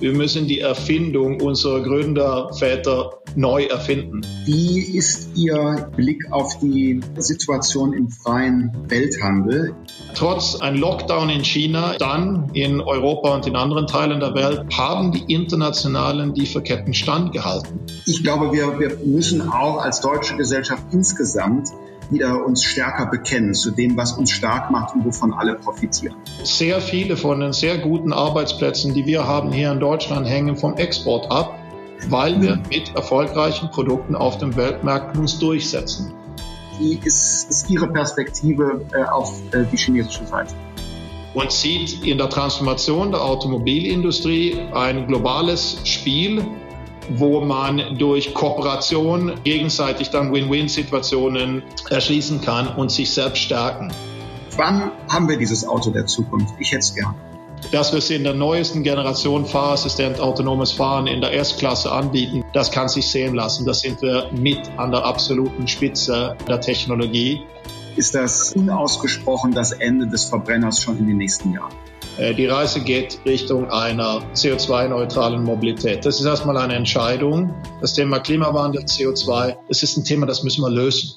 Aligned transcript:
Wir 0.00 0.12
müssen 0.12 0.48
die 0.48 0.58
Erfindung 0.58 1.40
unserer 1.40 1.80
Gründerväter 1.80 3.18
neu 3.36 3.64
erfinden. 3.66 4.22
Wie 4.44 4.80
ist 4.80 5.36
Ihr 5.36 5.88
Blick 5.94 6.20
auf 6.32 6.58
die 6.58 7.00
Situation 7.16 7.92
im 7.92 8.08
freien 8.08 8.72
Welthandel? 8.88 9.74
Trotz 10.16 10.60
ein 10.60 10.76
Lockdown 10.76 11.30
in 11.30 11.44
China, 11.44 11.94
dann 11.96 12.50
in 12.54 12.80
Europa 12.80 13.36
und 13.36 13.46
in 13.46 13.54
anderen 13.54 13.86
Teilen 13.86 14.18
der 14.18 14.34
Welt, 14.34 14.66
haben 14.76 15.12
die 15.12 15.32
internationalen 15.32 16.34
Lieferketten 16.34 16.92
standgehalten. 16.92 17.78
Ich 18.06 18.24
glaube, 18.24 18.52
wir, 18.52 18.80
wir 18.80 18.98
müssen 19.04 19.48
auch 19.48 19.78
als 19.78 20.00
deutsche 20.00 20.36
Gesellschaft 20.36 20.82
insgesamt 20.92 21.68
wieder 22.10 22.44
uns 22.44 22.62
stärker 22.62 23.06
bekennen 23.06 23.54
zu 23.54 23.70
dem, 23.70 23.96
was 23.96 24.12
uns 24.12 24.30
stark 24.30 24.70
macht 24.70 24.94
und 24.94 25.04
wovon 25.04 25.32
alle 25.32 25.54
profitieren. 25.54 26.16
Sehr 26.42 26.80
viele 26.80 27.16
von 27.16 27.40
den 27.40 27.52
sehr 27.52 27.78
guten 27.78 28.12
Arbeitsplätzen, 28.12 28.94
die 28.94 29.06
wir 29.06 29.26
haben 29.26 29.52
hier 29.52 29.72
in 29.72 29.80
Deutschland, 29.80 30.28
hängen 30.28 30.56
vom 30.56 30.74
Export 30.74 31.30
ab, 31.30 31.58
weil 32.08 32.40
wir 32.40 32.60
mit 32.70 32.94
erfolgreichen 32.94 33.70
Produkten 33.70 34.14
auf 34.14 34.38
dem 34.38 34.56
Weltmarkt 34.56 35.16
uns 35.16 35.38
durchsetzen. 35.38 36.12
Wie 36.78 36.98
ist, 37.04 37.48
ist 37.48 37.70
Ihre 37.70 37.88
Perspektive 37.88 38.84
äh, 38.92 39.04
auf 39.04 39.40
äh, 39.52 39.64
die 39.70 39.76
chinesische 39.76 40.26
Seite? 40.26 40.54
und 41.34 41.50
sieht 41.50 42.04
in 42.04 42.18
der 42.18 42.30
Transformation 42.30 43.10
der 43.10 43.22
Automobilindustrie 43.22 44.56
ein 44.72 45.06
globales 45.06 45.78
Spiel, 45.84 46.44
wo 47.08 47.40
man 47.40 47.98
durch 47.98 48.34
Kooperation 48.34 49.34
gegenseitig 49.44 50.10
dann 50.10 50.32
Win-Win-Situationen 50.32 51.62
erschließen 51.90 52.40
kann 52.40 52.68
und 52.68 52.90
sich 52.90 53.12
selbst 53.12 53.40
stärken. 53.40 53.92
Wann 54.56 54.92
haben 55.08 55.28
wir 55.28 55.36
dieses 55.36 55.66
Auto 55.66 55.90
der 55.90 56.06
Zukunft? 56.06 56.54
Ich 56.58 56.70
hätte 56.70 56.80
es 56.80 56.94
gern. 56.94 57.14
Dass 57.72 57.92
wir 57.92 57.98
es 57.98 58.10
in 58.10 58.24
der 58.24 58.34
neuesten 58.34 58.82
Generation 58.82 59.46
Fahrassistent 59.46 60.20
autonomes 60.20 60.72
Fahren 60.72 61.06
in 61.06 61.20
der 61.20 61.34
S-Klasse 61.34 61.90
anbieten, 61.90 62.44
das 62.52 62.70
kann 62.70 62.88
sich 62.88 63.08
sehen 63.10 63.34
lassen. 63.34 63.64
Da 63.64 63.74
sind 63.74 64.02
wir 64.02 64.30
mit 64.32 64.60
an 64.76 64.90
der 64.92 65.04
absoluten 65.04 65.66
Spitze 65.66 66.36
der 66.46 66.60
Technologie. 66.60 67.42
Ist 67.96 68.14
das 68.14 68.52
unausgesprochen 68.54 69.52
das 69.52 69.72
Ende 69.72 70.06
des 70.06 70.24
Verbrenners 70.24 70.82
schon 70.82 70.98
in 70.98 71.06
den 71.06 71.16
nächsten 71.16 71.52
Jahren? 71.52 71.72
Äh, 72.16 72.34
die 72.34 72.46
Reise 72.46 72.80
geht 72.80 73.20
Richtung 73.24 73.70
einer 73.70 74.22
CO2-neutralen 74.34 75.42
Mobilität. 75.42 76.04
Das 76.04 76.20
ist 76.20 76.26
erstmal 76.26 76.56
eine 76.58 76.74
Entscheidung. 76.74 77.54
Das 77.80 77.94
Thema 77.94 78.20
Klimawandel, 78.20 78.84
CO2, 78.84 79.56
das 79.68 79.82
ist 79.82 79.96
ein 79.96 80.04
Thema, 80.04 80.26
das 80.26 80.44
müssen 80.44 80.62
wir 80.62 80.70
lösen. 80.70 81.10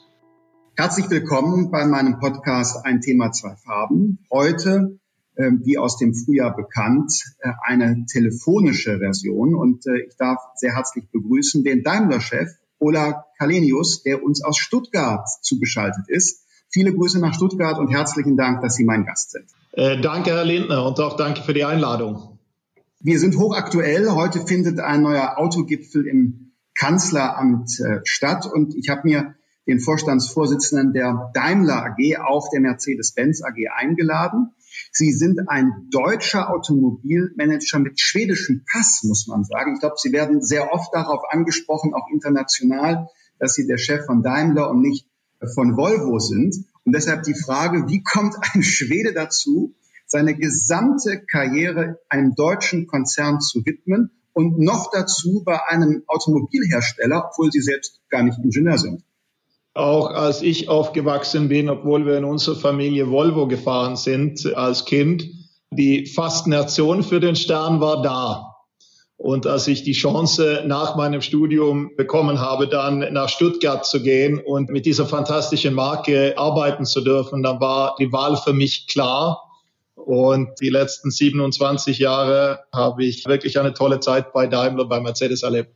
Herzlich 0.76 1.08
willkommen 1.10 1.70
bei 1.70 1.86
meinem 1.86 2.20
Podcast 2.20 2.84
Ein 2.84 3.02
Thema, 3.02 3.32
zwei 3.32 3.56
Farben. 3.56 4.26
Heute, 4.32 4.98
ähm, 5.38 5.62
wie 5.64 5.78
aus 5.78 5.98
dem 5.98 6.16
Frühjahr 6.16 6.56
bekannt, 6.56 7.14
äh, 7.42 7.52
eine 7.62 8.06
telefonische 8.12 8.98
Version. 8.98 9.54
Und 9.54 9.86
äh, 9.86 10.08
ich 10.08 10.16
darf 10.18 10.40
sehr 10.56 10.76
herzlich 10.76 11.06
begrüßen 11.12 11.64
den 11.64 11.84
Daimler-Chef 11.84 12.50
Ola 12.80 13.26
Kalenius, 13.38 14.02
der 14.02 14.24
uns 14.24 14.44
aus 14.44 14.58
Stuttgart 14.58 15.28
zugeschaltet 15.42 16.06
ist. 16.08 16.44
Viele 16.70 16.92
Grüße 16.92 17.20
nach 17.20 17.36
Stuttgart 17.36 17.78
und 17.78 17.90
herzlichen 17.90 18.36
Dank, 18.36 18.62
dass 18.62 18.76
Sie 18.76 18.84
mein 18.84 19.06
Gast 19.06 19.32
sind. 19.32 19.46
Äh, 19.78 20.02
danke, 20.02 20.32
Herr 20.32 20.44
Lindner, 20.44 20.88
und 20.88 21.00
auch 21.00 21.18
danke 21.18 21.44
für 21.44 21.54
die 21.54 21.64
Einladung. 21.64 22.40
Wir 23.00 23.20
sind 23.20 23.38
hochaktuell. 23.38 24.10
Heute 24.10 24.40
findet 24.40 24.80
ein 24.80 25.04
neuer 25.04 25.38
Autogipfel 25.38 26.08
im 26.08 26.52
Kanzleramt 26.74 27.70
äh, 27.80 28.00
statt 28.04 28.48
und 28.52 28.74
ich 28.74 28.90
habe 28.90 29.02
mir 29.04 29.36
den 29.68 29.80
Vorstandsvorsitzenden 29.80 30.94
der 30.94 31.30
Daimler 31.36 31.86
AG, 31.86 32.18
auch 32.28 32.50
der 32.50 32.62
Mercedes-Benz 32.62 33.44
AG 33.44 33.68
eingeladen. 33.72 34.50
Sie 34.92 35.12
sind 35.12 35.48
ein 35.48 35.72
deutscher 35.92 36.50
Automobilmanager 36.50 37.78
mit 37.78 38.00
schwedischem 38.00 38.66
Pass, 38.72 39.04
muss 39.04 39.28
man 39.28 39.44
sagen. 39.44 39.76
Ich 39.76 39.80
glaube, 39.80 39.98
Sie 40.00 40.12
werden 40.12 40.42
sehr 40.42 40.74
oft 40.74 40.92
darauf 40.96 41.22
angesprochen, 41.30 41.94
auch 41.94 42.08
international, 42.12 43.10
dass 43.38 43.54
Sie 43.54 43.68
der 43.68 43.78
Chef 43.78 44.08
von 44.08 44.24
Daimler 44.24 44.72
und 44.72 44.82
nicht 44.82 45.06
von 45.54 45.78
Volvo 45.78 46.18
sind. 46.18 46.66
Und 46.88 46.94
deshalb 46.94 47.24
die 47.24 47.36
Frage, 47.36 47.90
wie 47.90 48.02
kommt 48.02 48.34
ein 48.54 48.64
Schwede 48.64 49.14
dazu, 49.14 49.76
seine 50.06 50.38
gesamte 50.38 51.22
Karriere 51.30 52.00
einem 52.08 52.34
deutschen 52.34 52.88
Konzern 52.88 53.42
zu 53.42 53.66
widmen 53.66 54.12
und 54.32 54.58
noch 54.58 54.90
dazu 54.94 55.44
bei 55.46 55.60
einem 55.68 56.04
Automobilhersteller, 56.08 57.30
obwohl 57.30 57.52
sie 57.52 57.60
selbst 57.60 58.00
gar 58.08 58.24
nicht 58.24 58.40
Ingenieur 58.42 58.78
sind? 58.78 59.04
Auch 59.74 60.12
als 60.12 60.42
ich 60.42 60.70
aufgewachsen 60.70 61.50
bin, 61.50 61.70
obwohl 61.70 62.06
wir 62.06 62.18
in 62.18 62.24
unserer 62.24 62.56
Familie 62.56 63.12
Volvo 63.12 63.50
gefahren 63.50 63.98
sind 63.98 64.56
als 64.56 64.86
Kind, 64.86 65.30
die 65.72 66.06
Faszination 66.06 67.04
für 67.04 67.20
den 67.20 67.36
Stern 67.36 67.82
war 67.82 68.02
da. 68.02 68.57
Und 69.18 69.48
als 69.48 69.68
ich 69.68 69.84
die 69.84 69.94
Chance 69.94 70.64
nach 70.68 70.96
meinem 70.96 71.22
Studium 71.22 71.96
bekommen 71.98 72.40
habe, 72.40 72.68
dann 72.68 73.00
nach 73.14 73.30
Stuttgart 73.30 73.84
zu 73.84 74.04
gehen 74.04 74.40
und 74.40 74.70
mit 74.70 74.86
dieser 74.86 75.08
fantastischen 75.08 75.74
Marke 75.74 76.36
arbeiten 76.38 76.86
zu 76.86 77.02
dürfen, 77.02 77.42
dann 77.42 77.60
war 77.60 77.96
die 78.00 78.12
Wahl 78.12 78.38
für 78.38 78.54
mich 78.54 78.86
klar. 78.88 79.44
Und 79.96 80.50
die 80.62 80.70
letzten 80.70 81.10
27 81.10 81.98
Jahre 81.98 82.60
habe 82.72 83.04
ich 83.04 83.26
wirklich 83.26 83.60
eine 83.60 83.74
tolle 83.74 84.00
Zeit 84.00 84.34
bei 84.34 84.46
Daimler, 84.46 84.86
bei 84.86 85.02
Mercedes 85.02 85.42
erlebt. 85.42 85.72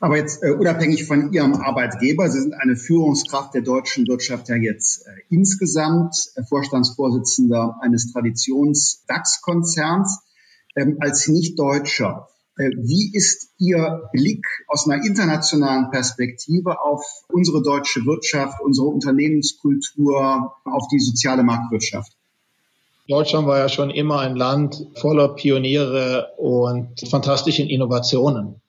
Aber 0.00 0.16
jetzt 0.16 0.42
äh, 0.42 0.50
unabhängig 0.50 1.06
von 1.06 1.32
Ihrem 1.32 1.54
Arbeitgeber, 1.54 2.28
Sie 2.28 2.40
sind 2.40 2.54
eine 2.54 2.74
Führungskraft 2.76 3.54
der 3.54 3.62
deutschen 3.62 4.04
Wirtschaft 4.06 4.48
ja 4.48 4.56
jetzt 4.56 5.06
äh, 5.06 5.10
insgesamt, 5.30 6.16
äh, 6.34 6.42
Vorstandsvorsitzender 6.42 7.76
eines 7.80 8.12
Traditions-DAX-Konzerns. 8.12 10.18
Ähm, 10.74 10.96
als 11.00 11.28
Nicht-Deutscher, 11.28 12.28
wie 12.56 13.14
ist 13.14 13.50
Ihr 13.58 14.08
Blick 14.12 14.46
aus 14.68 14.88
einer 14.88 15.04
internationalen 15.04 15.90
Perspektive 15.90 16.80
auf 16.80 17.04
unsere 17.32 17.62
deutsche 17.62 18.04
Wirtschaft, 18.06 18.60
unsere 18.62 18.86
Unternehmenskultur, 18.86 20.54
auf 20.64 20.88
die 20.90 20.98
soziale 20.98 21.42
Marktwirtschaft? 21.42 22.12
Deutschland 23.08 23.46
war 23.46 23.58
ja 23.58 23.68
schon 23.68 23.90
immer 23.90 24.20
ein 24.20 24.36
Land 24.36 24.86
voller 24.96 25.28
Pioniere 25.28 26.32
und 26.38 27.08
fantastischen 27.08 27.68
Innovationen. 27.68 28.60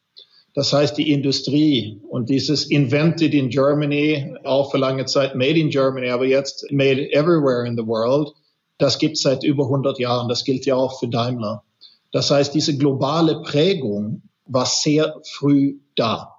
Das 0.53 0.73
heißt, 0.73 0.97
die 0.97 1.11
Industrie 1.11 2.01
und 2.09 2.29
dieses 2.29 2.69
Invented 2.69 3.33
in 3.33 3.49
Germany, 3.49 4.35
auch 4.43 4.71
für 4.71 4.77
lange 4.77 5.05
Zeit 5.05 5.35
Made 5.35 5.59
in 5.59 5.69
Germany, 5.69 6.09
aber 6.09 6.25
jetzt 6.25 6.71
Made 6.71 7.11
everywhere 7.13 7.65
in 7.65 7.77
the 7.77 7.85
world, 7.85 8.33
das 8.77 8.99
gibt 8.99 9.17
es 9.17 9.23
seit 9.23 9.43
über 9.43 9.63
100 9.63 9.97
Jahren. 9.99 10.29
Das 10.29 10.43
gilt 10.43 10.65
ja 10.65 10.75
auch 10.75 10.99
für 10.99 11.07
Daimler. 11.07 11.63
Das 12.11 12.31
heißt, 12.31 12.53
diese 12.53 12.77
globale 12.77 13.41
Prägung 13.41 14.21
war 14.45 14.65
sehr 14.65 15.19
früh 15.23 15.79
da. 15.95 16.37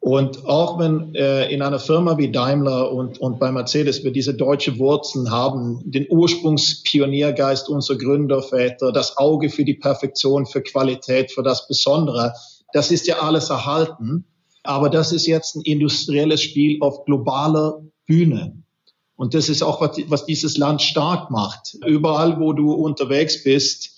Und 0.00 0.46
auch 0.46 0.80
wenn 0.80 1.14
äh, 1.14 1.48
in 1.52 1.62
einer 1.62 1.78
Firma 1.78 2.18
wie 2.18 2.32
Daimler 2.32 2.90
und, 2.90 3.20
und 3.20 3.38
bei 3.38 3.52
Mercedes 3.52 4.02
wir 4.02 4.10
diese 4.10 4.34
deutsche 4.34 4.80
Wurzeln 4.80 5.30
haben, 5.30 5.80
den 5.84 6.08
Ursprungspioniergeist 6.10 7.68
unserer 7.68 7.98
Gründerväter, 7.98 8.90
das 8.90 9.16
Auge 9.16 9.48
für 9.48 9.64
die 9.64 9.74
Perfektion, 9.74 10.44
für 10.44 10.60
Qualität, 10.60 11.30
für 11.30 11.44
das 11.44 11.68
Besondere, 11.68 12.34
das 12.72 12.90
ist 12.90 13.06
ja 13.06 13.20
alles 13.20 13.48
erhalten. 13.50 14.24
Aber 14.64 14.90
das 14.90 15.12
ist 15.12 15.26
jetzt 15.28 15.54
ein 15.54 15.62
industrielles 15.62 16.42
Spiel 16.42 16.78
auf 16.80 17.04
globaler 17.04 17.82
Bühne. 18.04 18.60
Und 19.14 19.34
das 19.34 19.48
ist 19.48 19.62
auch, 19.62 19.80
was, 19.80 19.98
was 20.08 20.26
dieses 20.26 20.56
Land 20.56 20.82
stark 20.82 21.30
macht. 21.30 21.76
Überall, 21.86 22.40
wo 22.40 22.52
du 22.52 22.72
unterwegs 22.72 23.44
bist, 23.44 23.91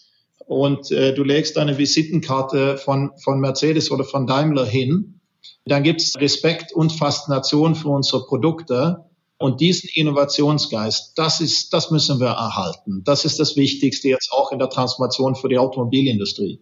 und 0.47 0.91
äh, 0.91 1.15
du 1.15 1.25
legst 1.25 1.57
eine 1.59 1.79
Visitenkarte 1.79 2.77
von, 2.77 3.13
von 3.23 3.41
Mercedes 3.41 3.91
oder 3.91 4.05
von 4.05 4.27
Daimler 4.27 4.67
hin, 4.67 5.21
dann 5.67 5.83
gibt's 5.83 6.19
Respekt 6.19 6.73
und 6.73 6.93
Faszination 6.93 7.75
für 7.75 7.89
unsere 7.89 8.27
Produkte. 8.27 9.05
Und 9.37 9.61
diesen 9.61 9.91
Innovationsgeist, 9.93 11.13
das 11.17 11.41
ist, 11.41 11.73
das 11.73 11.91
müssen 11.91 12.21
wir 12.21 12.29
erhalten. 12.29 13.03
Das 13.05 13.25
ist 13.25 13.41
das 13.41 13.57
Wichtigste 13.57 14.09
jetzt 14.09 14.31
auch 14.33 14.53
in 14.53 14.59
der 14.59 14.71
Transformation 14.71 15.35
für 15.35 15.49
die 15.49 15.59
Automobilindustrie. 15.59 16.61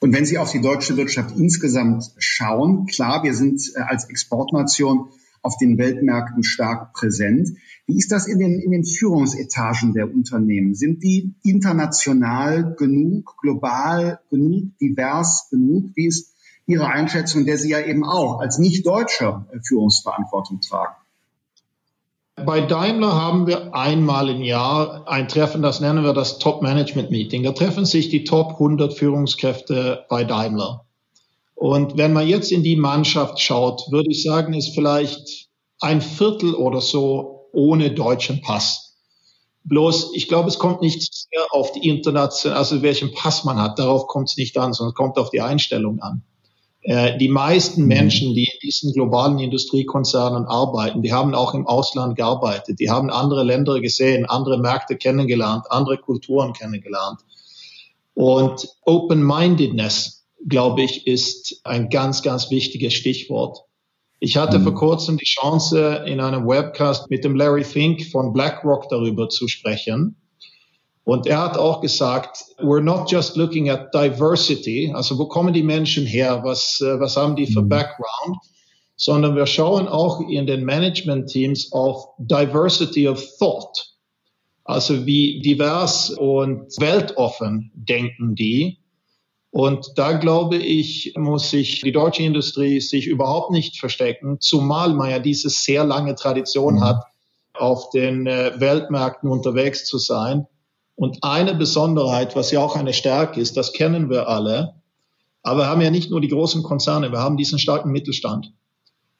Und 0.00 0.12
wenn 0.12 0.24
Sie 0.24 0.38
auf 0.38 0.50
die 0.52 0.60
deutsche 0.60 0.96
Wirtschaft 0.96 1.36
insgesamt 1.36 2.04
schauen, 2.18 2.86
klar, 2.86 3.22
wir 3.24 3.34
sind 3.34 3.60
äh, 3.74 3.80
als 3.80 4.08
Exportnation 4.08 5.10
auf 5.42 5.56
den 5.58 5.76
Weltmärkten 5.76 6.44
stark 6.44 6.94
präsent. 6.94 7.50
Wie 7.86 7.98
ist 7.98 8.12
das 8.12 8.26
in 8.26 8.38
den, 8.38 8.60
in 8.60 8.70
den 8.70 8.84
Führungsetagen 8.84 9.92
der 9.92 10.12
Unternehmen? 10.12 10.74
Sind 10.74 11.02
die 11.02 11.34
international 11.42 12.74
genug, 12.76 13.36
global 13.40 14.20
genug, 14.30 14.78
divers 14.80 15.48
genug? 15.50 15.90
Wie 15.94 16.06
ist 16.06 16.32
Ihre 16.66 16.86
Einschätzung, 16.86 17.44
der 17.44 17.58
Sie 17.58 17.70
ja 17.70 17.80
eben 17.80 18.04
auch 18.04 18.38
als 18.38 18.58
Nicht-Deutscher 18.58 19.46
Führungsverantwortung 19.66 20.60
tragen? 20.60 20.94
Bei 22.36 22.60
Daimler 22.60 23.14
haben 23.14 23.46
wir 23.46 23.74
einmal 23.74 24.30
im 24.30 24.42
Jahr 24.42 25.06
ein 25.06 25.28
Treffen, 25.28 25.60
das 25.60 25.80
nennen 25.80 26.02
wir 26.02 26.14
das 26.14 26.38
Top-Management-Meeting. 26.38 27.42
Da 27.42 27.52
treffen 27.52 27.84
sich 27.84 28.08
die 28.08 28.24
Top 28.24 28.52
100 28.52 28.94
Führungskräfte 28.94 30.06
bei 30.08 30.24
Daimler. 30.24 30.86
Und 31.62 31.96
wenn 31.96 32.12
man 32.12 32.26
jetzt 32.26 32.50
in 32.50 32.64
die 32.64 32.74
Mannschaft 32.74 33.38
schaut, 33.38 33.86
würde 33.92 34.10
ich 34.10 34.24
sagen, 34.24 34.52
ist 34.52 34.74
vielleicht 34.74 35.46
ein 35.78 36.00
Viertel 36.00 36.56
oder 36.56 36.80
so 36.80 37.50
ohne 37.52 37.92
deutschen 37.92 38.40
Pass. 38.40 38.96
Bloß, 39.62 40.10
ich 40.16 40.26
glaube, 40.26 40.48
es 40.48 40.58
kommt 40.58 40.80
nicht 40.80 41.08
sehr 41.14 41.46
auf 41.52 41.70
die 41.70 41.88
internationale, 41.88 42.58
also 42.58 42.82
welchen 42.82 43.14
Pass 43.14 43.44
man 43.44 43.62
hat, 43.62 43.78
darauf 43.78 44.08
kommt 44.08 44.28
es 44.30 44.36
nicht 44.36 44.58
an, 44.58 44.72
sondern 44.72 44.90
es 44.90 44.96
kommt 44.96 45.18
auf 45.18 45.30
die 45.30 45.40
Einstellung 45.40 46.00
an. 46.00 46.24
Äh, 46.80 47.16
die 47.18 47.28
meisten 47.28 47.82
mhm. 47.82 47.88
Menschen, 47.88 48.34
die 48.34 48.50
in 48.52 48.58
diesen 48.60 48.92
globalen 48.92 49.38
Industriekonzernen 49.38 50.46
arbeiten, 50.46 51.02
die 51.02 51.12
haben 51.12 51.32
auch 51.32 51.54
im 51.54 51.68
Ausland 51.68 52.16
gearbeitet, 52.16 52.80
die 52.80 52.90
haben 52.90 53.08
andere 53.08 53.44
Länder 53.44 53.80
gesehen, 53.80 54.26
andere 54.26 54.58
Märkte 54.58 54.96
kennengelernt, 54.96 55.66
andere 55.70 55.98
Kulturen 55.98 56.54
kennengelernt. 56.54 57.20
Und 58.14 58.68
Open-Mindedness, 58.84 60.21
glaube 60.48 60.82
ich, 60.82 61.06
ist 61.06 61.60
ein 61.64 61.88
ganz, 61.88 62.22
ganz 62.22 62.50
wichtiges 62.50 62.94
Stichwort. 62.94 63.58
Ich 64.20 64.36
hatte 64.36 64.58
mhm. 64.58 64.64
vor 64.64 64.74
kurzem 64.74 65.16
die 65.16 65.24
Chance, 65.24 66.04
in 66.06 66.20
einem 66.20 66.46
Webcast 66.46 67.10
mit 67.10 67.24
dem 67.24 67.34
Larry 67.34 67.64
Fink 67.64 68.06
von 68.06 68.32
BlackRock 68.32 68.88
darüber 68.88 69.28
zu 69.28 69.48
sprechen. 69.48 70.16
Und 71.04 71.26
er 71.26 71.40
hat 71.40 71.58
auch 71.58 71.80
gesagt, 71.80 72.44
we're 72.58 72.80
not 72.80 73.10
just 73.10 73.36
looking 73.36 73.68
at 73.68 73.92
diversity, 73.92 74.92
also 74.94 75.18
wo 75.18 75.26
kommen 75.26 75.52
die 75.52 75.64
Menschen 75.64 76.06
her, 76.06 76.42
was, 76.44 76.80
äh, 76.80 77.00
was 77.00 77.16
haben 77.16 77.34
die 77.34 77.46
für 77.46 77.62
mhm. 77.62 77.68
Background, 77.68 78.38
sondern 78.94 79.34
wir 79.34 79.46
schauen 79.46 79.88
auch 79.88 80.20
in 80.28 80.46
den 80.46 80.64
Management-Teams 80.64 81.72
auf 81.72 82.06
Diversity 82.18 83.08
of 83.08 83.20
Thought. 83.38 83.88
Also 84.64 85.04
wie 85.06 85.40
divers 85.40 86.10
und 86.10 86.68
weltoffen 86.78 87.72
denken 87.74 88.36
die. 88.36 88.78
Und 89.52 89.92
da 89.96 90.12
glaube 90.12 90.56
ich, 90.56 91.12
muss 91.14 91.50
sich 91.50 91.82
die 91.82 91.92
deutsche 91.92 92.22
Industrie 92.22 92.80
sich 92.80 93.06
überhaupt 93.06 93.50
nicht 93.50 93.78
verstecken, 93.78 94.40
zumal 94.40 94.94
man 94.94 95.10
ja 95.10 95.18
diese 95.18 95.50
sehr 95.50 95.84
lange 95.84 96.14
Tradition 96.14 96.76
mhm. 96.76 96.84
hat, 96.84 97.04
auf 97.52 97.90
den 97.90 98.26
äh, 98.26 98.58
Weltmärkten 98.58 99.28
unterwegs 99.28 99.84
zu 99.84 99.98
sein. 99.98 100.46
Und 100.94 101.18
eine 101.22 101.54
Besonderheit, 101.54 102.34
was 102.34 102.50
ja 102.50 102.60
auch 102.60 102.76
eine 102.76 102.94
Stärke 102.94 103.40
ist, 103.42 103.58
das 103.58 103.74
kennen 103.74 104.08
wir 104.08 104.26
alle, 104.26 104.74
aber 105.42 105.60
wir 105.60 105.66
haben 105.66 105.82
ja 105.82 105.90
nicht 105.90 106.10
nur 106.10 106.22
die 106.22 106.28
großen 106.28 106.62
Konzerne, 106.62 107.12
wir 107.12 107.18
haben 107.18 107.36
diesen 107.36 107.58
starken 107.58 107.90
Mittelstand. 107.90 108.54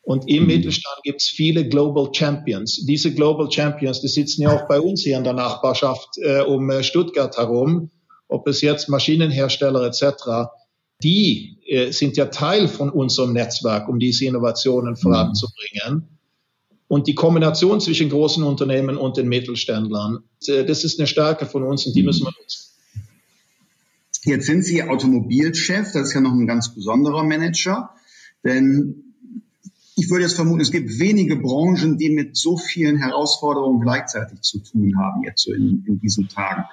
Und 0.01 0.31
im 0.31 0.45
mhm. 0.45 0.49
Mittelstand 0.49 0.97
gibt 1.03 1.21
es 1.21 1.29
viele 1.29 1.69
Global 1.69 2.09
Champions. 2.11 2.87
Diese 2.87 3.13
Global 3.13 3.51
Champions, 3.53 4.01
die 4.01 4.09
sitzen 4.09 4.43
ja 4.43 4.57
auch 4.57 4.67
bei 4.67 4.81
uns 4.81 5.03
hier 5.03 5.19
in 5.19 5.25
der 5.25 5.35
Nachbarschaft 5.35 6.17
äh, 6.23 6.41
um 6.41 6.71
äh, 6.71 6.83
Stuttgart 6.83 7.37
herum, 7.37 7.91
ob 8.33 8.49
es 8.49 8.61
jetzt 8.61 8.89
Maschinenhersteller 8.89 9.85
etc., 9.87 10.51
die 11.03 11.59
äh, 11.67 11.91
sind 11.91 12.17
ja 12.17 12.27
Teil 12.27 12.69
von 12.69 12.89
unserem 12.89 13.33
Netzwerk, 13.33 13.89
um 13.89 13.99
diese 13.99 14.25
Innovationen 14.25 14.93
mhm. 14.93 14.97
voranzubringen. 14.97 16.09
Und 16.89 17.07
die 17.07 17.15
Kombination 17.15 17.81
zwischen 17.81 18.11
großen 18.11 18.43
Unternehmen 18.45 18.97
und 18.97 19.17
den 19.17 19.29
Mittelständlern, 19.29 20.25
äh, 20.47 20.65
das 20.65 20.85
ist 20.85 20.99
eine 20.99 21.07
Stärke 21.07 21.47
von 21.47 21.63
uns 21.63 21.87
und 21.87 21.97
die 21.97 22.03
müssen 22.03 22.25
wir 22.25 22.33
nutzen. 22.41 22.69
Jetzt 24.25 24.47
sind 24.47 24.65
Sie 24.65 24.83
Automobilchef, 24.83 25.93
das 25.93 26.09
ist 26.09 26.15
ja 26.15 26.21
noch 26.21 26.33
ein 26.33 26.47
ganz 26.47 26.75
besonderer 26.75 27.25
Manager, 27.25 27.91
denn 28.45 29.15
ich 29.97 30.09
würde 30.11 30.25
jetzt 30.25 30.35
vermuten, 30.35 30.61
es 30.61 30.71
gibt 30.71 30.99
wenige 31.01 31.37
Branchen, 31.37 31.99
die 31.99 32.11
mit 32.11 32.37
so 32.37 32.57
vielen 32.57 32.99
Herausforderungen 32.99 33.81
gleichzeitig 33.81 34.41
zu 34.43 34.61
tun 34.61 34.95
haben, 34.99 35.25
jetzt 35.25 35.43
so 35.43 35.53
in, 35.53 35.85
in 35.87 35.99
diesen 35.99 36.29
Tagen. 36.29 36.65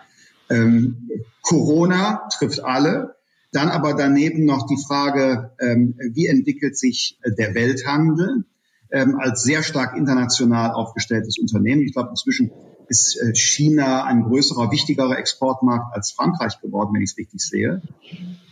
Ähm, 0.49 1.09
Corona 1.41 2.27
trifft 2.37 2.63
alle, 2.63 3.15
dann 3.51 3.69
aber 3.69 3.93
daneben 3.93 4.45
noch 4.45 4.67
die 4.67 4.81
Frage, 4.87 5.51
ähm, 5.59 5.95
wie 6.13 6.27
entwickelt 6.27 6.77
sich 6.77 7.19
äh, 7.23 7.31
der 7.31 7.55
Welthandel? 7.55 8.45
ähm, 8.91 9.19
als 9.19 9.43
sehr 9.43 9.63
stark 9.63 9.95
international 9.95 10.71
aufgestelltes 10.71 11.37
Unternehmen. 11.39 11.81
Ich 11.81 11.93
glaube, 11.93 12.09
inzwischen 12.09 12.51
ist 12.87 13.19
äh, 13.21 13.35
China 13.35 14.03
ein 14.03 14.23
größerer, 14.23 14.71
wichtigerer 14.71 15.17
Exportmarkt 15.17 15.95
als 15.95 16.11
Frankreich 16.11 16.59
geworden, 16.61 16.93
wenn 16.93 17.01
ich 17.01 17.11
es 17.11 17.17
richtig 17.17 17.41
sehe. 17.41 17.81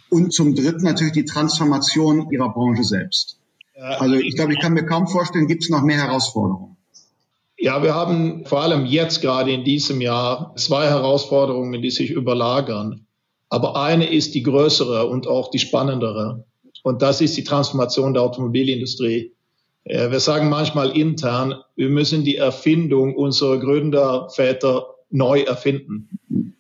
Und 0.10 0.34
zum 0.34 0.56
Dritten 0.56 0.84
natürlich 0.84 1.14
die 1.14 1.26
Transformation 1.26 2.32
ihrer 2.32 2.54
Branche 2.54 2.84
selbst. 2.84 3.40
Also 3.76 4.16
ich 4.16 4.36
glaube, 4.36 4.54
ich 4.54 4.60
kann 4.60 4.74
mir 4.74 4.86
kaum 4.86 5.08
vorstellen, 5.08 5.48
gibt 5.48 5.64
es 5.64 5.70
noch 5.70 5.84
mehr 5.84 5.98
Herausforderungen. 5.98 6.67
Ja, 7.60 7.82
wir 7.82 7.96
haben 7.96 8.46
vor 8.46 8.62
allem 8.62 8.86
jetzt 8.86 9.22
gerade 9.22 9.52
in 9.52 9.64
diesem 9.64 10.00
Jahr 10.00 10.54
zwei 10.58 10.88
Herausforderungen, 10.88 11.82
die 11.82 11.90
sich 11.90 12.12
überlagern. 12.12 13.08
Aber 13.50 13.76
eine 13.76 14.12
ist 14.12 14.36
die 14.36 14.44
größere 14.44 15.08
und 15.08 15.28
auch 15.28 15.50
die 15.50 15.60
spannendere. 15.60 16.46
Und 16.84 17.02
das 17.02 17.20
ist 17.20 17.36
die 17.36 17.44
Transformation 17.44 18.14
der 18.14 18.24
Automobilindustrie. 18.24 19.34
Äh, 19.86 20.12
wir 20.12 20.20
sagen 20.20 20.50
manchmal 20.50 20.96
intern, 20.96 21.56
wir 21.76 21.90
müssen 21.90 22.24
die 22.24 22.36
Erfindung 22.36 23.16
unserer 23.16 23.58
Gründerväter 23.58 24.86
neu 25.10 25.42
erfinden. 25.42 26.10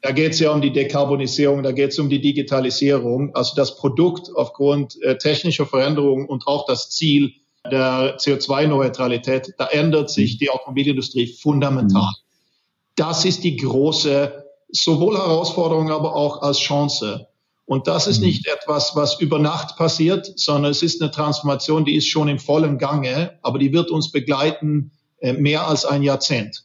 Da 0.02 0.12
geht 0.12 0.32
es 0.32 0.40
ja 0.40 0.52
um 0.52 0.62
die 0.62 0.72
Dekarbonisierung, 0.72 1.62
da 1.64 1.74
geht 1.74 1.92
es 1.92 2.00
um 2.00 2.10
die 2.10 2.22
Digitalisierung. 2.22 3.36
Also 3.36 3.54
das 3.56 3.78
Produkt 3.78 4.32
aufgrund 4.34 5.00
äh, 5.04 5.18
technischer 5.18 5.66
Veränderungen 5.66 6.26
und 6.26 6.48
auch 6.48 6.66
das 6.66 6.90
Ziel 6.90 7.34
der 7.70 8.18
CO2-Neutralität, 8.18 9.54
da 9.58 9.68
ändert 9.68 10.10
sich 10.10 10.38
die 10.38 10.50
Automobilindustrie 10.50 11.28
fundamental. 11.28 12.12
Das 12.96 13.26
ist 13.26 13.44
die 13.44 13.56
große, 13.58 14.46
sowohl 14.70 15.18
Herausforderung, 15.18 15.92
aber 15.92 16.16
auch 16.16 16.42
als 16.42 16.60
Chance. 16.60 17.28
Und 17.66 17.88
das 17.88 18.08
ist 18.08 18.20
mhm. 18.20 18.28
nicht 18.28 18.48
etwas, 18.48 18.96
was 18.96 19.20
über 19.20 19.40
Nacht 19.40 19.76
passiert, 19.76 20.32
sondern 20.40 20.72
es 20.72 20.82
ist 20.82 21.02
eine 21.02 21.12
Transformation, 21.12 21.84
die 21.84 21.96
ist 21.96 22.08
schon 22.08 22.30
im 22.30 22.40
vollen 22.40 22.78
Gange, 22.78 23.38
aber 23.42 23.60
die 23.60 23.74
wird 23.74 23.92
uns 23.92 24.12
begleiten 24.12 24.92
äh, 25.20 25.34
mehr 25.34 25.68
als 25.68 25.84
ein 25.84 26.02
Jahrzehnt. 26.02 26.64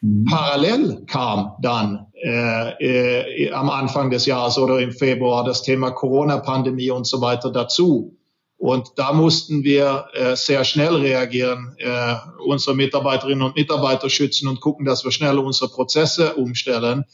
Mhm. 0.00 0.24
Parallel 0.24 1.04
kam 1.06 1.52
dann 1.60 2.06
äh, 2.14 3.44
äh, 3.44 3.52
am 3.52 3.68
Anfang 3.68 4.10
des 4.10 4.26
Jahres 4.26 4.56
oder 4.56 4.78
im 4.80 4.92
Februar 4.92 5.44
das 5.44 5.62
Thema 5.62 5.90
Corona-Pandemie 5.90 6.90
und 6.90 7.06
so 7.06 7.20
weiter 7.20 7.50
dazu. 7.50 8.16
Und 8.62 8.92
da 8.96 9.12
mussten 9.12 9.64
wir 9.64 10.06
äh, 10.12 10.36
sehr 10.36 10.62
schnell 10.62 10.94
reagieren, 10.94 11.74
äh, 11.78 12.14
unsere 12.46 12.76
Mitarbeiterinnen 12.76 13.42
und 13.42 13.56
Mitarbeiter 13.56 14.08
schützen 14.08 14.46
und 14.46 14.60
gucken, 14.60 14.86
dass 14.86 15.02
wir 15.02 15.10
schnell 15.10 15.38
unsere 15.38 15.68
Prozesse 15.68 16.34
umstellen 16.34 17.04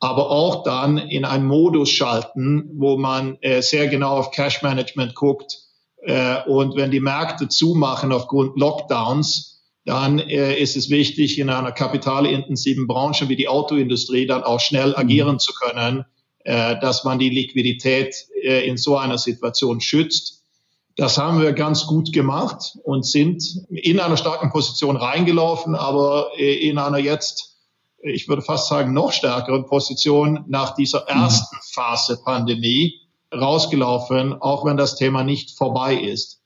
aber 0.00 0.30
auch 0.30 0.62
dann 0.62 0.98
in 0.98 1.24
einen 1.24 1.46
Modus 1.46 1.90
schalten, 1.90 2.70
wo 2.74 2.96
man 2.96 3.38
äh, 3.40 3.62
sehr 3.62 3.88
genau 3.88 4.16
auf 4.16 4.30
Cash 4.30 4.62
Management 4.62 5.14
guckt. 5.14 5.58
Äh, 6.02 6.42
und 6.46 6.76
wenn 6.76 6.90
die 6.90 7.00
Märkte 7.00 7.48
zumachen 7.48 8.12
aufgrund 8.12 8.56
Lockdowns, 8.56 9.60
dann 9.84 10.18
äh, 10.18 10.54
ist 10.54 10.76
es 10.76 10.90
wichtig, 10.90 11.38
in 11.38 11.50
einer 11.50 11.72
kapitalintensiven 11.72 12.86
Branche 12.86 13.28
wie 13.28 13.36
die 13.36 13.48
Autoindustrie 13.48 14.26
dann 14.26 14.44
auch 14.44 14.60
schnell 14.60 14.90
mhm. 14.90 14.96
agieren 14.96 15.38
zu 15.40 15.52
können, 15.52 16.04
äh, 16.44 16.78
dass 16.80 17.04
man 17.04 17.18
die 17.18 17.30
Liquidität 17.30 18.14
äh, 18.42 18.68
in 18.68 18.76
so 18.76 18.96
einer 18.96 19.18
Situation 19.18 19.80
schützt. 19.80 20.37
Das 20.98 21.16
haben 21.16 21.40
wir 21.40 21.52
ganz 21.52 21.86
gut 21.86 22.12
gemacht 22.12 22.76
und 22.82 23.06
sind 23.06 23.42
in 23.70 24.00
einer 24.00 24.16
starken 24.16 24.50
Position 24.50 24.96
reingelaufen, 24.96 25.74
aber 25.74 26.32
in 26.36 26.76
einer 26.76 26.98
jetzt 26.98 27.48
ich 28.00 28.28
würde 28.28 28.42
fast 28.42 28.68
sagen, 28.68 28.92
noch 28.92 29.12
stärkeren 29.12 29.66
Position 29.66 30.44
nach 30.48 30.74
dieser 30.74 31.02
mhm. 31.02 31.22
ersten 31.22 31.56
Phase 31.72 32.20
Pandemie 32.22 32.94
rausgelaufen, 33.32 34.34
auch 34.34 34.64
wenn 34.64 34.76
das 34.76 34.96
Thema 34.96 35.24
nicht 35.24 35.56
vorbei 35.56 35.96
ist. 35.96 36.40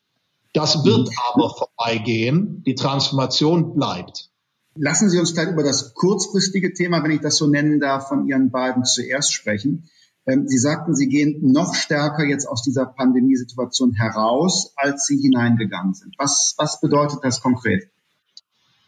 Das 0.52 0.84
wird 0.84 1.08
mhm. 1.08 1.14
aber 1.32 1.50
vorbeigehen. 1.50 2.62
Die 2.66 2.74
Transformation 2.74 3.74
bleibt. 3.74 4.30
Lassen 4.74 5.10
Sie 5.10 5.18
uns 5.18 5.34
gleich 5.34 5.48
über 5.48 5.62
das 5.62 5.94
kurzfristige 5.94 6.72
Thema, 6.72 7.02
wenn 7.02 7.10
ich 7.10 7.20
das 7.20 7.36
so 7.36 7.46
nennen 7.46 7.80
darf, 7.80 8.08
von 8.08 8.26
Ihren 8.26 8.50
beiden 8.50 8.84
zuerst 8.84 9.32
sprechen. 9.32 9.90
Ähm, 10.26 10.46
Sie 10.46 10.58
sagten, 10.58 10.94
Sie 10.94 11.08
gehen 11.08 11.52
noch 11.52 11.74
stärker 11.74 12.24
jetzt 12.24 12.46
aus 12.46 12.62
dieser 12.62 12.86
Pandemiesituation 12.86 13.92
heraus, 13.92 14.72
als 14.76 15.06
Sie 15.06 15.18
hineingegangen 15.18 15.94
sind. 15.94 16.14
Was, 16.18 16.54
was 16.58 16.80
bedeutet 16.80 17.20
das 17.22 17.40
konkret? 17.40 17.90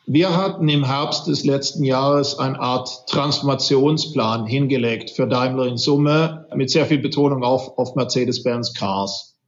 Wir 0.06 0.36
hatten 0.36 0.68
im 0.68 0.84
Herbst 0.84 1.26
des 1.28 1.44
letzten 1.44 1.82
Jahres 1.82 2.38
eine 2.38 2.60
Art 2.60 3.08
Transformationsplan 3.08 4.46
hingelegt 4.46 5.10
für 5.10 5.26
Daimler 5.26 5.66
in 5.66 5.78
Summe 5.78 6.46
mit 6.54 6.70
sehr 6.70 6.84
viel 6.84 6.98
Betonung 6.98 7.42
auf, 7.42 7.78
auf 7.78 7.94
Mercedes-Benz 7.94 8.74
Cars. 8.74 9.38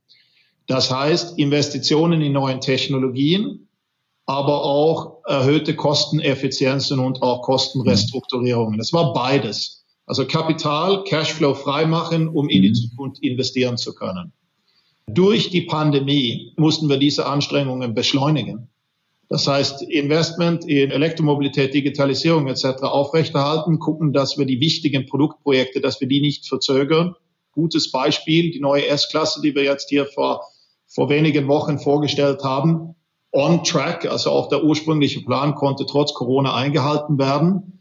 Das 0.67 0.91
heißt 0.91 1.39
Investitionen 1.39 2.23
in 2.23 2.33
neuen 2.33 2.63
Technologien, 2.63 3.69
aber 4.25 4.65
auch 4.65 5.23
erhöhte 5.27 5.77
Kosteneffizienzen 5.77 6.99
und 7.01 7.23
auch 7.23 7.43
Kostenrestrukturierungen. 7.43 8.79
Das 8.79 8.95
war 8.95 9.13
beides. 9.13 9.86
Also 10.07 10.25
Kapital, 10.25 11.05
Cashflow 11.05 11.55
freimachen, 11.55 12.29
um 12.29 12.49
in 12.49 12.63
die 12.63 12.69
mhm. 12.71 12.75
Zukunft 12.75 13.23
investieren 13.23 13.77
zu 13.77 13.95
können. 13.95 14.33
Durch 15.09 15.51
die 15.51 15.63
Pandemie 15.63 16.53
mussten 16.57 16.89
wir 16.89 16.97
diese 16.97 17.27
Anstrengungen 17.27 17.95
beschleunigen. 17.95 18.69
Das 19.29 19.47
heißt, 19.49 19.83
Investment 19.83 20.65
in 20.65 20.93
Elektromobilität, 20.93 21.75
Digitalisierung 21.75 22.47
etc. 22.47 22.83
aufrechterhalten, 22.83 23.81
gucken, 23.81 24.13
dass 24.13 24.39
wir 24.39 24.47
die 24.47 24.61
wichtigen 24.61 25.07
Produktprojekte, 25.07 25.81
dass 25.81 26.01
wir 26.01 26.07
die 26.07 26.21
nicht 26.21 26.47
verzögern. 26.47 27.17
Gutes 27.51 27.91
Beispiel, 27.91 28.53
die 28.53 28.61
neue 28.61 28.87
S-Klasse, 28.87 29.41
die 29.43 29.55
wir 29.55 29.65
jetzt 29.65 29.89
hier 29.89 30.07
vor, 30.07 30.43
vor 30.87 31.09
wenigen 31.09 31.49
Wochen 31.49 31.79
vorgestellt 31.79 32.45
haben, 32.45 32.95
on 33.33 33.65
track, 33.65 34.07
also 34.07 34.31
auch 34.31 34.49
der 34.49 34.63
ursprüngliche 34.63 35.23
Plan 35.23 35.55
konnte 35.57 35.87
trotz 35.87 36.15
Corona 36.15 36.55
eingehalten 36.55 37.19
werden. 37.19 37.76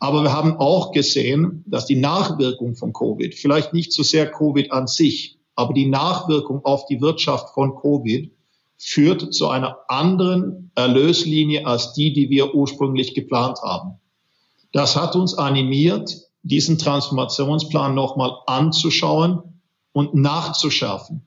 Aber 0.00 0.22
wir 0.22 0.32
haben 0.32 0.56
auch 0.56 0.92
gesehen, 0.92 1.62
dass 1.66 1.84
die 1.84 1.96
Nachwirkung 1.96 2.74
von 2.74 2.92
Covid, 2.92 3.34
vielleicht 3.34 3.74
nicht 3.74 3.92
so 3.92 4.02
sehr 4.02 4.30
Covid 4.30 4.72
an 4.72 4.86
sich, 4.86 5.38
aber 5.54 5.74
die 5.74 5.86
Nachwirkung 5.86 6.64
auf 6.64 6.86
die 6.86 7.02
Wirtschaft 7.02 7.50
von 7.50 7.76
Covid 7.76 8.32
führt 8.78 9.34
zu 9.34 9.48
einer 9.48 9.76
anderen 9.88 10.70
Erlöslinie 10.74 11.66
als 11.66 11.92
die, 11.92 12.14
die 12.14 12.30
wir 12.30 12.54
ursprünglich 12.54 13.14
geplant 13.14 13.58
haben. 13.62 14.00
Das 14.72 14.96
hat 14.96 15.16
uns 15.16 15.34
animiert, 15.34 16.16
diesen 16.42 16.78
Transformationsplan 16.78 17.94
nochmal 17.94 18.32
anzuschauen 18.46 19.60
und 19.92 20.14
nachzuschärfen. 20.14 21.26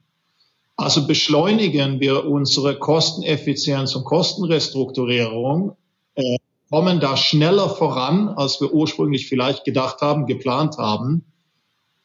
Also 0.77 1.05
beschleunigen 1.05 1.99
wir 1.99 2.25
unsere 2.25 2.79
Kosteneffizienz 2.79 3.95
und 3.95 4.05
Kostenrestrukturierung, 4.05 5.75
äh, 6.15 6.37
kommen 6.73 6.99
da 6.99 7.15
schneller 7.15 7.69
voran, 7.69 8.29
als 8.29 8.59
wir 8.59 8.73
ursprünglich 8.73 9.29
vielleicht 9.29 9.63
gedacht 9.63 10.01
haben, 10.01 10.25
geplant 10.25 10.79
haben, 10.79 11.23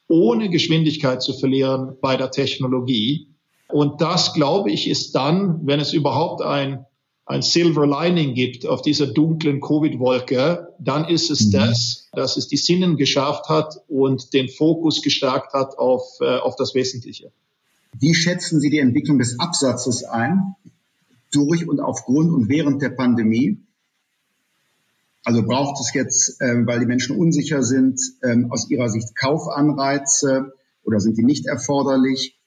ohne 0.07 0.51
Geschwindigkeit 0.51 1.23
zu 1.23 1.33
verlieren 1.33 1.95
bei 2.01 2.17
der 2.17 2.29
Technologie. 2.29 3.29
Und 3.67 3.99
das, 3.99 4.35
glaube 4.35 4.69
ich, 4.69 4.87
ist 4.87 5.15
dann, 5.15 5.65
wenn 5.65 5.79
es 5.79 5.91
überhaupt 5.91 6.43
ein, 6.43 6.85
ein 7.25 7.41
Silver 7.41 7.87
Lining 7.87 8.35
gibt 8.35 8.67
auf 8.67 8.83
dieser 8.83 9.07
dunklen 9.07 9.59
Covid-Wolke, 9.59 10.67
dann 10.77 11.05
ist 11.05 11.31
es 11.31 11.47
mhm. 11.47 11.51
das, 11.51 12.07
dass 12.11 12.37
es 12.37 12.47
die 12.47 12.57
Sinnen 12.57 12.95
geschafft 12.95 13.49
hat 13.49 13.73
und 13.87 14.35
den 14.35 14.49
Fokus 14.49 15.01
gestärkt 15.01 15.53
hat 15.53 15.79
auf, 15.79 16.03
äh, 16.21 16.37
auf 16.37 16.55
das 16.57 16.75
Wesentliche. 16.75 17.31
Wie 17.99 18.13
schätzen 18.13 18.59
Sie 18.59 18.69
die 18.69 18.77
Entwicklung 18.77 19.17
des 19.17 19.39
Absatzes 19.39 20.03
ein, 20.03 20.53
durch 21.31 21.67
und 21.67 21.79
aufgrund 21.79 22.31
und 22.31 22.49
während 22.49 22.83
der 22.83 22.89
Pandemie? 22.89 23.63
Also 25.23 25.43
braucht 25.43 25.79
es 25.81 25.93
jetzt, 25.93 26.41
äh, 26.41 26.65
weil 26.65 26.79
die 26.79 26.85
Menschen 26.85 27.17
unsicher 27.17 27.63
sind, 27.63 27.99
äh, 28.21 28.35
aus 28.49 28.69
Ihrer 28.69 28.89
Sicht 28.89 29.15
Kaufanreize 29.15 30.53
oder 30.83 30.99
sind 30.99 31.17
die 31.17 31.23
nicht 31.23 31.45
erforderlich? 31.45 32.39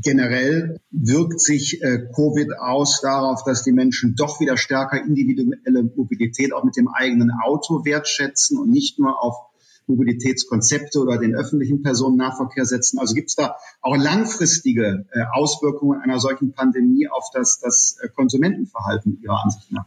Generell 0.00 0.78
wirkt 0.90 1.40
sich 1.40 1.82
äh, 1.82 2.06
Covid 2.14 2.52
aus 2.60 3.00
darauf, 3.02 3.42
dass 3.42 3.64
die 3.64 3.72
Menschen 3.72 4.14
doch 4.14 4.38
wieder 4.38 4.56
stärker 4.56 5.02
individuelle 5.02 5.82
Mobilität 5.82 6.52
auch 6.52 6.62
mit 6.62 6.76
dem 6.76 6.88
eigenen 6.88 7.32
Auto 7.44 7.84
wertschätzen 7.84 8.58
und 8.58 8.70
nicht 8.70 9.00
nur 9.00 9.20
auf 9.20 9.34
Mobilitätskonzepte 9.88 11.00
oder 11.00 11.18
den 11.18 11.34
öffentlichen 11.34 11.82
Personennahverkehr 11.82 12.64
setzen. 12.64 12.98
Also 13.00 13.14
gibt 13.14 13.30
es 13.30 13.34
da 13.34 13.56
auch 13.80 13.96
langfristige 13.96 15.06
äh, 15.10 15.24
Auswirkungen 15.32 16.00
einer 16.00 16.20
solchen 16.20 16.52
Pandemie 16.52 17.08
auf 17.08 17.30
das, 17.32 17.58
das 17.58 17.98
äh, 18.00 18.08
Konsumentenverhalten 18.08 19.20
Ihrer 19.20 19.42
Ansicht 19.42 19.72
nach? 19.72 19.86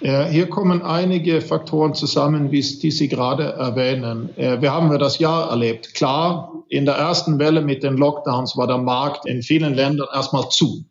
Ja, 0.00 0.26
hier 0.26 0.48
kommen 0.48 0.82
einige 0.82 1.40
Faktoren 1.40 1.94
zusammen, 1.94 2.50
wie 2.50 2.60
die 2.60 2.90
Sie 2.90 3.08
gerade 3.08 3.44
erwähnen. 3.44 4.36
Äh, 4.36 4.60
wir 4.60 4.72
haben 4.72 4.90
wir 4.90 4.98
das 4.98 5.18
Jahr 5.18 5.50
erlebt. 5.50 5.94
Klar, 5.94 6.64
in 6.68 6.84
der 6.84 6.96
ersten 6.96 7.38
Welle 7.38 7.62
mit 7.62 7.82
den 7.82 7.96
Lockdowns 7.96 8.56
war 8.56 8.66
der 8.66 8.78
Markt 8.78 9.26
in 9.26 9.42
vielen 9.42 9.74
Ländern 9.74 10.08
erstmal 10.12 10.48
zu. 10.48 10.84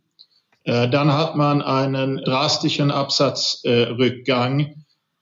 Dann 0.64 1.14
hat 1.14 1.36
man 1.36 1.62
einen 1.62 2.18
drastischen 2.24 2.90
Absatzrückgang 2.90 4.74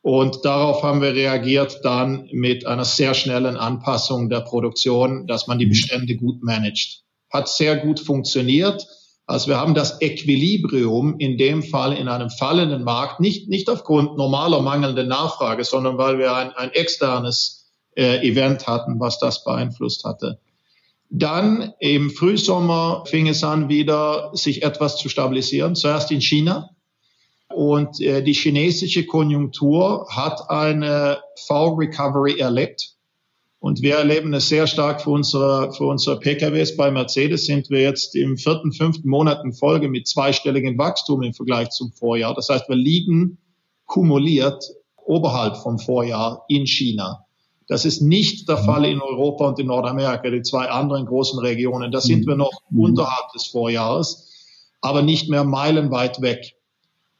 und 0.03 0.43
darauf 0.43 0.83
haben 0.83 1.01
wir 1.01 1.13
reagiert 1.13 1.79
dann 1.83 2.27
mit 2.33 2.67
einer 2.67 2.83
sehr 2.83 3.13
schnellen 3.13 3.55
Anpassung 3.55 4.29
der 4.29 4.41
Produktion, 4.41 5.27
dass 5.27 5.47
man 5.47 5.59
die. 5.59 5.65
Bestände 5.65 6.17
gut 6.17 6.43
managt. 6.43 7.03
Hat 7.31 7.47
sehr 7.47 7.77
gut 7.77 8.01
funktioniert. 8.01 8.85
Also 9.25 9.47
wir 9.47 9.57
haben 9.57 9.73
das 9.73 10.01
Equilibrium 10.01 11.17
in 11.17 11.37
dem 11.37 11.63
Fall 11.63 11.93
in 11.93 12.07
einem 12.07 12.29
fallenden 12.29 12.83
Markt, 12.83 13.19
nicht, 13.19 13.47
nicht 13.47 13.69
aufgrund 13.69 14.17
normaler 14.17 14.61
mangelnder 14.61 15.05
Nachfrage, 15.05 15.63
sondern 15.63 15.97
weil 15.97 16.19
wir 16.19 16.35
ein, 16.35 16.51
ein 16.51 16.71
externes 16.71 17.71
äh, 17.95 18.27
Event 18.27 18.67
hatten, 18.67 18.99
was 18.99 19.19
das 19.19 19.43
beeinflusst 19.43 20.03
hatte. 20.03 20.39
Dann 21.09 21.73
im 21.79 22.09
Frühsommer 22.09 23.03
fing 23.05 23.27
es 23.27 23.43
an, 23.43 23.69
wieder 23.69 24.31
sich 24.33 24.63
etwas 24.63 24.97
zu 24.97 25.09
stabilisieren. 25.09 25.75
Zuerst 25.75 26.11
in 26.11 26.21
China, 26.21 26.69
und 27.53 28.01
äh, 28.01 28.23
die 28.23 28.33
chinesische 28.33 29.05
Konjunktur 29.05 30.07
hat 30.09 30.49
eine 30.49 31.19
V-Recovery 31.45 32.39
erlebt. 32.39 32.95
Und 33.63 33.81
wir 33.81 33.95
erleben 33.95 34.33
es 34.33 34.49
sehr 34.49 34.67
stark 34.67 35.01
für 35.01 35.11
unsere, 35.11 35.71
für 35.71 35.85
unsere 35.85 36.19
PKWs. 36.19 36.75
Bei 36.75 36.91
Mercedes 36.91 37.45
sind 37.45 37.69
wir 37.69 37.79
jetzt 37.79 38.13
im 38.13 38.35
vierten, 38.35 38.73
fünften 38.73 39.07
Monat 39.07 39.41
in 39.45 39.53
Folge 39.53 39.87
mit 39.87 40.05
zweistelligem 40.05 40.77
Wachstum 40.77 41.23
im 41.23 41.33
Vergleich 41.33 41.69
zum 41.69 41.93
Vorjahr. 41.93 42.35
Das 42.35 42.49
heißt, 42.49 42.67
wir 42.67 42.75
liegen 42.75 43.37
kumuliert 43.85 44.61
oberhalb 45.05 45.55
vom 45.55 45.79
Vorjahr 45.79 46.43
in 46.49 46.67
China. 46.67 47.25
Das 47.69 47.85
ist 47.85 48.01
nicht 48.01 48.49
der 48.49 48.57
Fall 48.57 48.83
in 48.83 48.99
Europa 48.99 49.47
und 49.47 49.59
in 49.59 49.67
Nordamerika, 49.67 50.29
die 50.29 50.41
zwei 50.41 50.69
anderen 50.69 51.05
großen 51.05 51.39
Regionen. 51.39 51.89
Da 51.93 52.01
sind 52.01 52.27
wir 52.27 52.35
noch 52.35 52.51
mhm. 52.69 52.81
unterhalb 52.81 53.31
des 53.33 53.45
Vorjahres, 53.45 54.29
aber 54.81 55.03
nicht 55.03 55.29
mehr 55.29 55.45
meilenweit 55.45 56.21
weg. 56.21 56.57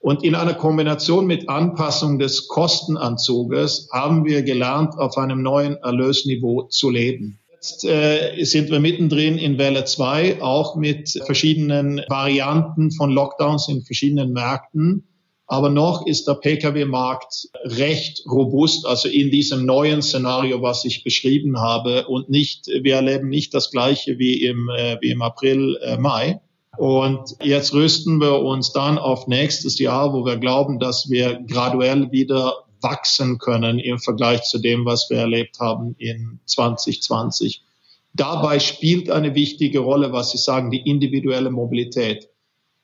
Und 0.04 0.22
in 0.22 0.36
einer 0.36 0.54
Kombination 0.54 1.26
mit 1.26 1.48
Anpassung 1.48 2.20
des 2.20 2.50
Kostenanzuges 2.50 3.88
haben 3.90 4.26
wir 4.26 4.44
gelernt, 4.44 4.98
auf 4.98 5.18
einem 5.18 5.42
neuen 5.42 5.78
Erlösniveau 5.78 6.64
zu 6.64 6.90
leben. 6.90 7.40
Jetzt 7.54 7.86
äh, 7.86 8.44
sind 8.44 8.70
wir 8.70 8.82
mittendrin 8.82 9.38
in 9.38 9.58
Welle 9.58 9.86
2, 9.86 10.42
auch 10.42 10.76
mit 10.76 11.18
verschiedenen 11.26 12.02
Varianten 12.10 12.92
von 12.92 13.12
Lockdowns 13.12 13.70
in 13.70 13.84
verschiedenen 13.84 14.34
Märkten. 14.34 15.08
Aber 15.48 15.70
noch 15.70 16.06
ist 16.06 16.28
der 16.28 16.34
Pkw-Markt 16.34 17.48
recht 17.64 18.26
robust, 18.30 18.86
also 18.86 19.08
in 19.08 19.32
diesem 19.32 19.66
neuen 19.66 20.02
Szenario, 20.02 20.62
was 20.62 20.84
ich 20.84 21.06
beschrieben 21.06 21.62
habe. 21.62 22.08
Und 22.08 22.30
nicht, 22.30 22.68
wir 22.68 22.96
erleben 22.96 23.30
nicht 23.30 23.54
das 23.54 23.72
Gleiche 23.72 24.20
wie 24.20 24.44
im, 24.44 24.68
äh, 24.68 24.98
wie 25.00 25.12
im 25.12 25.22
April, 25.22 25.80
äh, 25.82 25.96
Mai. 25.96 26.42
Und 26.78 27.36
jetzt 27.42 27.74
rüsten 27.74 28.20
wir 28.20 28.40
uns 28.40 28.72
dann 28.72 28.98
auf 28.98 29.28
nächstes 29.28 29.78
Jahr, 29.80 30.14
wo 30.14 30.26
wir 30.26 30.38
glauben, 30.38 30.80
dass 30.80 31.10
wir 31.10 31.40
graduell 31.48 32.12
wieder 32.12 32.66
wachsen 32.82 33.38
können 33.38 33.80
im 33.80 34.00
Vergleich 34.00 34.44
zu 34.44 34.60
dem, 34.60 34.86
was 34.86 35.10
wir 35.10 35.18
erlebt 35.18 35.60
haben 35.60 35.96
in 35.98 36.40
2020. 36.46 37.64
Dabei 38.14 38.60
spielt 38.60 39.10
eine 39.10 39.34
wichtige 39.36 39.80
Rolle, 39.80 40.12
was 40.12 40.32
Sie 40.32 40.38
sagen, 40.38 40.70
die 40.70 40.88
individuelle 40.88 41.50
Mobilität. 41.50 42.30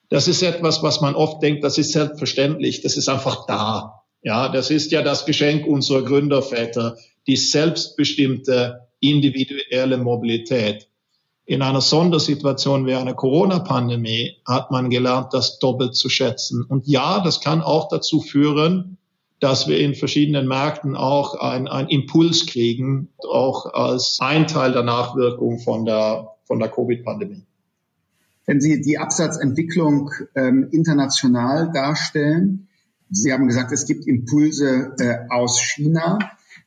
Das 0.10 0.28
ist 0.28 0.42
etwas, 0.42 0.82
was 0.82 1.02
man 1.02 1.16
oft 1.16 1.44
denkt, 1.44 1.64
das 1.64 1.78
ist 1.78 1.92
selbstverständlich, 1.92 2.82
das 2.82 2.98
ist 2.98 3.10
einfach 3.10 3.46
da. 3.46 4.04
Ja, 4.24 4.50
das 4.50 4.72
ist 4.72 4.92
ja 4.92 5.02
das 5.02 5.26
Geschenk 5.26 5.68
unserer 5.68 6.02
Gründerväter, 6.02 6.98
die 7.28 7.38
selbstbestimmte 7.38 8.88
individuelle 9.00 9.98
Mobilität 9.98 10.89
in 11.50 11.64
einer 11.64 11.82
Sondersituation 11.82 12.86
wie 12.86 12.94
einer 12.94 13.16
Corona-Pandemie 13.16 14.36
hat 14.46 14.70
man 14.70 14.92
gelernt, 14.92 15.34
das 15.34 15.58
doppelt 15.58 15.96
zu 15.96 16.08
schätzen. 16.08 16.64
Und 16.64 16.86
ja, 16.86 17.24
das 17.24 17.42
kann 17.42 17.62
auch 17.62 17.90
dazu 17.90 18.22
führen, 18.22 19.00
dass 19.40 19.68
wir 19.68 19.80
in 19.80 19.96
verschiedenen 19.96 20.48
Märkten 20.48 20.96
auch 20.96 21.34
einen 21.34 21.90
Impuls 21.90 22.46
kriegen, 22.46 23.10
auch 23.28 23.74
als 23.74 24.20
ein 24.22 24.46
Teil 24.46 24.74
der 24.74 24.84
Nachwirkung 24.84 25.58
von 25.58 25.86
der, 25.86 26.36
von 26.44 26.60
der 26.60 26.70
Covid-Pandemie. 26.70 27.48
Wenn 28.46 28.62
Sie 28.62 28.80
die 28.82 29.00
Absatzentwicklung 29.00 30.12
ähm, 30.36 30.68
international 30.72 31.72
darstellen, 31.74 32.68
Sie 33.10 33.34
haben 33.34 33.48
gesagt, 33.48 33.72
es 33.72 33.88
gibt 33.88 34.06
Impulse 34.06 34.94
äh, 35.00 35.16
aus 35.32 35.60
China. 35.60 36.20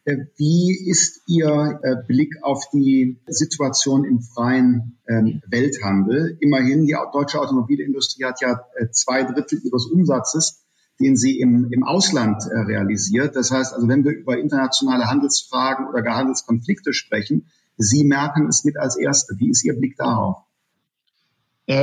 Äh, 0.04 0.16
wie 0.36 0.76
ist 0.88 1.22
Ihr 1.28 1.80
äh, 1.82 1.96
Blick 2.06 2.34
auf 2.42 2.64
die 2.72 3.20
Situation 3.26 4.04
im 4.04 4.20
freien 4.20 4.98
ähm, 5.08 5.42
Welthandel? 5.46 6.36
Immerhin, 6.40 6.86
die 6.86 6.96
deutsche 7.12 7.40
Automobilindustrie 7.40 8.24
hat 8.24 8.40
ja 8.40 8.64
äh, 8.74 8.90
zwei 8.90 9.22
Drittel 9.22 9.60
ihres 9.62 9.86
Umsatzes, 9.86 10.64
den 11.00 11.16
sie 11.16 11.38
im, 11.38 11.68
im 11.72 11.84
Ausland 11.84 12.42
realisiert. 12.44 13.34
Das 13.34 13.50
heißt 13.50 13.74
also, 13.74 13.88
wenn 13.88 14.04
wir 14.04 14.12
über 14.12 14.38
internationale 14.38 15.06
Handelsfragen 15.06 15.88
oder 15.88 16.02
gar 16.02 16.16
Handelskonflikte 16.16 16.92
sprechen, 16.92 17.46
Sie 17.78 18.04
merken 18.04 18.46
es 18.48 18.64
mit 18.64 18.76
als 18.76 18.96
Erste. 18.96 19.34
Wie 19.38 19.50
ist 19.50 19.64
Ihr 19.64 19.74
Blick 19.74 19.96
darauf? 19.96 20.36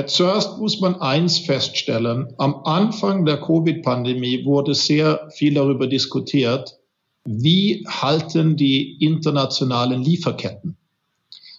zuerst 0.06 0.60
muss 0.60 0.80
man 0.80 0.96
eins 1.02 1.40
feststellen. 1.40 2.34
Am 2.38 2.64
Anfang 2.64 3.26
der 3.26 3.42
Covid-Pandemie 3.42 4.46
wurde 4.46 4.76
sehr 4.76 5.30
viel 5.34 5.56
darüber 5.56 5.88
diskutiert, 5.88 6.79
wie 7.30 7.86
halten 7.88 8.58
die 8.58 8.98
internationalen 9.04 10.02
Lieferketten? 10.02 10.76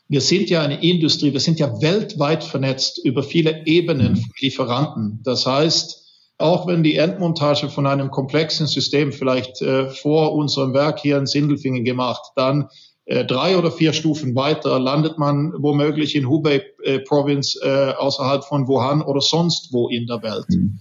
Wir 0.08 0.20
sind 0.20 0.50
ja 0.50 0.62
eine 0.62 0.82
Industrie, 0.82 1.32
wir 1.32 1.38
sind 1.38 1.60
ja 1.60 1.80
weltweit 1.80 2.42
vernetzt 2.42 2.98
über 3.04 3.22
viele 3.22 3.64
Ebenen 3.66 4.16
von 4.16 4.30
Lieferanten. 4.40 5.20
Das 5.22 5.46
heißt, 5.46 6.02
auch 6.38 6.66
wenn 6.66 6.82
die 6.82 6.96
Endmontage 6.96 7.68
von 7.68 7.86
einem 7.86 8.10
komplexen 8.10 8.66
System 8.66 9.12
vielleicht 9.12 9.62
äh, 9.62 9.88
vor 9.90 10.32
unserem 10.34 10.74
Werk 10.74 10.98
hier 10.98 11.16
in 11.18 11.26
Sindelfingen 11.26 11.84
gemacht, 11.84 12.32
dann 12.34 12.68
äh, 13.04 13.24
drei 13.24 13.56
oder 13.56 13.70
vier 13.70 13.92
Stufen 13.92 14.34
weiter 14.34 14.80
landet 14.80 15.18
man 15.18 15.52
womöglich 15.56 16.16
in 16.16 16.28
Hubei 16.28 16.64
äh, 16.82 16.98
Province 16.98 17.60
äh, 17.62 17.92
außerhalb 17.94 18.44
von 18.44 18.66
Wuhan 18.66 19.02
oder 19.02 19.20
sonst 19.20 19.72
wo 19.72 19.88
in 19.88 20.08
der 20.08 20.20
Welt. 20.24 20.48
Mhm. 20.48 20.80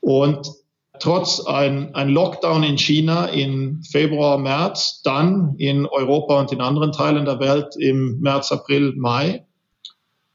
Und 0.00 0.52
trotz 1.00 1.44
ein, 1.46 1.94
ein 1.94 2.08
Lockdown 2.08 2.62
in 2.62 2.78
China 2.78 3.26
im 3.26 3.82
Februar, 3.82 4.38
März, 4.38 5.02
dann 5.02 5.54
in 5.58 5.86
Europa 5.86 6.40
und 6.40 6.52
in 6.52 6.60
anderen 6.60 6.92
Teilen 6.92 7.24
der 7.24 7.40
Welt 7.40 7.76
im 7.78 8.20
März, 8.20 8.52
April, 8.52 8.94
Mai, 8.96 9.46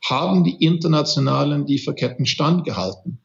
haben 0.03 0.43
die 0.43 0.63
internationalen 0.63 1.65
Lieferketten 1.67 2.25
standgehalten. 2.25 3.19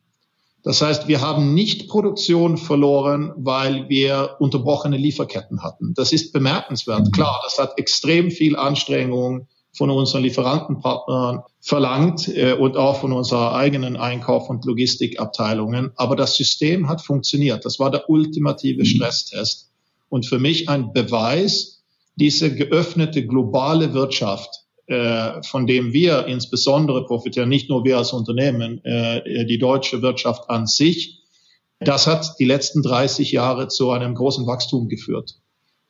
Das 0.62 0.82
heißt, 0.82 1.06
wir 1.06 1.20
haben 1.20 1.54
nicht 1.54 1.88
Produktion 1.88 2.56
verloren, 2.56 3.32
weil 3.36 3.88
wir 3.88 4.36
unterbrochene 4.40 4.96
Lieferketten 4.96 5.62
hatten. 5.62 5.94
Das 5.94 6.12
ist 6.12 6.32
bemerkenswert. 6.32 7.12
Klar, 7.12 7.40
das 7.44 7.58
hat 7.58 7.78
extrem 7.78 8.32
viel 8.32 8.56
Anstrengung 8.56 9.46
von 9.76 9.90
unseren 9.90 10.22
Lieferantenpartnern 10.22 11.42
verlangt 11.60 12.28
äh, 12.28 12.54
und 12.54 12.76
auch 12.76 13.00
von 13.00 13.12
unserer 13.12 13.54
eigenen 13.54 13.96
Einkauf- 13.96 14.48
und 14.48 14.64
Logistikabteilungen. 14.64 15.92
Aber 15.96 16.16
das 16.16 16.36
System 16.36 16.88
hat 16.88 17.02
funktioniert. 17.02 17.64
Das 17.64 17.78
war 17.78 17.90
der 17.90 18.08
ultimative 18.08 18.80
mhm. 18.80 18.86
Stresstest. 18.86 19.70
Und 20.08 20.26
für 20.26 20.38
mich 20.38 20.68
ein 20.68 20.92
Beweis, 20.92 21.82
diese 22.16 22.54
geöffnete 22.54 23.26
globale 23.26 23.92
Wirtschaft, 23.92 24.64
äh, 24.86 25.42
von 25.42 25.66
dem 25.66 25.92
wir 25.92 26.26
insbesondere 26.26 27.04
profitieren, 27.04 27.48
nicht 27.48 27.68
nur 27.68 27.84
wir 27.84 27.98
als 27.98 28.12
Unternehmen, 28.12 28.82
äh, 28.84 29.44
die 29.44 29.58
deutsche 29.58 30.00
Wirtschaft 30.00 30.48
an 30.48 30.66
sich, 30.66 31.22
das 31.80 32.06
hat 32.06 32.36
die 32.38 32.46
letzten 32.46 32.82
30 32.82 33.32
Jahre 33.32 33.68
zu 33.68 33.90
einem 33.90 34.14
großen 34.14 34.46
Wachstum 34.46 34.88
geführt. 34.88 35.34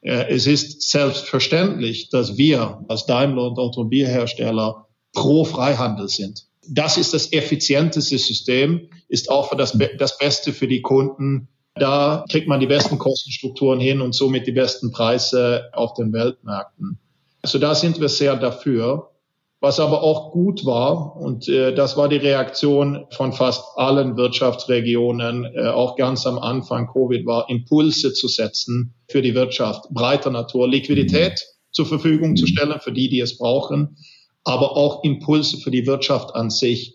Äh, 0.01 0.27
es 0.29 0.47
ist 0.47 0.91
selbstverständlich, 0.91 2.11
dass 2.11 2.37
wir 2.37 2.85
als 2.89 3.07
Daimler 3.07 3.45
und 3.49 3.59
Automobilhersteller 3.59 4.87
pro 5.13 5.45
Freihandel 5.45 6.09
sind. 6.09 6.47
Das 6.69 6.97
ist 6.97 7.15
das 7.15 7.33
effizienteste 7.33 8.19
System, 8.19 8.89
ist 9.09 9.31
auch 9.31 9.51
für 9.51 9.57
das, 9.57 9.77
das 9.99 10.19
Beste 10.19 10.53
für 10.53 10.67
die 10.67 10.83
Kunden. 10.83 11.49
Da 11.75 12.25
kriegt 12.31 12.49
man 12.49 12.61
die 12.61 12.67
besten 12.67 12.99
Kostenstrukturen 12.99 13.81
hin 13.81 14.01
und 14.01 14.15
somit 14.15 14.47
die 14.47 14.53
besten 14.53 14.91
Preise 14.91 15.71
auf 15.73 15.95
den 15.95 16.13
Weltmärkten. 16.13 16.99
Also 17.43 17.59
da 17.59 17.75
sind 17.75 18.01
wir 18.01 18.09
sehr 18.09 18.37
dafür. 18.37 19.11
Was 19.61 19.81
aber 19.81 20.03
auch 20.03 20.33
gut 20.33 20.67
war, 20.67 21.17
und 21.17 21.49
äh, 21.49 21.75
das 21.75 21.97
war 21.97 22.09
die 22.09 22.17
Reaktion 22.17 23.07
von 23.11 23.33
fast 23.33 23.65
allen 23.77 24.17
Wirtschaftsregionen, 24.17 25.47
äh, 25.47 25.69
auch 25.69 25.97
ganz 25.97 26.27
am 26.27 26.39
Anfang 26.39 26.89
Covid 26.93 27.25
war, 27.25 27.49
Impulse 27.49 28.13
zu 28.13 28.29
setzen 28.29 28.95
für 29.09 29.23
die 29.23 29.35
Wirtschaft, 29.35 29.89
breiter 29.91 30.31
Natur, 30.31 30.69
Liquidität 30.69 31.43
zur 31.73 31.87
Verfügung 31.87 32.37
zu 32.37 32.47
stellen 32.47 32.81
für 32.81 32.93
die, 32.93 33.09
die 33.09 33.21
es 33.21 33.39
brauchen, 33.39 33.97
aber 34.45 34.77
auch 34.77 35.03
Impulse 35.05 35.57
für 35.57 35.71
die 35.71 35.87
Wirtschaft 35.87 36.35
an 36.35 36.51
sich. 36.51 36.95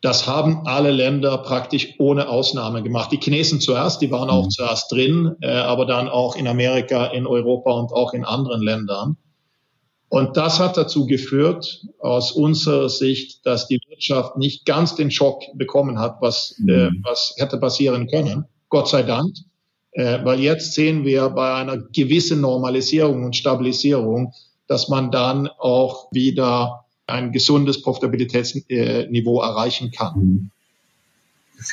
Das 0.00 0.26
haben 0.26 0.66
alle 0.66 0.92
Länder 0.92 1.38
praktisch 1.38 1.94
ohne 1.98 2.28
Ausnahme 2.28 2.82
gemacht. 2.82 3.10
Die 3.12 3.18
Chinesen 3.18 3.60
zuerst, 3.60 4.00
die 4.00 4.10
waren 4.10 4.30
auch 4.30 4.44
mhm. 4.44 4.50
zuerst 4.50 4.92
drin, 4.92 5.36
äh, 5.40 5.48
aber 5.48 5.86
dann 5.86 6.08
auch 6.08 6.36
in 6.36 6.46
Amerika, 6.46 7.06
in 7.06 7.26
Europa 7.26 7.72
und 7.72 7.92
auch 7.92 8.12
in 8.12 8.24
anderen 8.24 8.62
Ländern. 8.62 9.16
Und 10.10 10.36
das 10.36 10.58
hat 10.58 10.76
dazu 10.76 11.06
geführt, 11.06 11.86
aus 11.98 12.32
unserer 12.32 12.88
Sicht, 12.88 13.44
dass 13.44 13.68
die 13.68 13.78
Wirtschaft 13.88 14.38
nicht 14.38 14.64
ganz 14.64 14.94
den 14.94 15.10
Schock 15.10 15.42
bekommen 15.54 15.98
hat, 15.98 16.16
was, 16.20 16.56
äh, 16.60 16.62
mhm. 16.62 16.70
äh, 16.70 16.90
was 17.02 17.34
hätte 17.36 17.58
passieren 17.58 18.06
können. 18.08 18.46
Gott 18.70 18.88
sei 18.88 19.02
Dank. 19.02 19.34
Äh, 19.92 20.24
weil 20.24 20.40
jetzt 20.40 20.74
sehen 20.74 21.04
wir 21.04 21.28
bei 21.30 21.54
einer 21.54 21.78
gewissen 21.78 22.40
Normalisierung 22.40 23.24
und 23.24 23.36
Stabilisierung, 23.36 24.32
dass 24.66 24.88
man 24.88 25.10
dann 25.10 25.48
auch 25.58 26.10
wieder 26.12 26.84
ein 27.06 27.32
gesundes 27.32 27.82
Profitabilitätsniveau 27.82 29.40
erreichen 29.40 29.90
kann. 29.90 30.18
Mhm. 30.18 30.50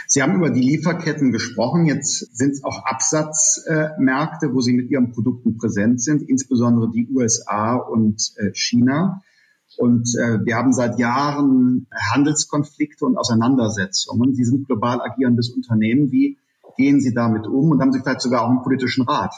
Sie 0.08 0.22
haben 0.22 0.36
über 0.36 0.50
die 0.50 0.62
Lieferketten 0.62 1.32
gesprochen. 1.32 1.86
Jetzt 1.86 2.36
sind 2.36 2.52
es 2.52 2.64
auch 2.64 2.86
Absatzmärkte, 2.86 4.54
wo 4.54 4.62
Sie 4.62 4.74
mit 4.74 4.90
Ihren 4.90 5.12
Produkten 5.12 5.58
präsent 5.58 6.02
sind, 6.02 6.22
insbesondere 6.24 6.92
die 6.92 7.08
USA 7.14 7.76
und 7.76 8.34
äh, 8.38 8.52
China. 8.54 9.22
Und 9.78 10.16
äh, 10.16 10.44
wir 10.46 10.56
haben 10.56 10.74
seit 10.74 11.00
Jahren 11.00 11.88
Handelskonflikte 12.12 13.06
und 13.06 13.18
Auseinandersetzungen. 13.18 14.34
Sie 14.34 14.46
sind 14.46 14.68
global 14.68 15.02
agierendes 15.02 15.50
Unternehmen. 15.50 16.12
Wie 16.12 16.38
gehen 16.78 17.02
Sie 17.02 17.14
damit 17.14 17.48
um? 17.48 17.72
Und 17.72 17.82
haben 17.82 17.92
Sie 17.92 18.00
vielleicht 18.00 18.22
sogar 18.22 18.44
auch 18.44 18.50
einen 18.50 18.64
politischen 18.64 19.06
Rat? 19.06 19.34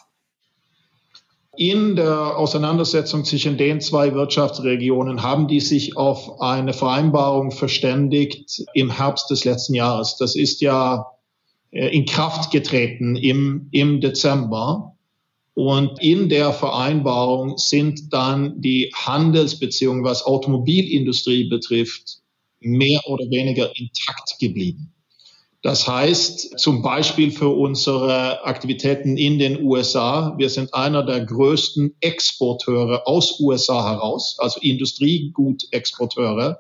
In 1.58 1.96
der 1.96 2.38
Auseinandersetzung 2.38 3.26
zwischen 3.26 3.58
den 3.58 3.82
zwei 3.82 4.14
Wirtschaftsregionen 4.14 5.24
haben 5.24 5.48
die 5.48 5.60
sich 5.60 5.98
auf 5.98 6.40
eine 6.40 6.74
Vereinbarung 6.74 7.52
verständigt 7.52 8.64
im 8.74 8.92
Herbst 8.92 9.30
des 9.30 9.44
letzten 9.44 9.74
Jahres. 9.74 10.18
Das 10.18 10.36
ist 10.36 10.62
ja 10.62 11.08
äh, 11.72 11.88
in 11.88 12.06
Kraft 12.06 12.52
getreten 12.52 13.16
im, 13.16 13.70
im 13.72 14.02
Dezember. 14.02 14.94
Und 15.56 16.00
in 16.00 16.30
der 16.30 16.54
Vereinbarung 16.54 17.58
sind 17.58 18.14
dann 18.14 18.62
die 18.62 18.92
Handelsbeziehungen, 18.94 20.04
was 20.04 20.24
Automobilindustrie 20.24 21.50
betrifft, 21.50 22.20
mehr 22.60 23.02
oder 23.08 23.26
weniger 23.32 23.76
intakt 23.76 24.38
geblieben. 24.40 24.94
Das 25.64 25.88
heißt 25.88 26.60
zum 26.60 26.82
Beispiel 26.84 27.32
für 27.32 27.50
unsere 27.50 28.46
Aktivitäten 28.46 29.18
in 29.18 29.40
den 29.40 29.64
USA, 29.64 30.36
wir 30.38 30.50
sind 30.50 30.74
einer 30.74 31.04
der 31.04 31.26
größten 31.26 31.96
Exporteure 32.00 33.08
aus 33.08 33.40
USA 33.40 33.90
heraus, 33.90 34.38
also 34.40 34.60
Industriegutexporteure, 34.62 36.60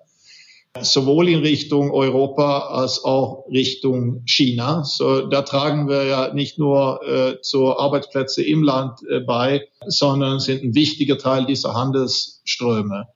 sowohl 0.82 1.30
in 1.30 1.40
Richtung 1.40 1.92
Europa 1.92 2.70
als 2.70 3.04
auch 3.04 3.46
Richtung 3.52 4.24
China. 4.26 4.84
So, 4.84 5.28
da 5.28 5.44
tragen 5.44 5.88
wir 5.88 6.06
ja 6.06 6.34
nicht 6.34 6.58
nur 6.58 7.02
äh, 7.08 7.42
zu 7.42 7.78
Arbeitsplätze 7.78 8.44
im 8.44 8.64
Land 8.64 9.00
äh, 9.10 9.20
bei, 9.20 9.68
sondern 9.86 10.40
sind 10.40 10.64
ein 10.64 10.74
wichtiger 10.76 11.20
Teil 11.20 11.46
dieser 11.46 11.76
Handelsströme. 11.76 13.10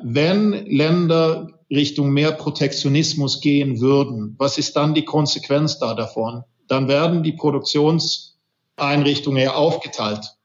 Wenn 0.00 0.52
Länder 0.66 1.57
Richtung 1.70 2.10
mehr 2.10 2.32
Protektionismus 2.32 3.40
gehen 3.40 3.80
würden, 3.80 4.34
was 4.38 4.58
ist 4.58 4.76
dann 4.76 4.94
die 4.94 5.04
Konsequenz 5.04 5.78
da 5.78 5.94
davon? 5.94 6.44
Dann 6.66 6.88
werden 6.88 7.22
die 7.22 7.32
Produktionseinrichtungen 7.32 9.42
ja 9.42 9.54
aufgeteilt 9.54 10.36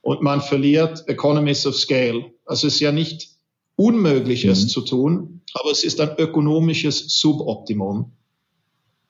und 0.00 0.22
man 0.22 0.40
verliert 0.40 1.06
Economies 1.08 1.66
of 1.66 1.76
Scale. 1.76 2.32
Also 2.44 2.66
es 2.66 2.74
ist 2.74 2.80
ja 2.80 2.92
nicht 2.92 3.28
unmöglich, 3.76 4.44
es 4.44 4.64
mhm. 4.64 4.68
zu 4.68 4.80
tun, 4.82 5.42
aber 5.54 5.70
es 5.70 5.84
ist 5.84 6.00
ein 6.00 6.16
ökonomisches 6.18 7.20
Suboptimum. 7.20 8.12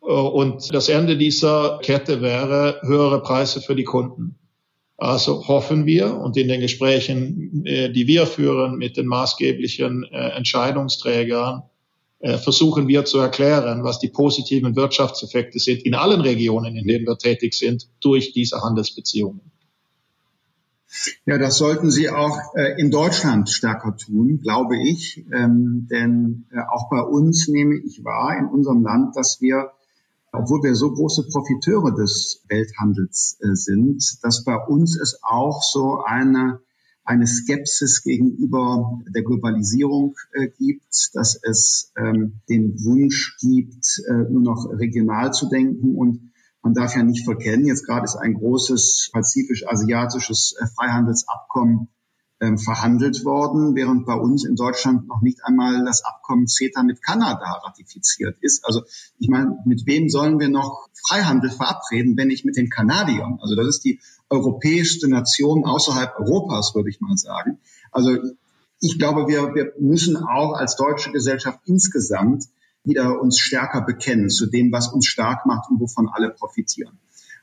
Und 0.01 0.75
das 0.75 0.89
Ende 0.89 1.17
dieser 1.17 1.79
Kette 1.83 2.21
wäre 2.21 2.81
höhere 2.83 3.23
Preise 3.23 3.61
für 3.61 3.77
die 3.77 3.85
Kunden. 3.85 4.37
Also 5.03 5.49
hoffen 5.49 5.85
wir 5.85 6.17
und 6.17 6.37
in 6.37 6.47
den 6.47 6.61
Gesprächen, 6.61 7.67
äh, 7.67 7.91
die 7.91 8.07
wir 8.07 8.25
führen 8.25 8.77
mit 8.77 8.97
den 8.97 9.09
maßgeblichen 9.09 10.05
äh, 10.05 10.29
Entscheidungsträgern, 10.37 11.65
äh, 12.21 12.39
versuchen 12.39 12.87
wir 12.87 13.05
zu 13.05 13.19
erklären, 13.19 13.83
was 13.83 13.99
die 13.99 14.11
positiven 14.11 14.77
Wirtschaftseffekte 14.77 15.59
sind 15.59 15.83
in 15.83 15.97
allen 15.97 16.21
Regionen, 16.21 16.77
in 16.77 16.87
denen 16.87 17.05
wir 17.05 17.19
tätig 17.19 17.55
sind, 17.55 17.89
durch 18.01 18.33
diese 18.33 18.63
Handelsbeziehungen. 18.63 19.41
Ja, 21.27 21.37
das 21.37 21.59
sollten 21.59 21.91
Sie 21.91 22.09
auch 22.09 22.39
in 22.77 22.93
Deutschland 22.93 23.49
stärker 23.49 23.97
tun, 23.97 24.41
glaube 24.41 24.77
ich. 24.77 25.25
Ähm, 25.35 25.89
denn 25.91 26.45
auch 26.71 26.91
bei 26.91 27.01
uns 27.01 27.49
nehme 27.49 27.75
ich 27.85 28.05
wahr, 28.05 28.37
in 28.39 28.47
unserem 28.47 28.83
Land, 28.85 29.17
dass 29.17 29.41
wir 29.41 29.73
obwohl 30.33 30.63
wir 30.63 30.75
so 30.75 30.91
große 30.91 31.29
Profiteure 31.29 31.95
des 31.95 32.43
Welthandels 32.49 33.39
äh, 33.41 33.55
sind, 33.55 34.03
dass 34.23 34.45
bei 34.45 34.57
uns 34.57 34.99
es 34.99 35.21
auch 35.23 35.63
so 35.63 36.03
eine, 36.05 36.61
eine 37.05 37.27
Skepsis 37.27 38.03
gegenüber 38.03 39.01
der 39.15 39.23
Globalisierung 39.23 40.17
äh, 40.33 40.49
gibt, 40.49 41.11
dass 41.13 41.39
es 41.43 41.93
ähm, 41.97 42.41
den 42.49 42.83
Wunsch 42.83 43.37
gibt, 43.41 44.03
äh, 44.09 44.31
nur 44.31 44.43
noch 44.43 44.67
regional 44.73 45.33
zu 45.33 45.51
denken. 45.51 45.97
Und 45.97 46.33
man 46.63 46.73
darf 46.73 46.97
ja 46.97 47.03
nicht 47.03 47.25
verkennen, 47.25 47.67
jetzt 47.67 47.85
gerade 47.85 48.05
ist 48.05 48.17
ein 48.17 48.35
großes 48.35 49.11
pazifisch-asiatisches 49.13 50.57
Freihandelsabkommen 50.77 51.89
ähm, 52.43 52.59
verhandelt 52.59 53.25
worden, 53.25 53.77
während 53.77 54.05
bei 54.05 54.15
uns 54.15 54.45
in 54.45 54.57
Deutschland 54.57 55.07
noch 55.07 55.23
nicht 55.23 55.45
einmal 55.45 55.85
das 55.85 56.05
Abkommen 56.05 56.49
CETA 56.49 56.83
mit 56.83 57.01
Kanada 57.01 57.61
ratifiziert 57.65 58.37
ist. 58.41 58.65
Also 58.67 58.83
ich 59.21 59.29
meine, 59.29 59.59
mit 59.65 59.87
wem 59.87 60.09
sollen 60.09 60.41
wir 60.41 60.49
noch 60.49 60.89
Freihandel 61.07 61.51
verabreden, 61.51 62.17
wenn 62.17 62.29
nicht 62.29 62.45
mit 62.45 62.57
den 62.57 62.69
Kanadiern? 62.69 63.39
Also 63.41 63.55
das 63.55 63.69
ist 63.69 63.85
die 63.85 64.01
europäischste 64.29 65.09
Nation 65.09 65.65
außerhalb 65.65 66.19
Europas, 66.19 66.75
würde 66.75 66.91
ich 66.91 67.01
mal 67.01 67.17
sagen. 67.17 67.61
Also 67.93 68.19
ich 68.81 68.99
glaube, 68.99 69.29
wir, 69.29 69.55
wir 69.55 69.73
müssen 69.79 70.17
auch 70.17 70.55
als 70.55 70.75
deutsche 70.75 71.13
Gesellschaft 71.13 71.61
insgesamt 71.67 72.47
wieder 72.83 73.21
uns 73.21 73.39
stärker 73.39 73.83
bekennen 73.83 74.29
zu 74.29 74.47
dem, 74.47 74.73
was 74.73 74.89
uns 74.89 75.07
stark 75.07 75.47
macht 75.47 75.71
und 75.71 75.79
wovon 75.79 76.09
alle 76.09 76.31
profitieren. 76.31 76.99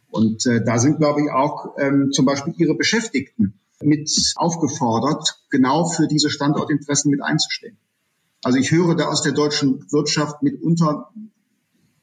Und 0.10 0.46
äh, 0.46 0.62
da 0.62 0.78
sind, 0.78 0.98
glaube 0.98 1.22
ich, 1.22 1.32
auch 1.32 1.78
ähm, 1.78 2.12
zum 2.12 2.26
Beispiel 2.26 2.54
Ihre 2.58 2.76
Beschäftigten 2.76 3.54
mit 3.82 4.10
aufgefordert, 4.36 5.42
genau 5.50 5.86
für 5.86 6.08
diese 6.08 6.30
Standortinteressen 6.30 7.12
mit 7.12 7.22
einzustehen. 7.22 7.78
Also 8.44 8.58
ich 8.58 8.72
höre 8.72 8.96
da 8.96 9.08
aus 9.08 9.22
der 9.22 9.34
deutschen 9.34 9.86
Wirtschaft 9.92 10.42
mitunter 10.44 11.10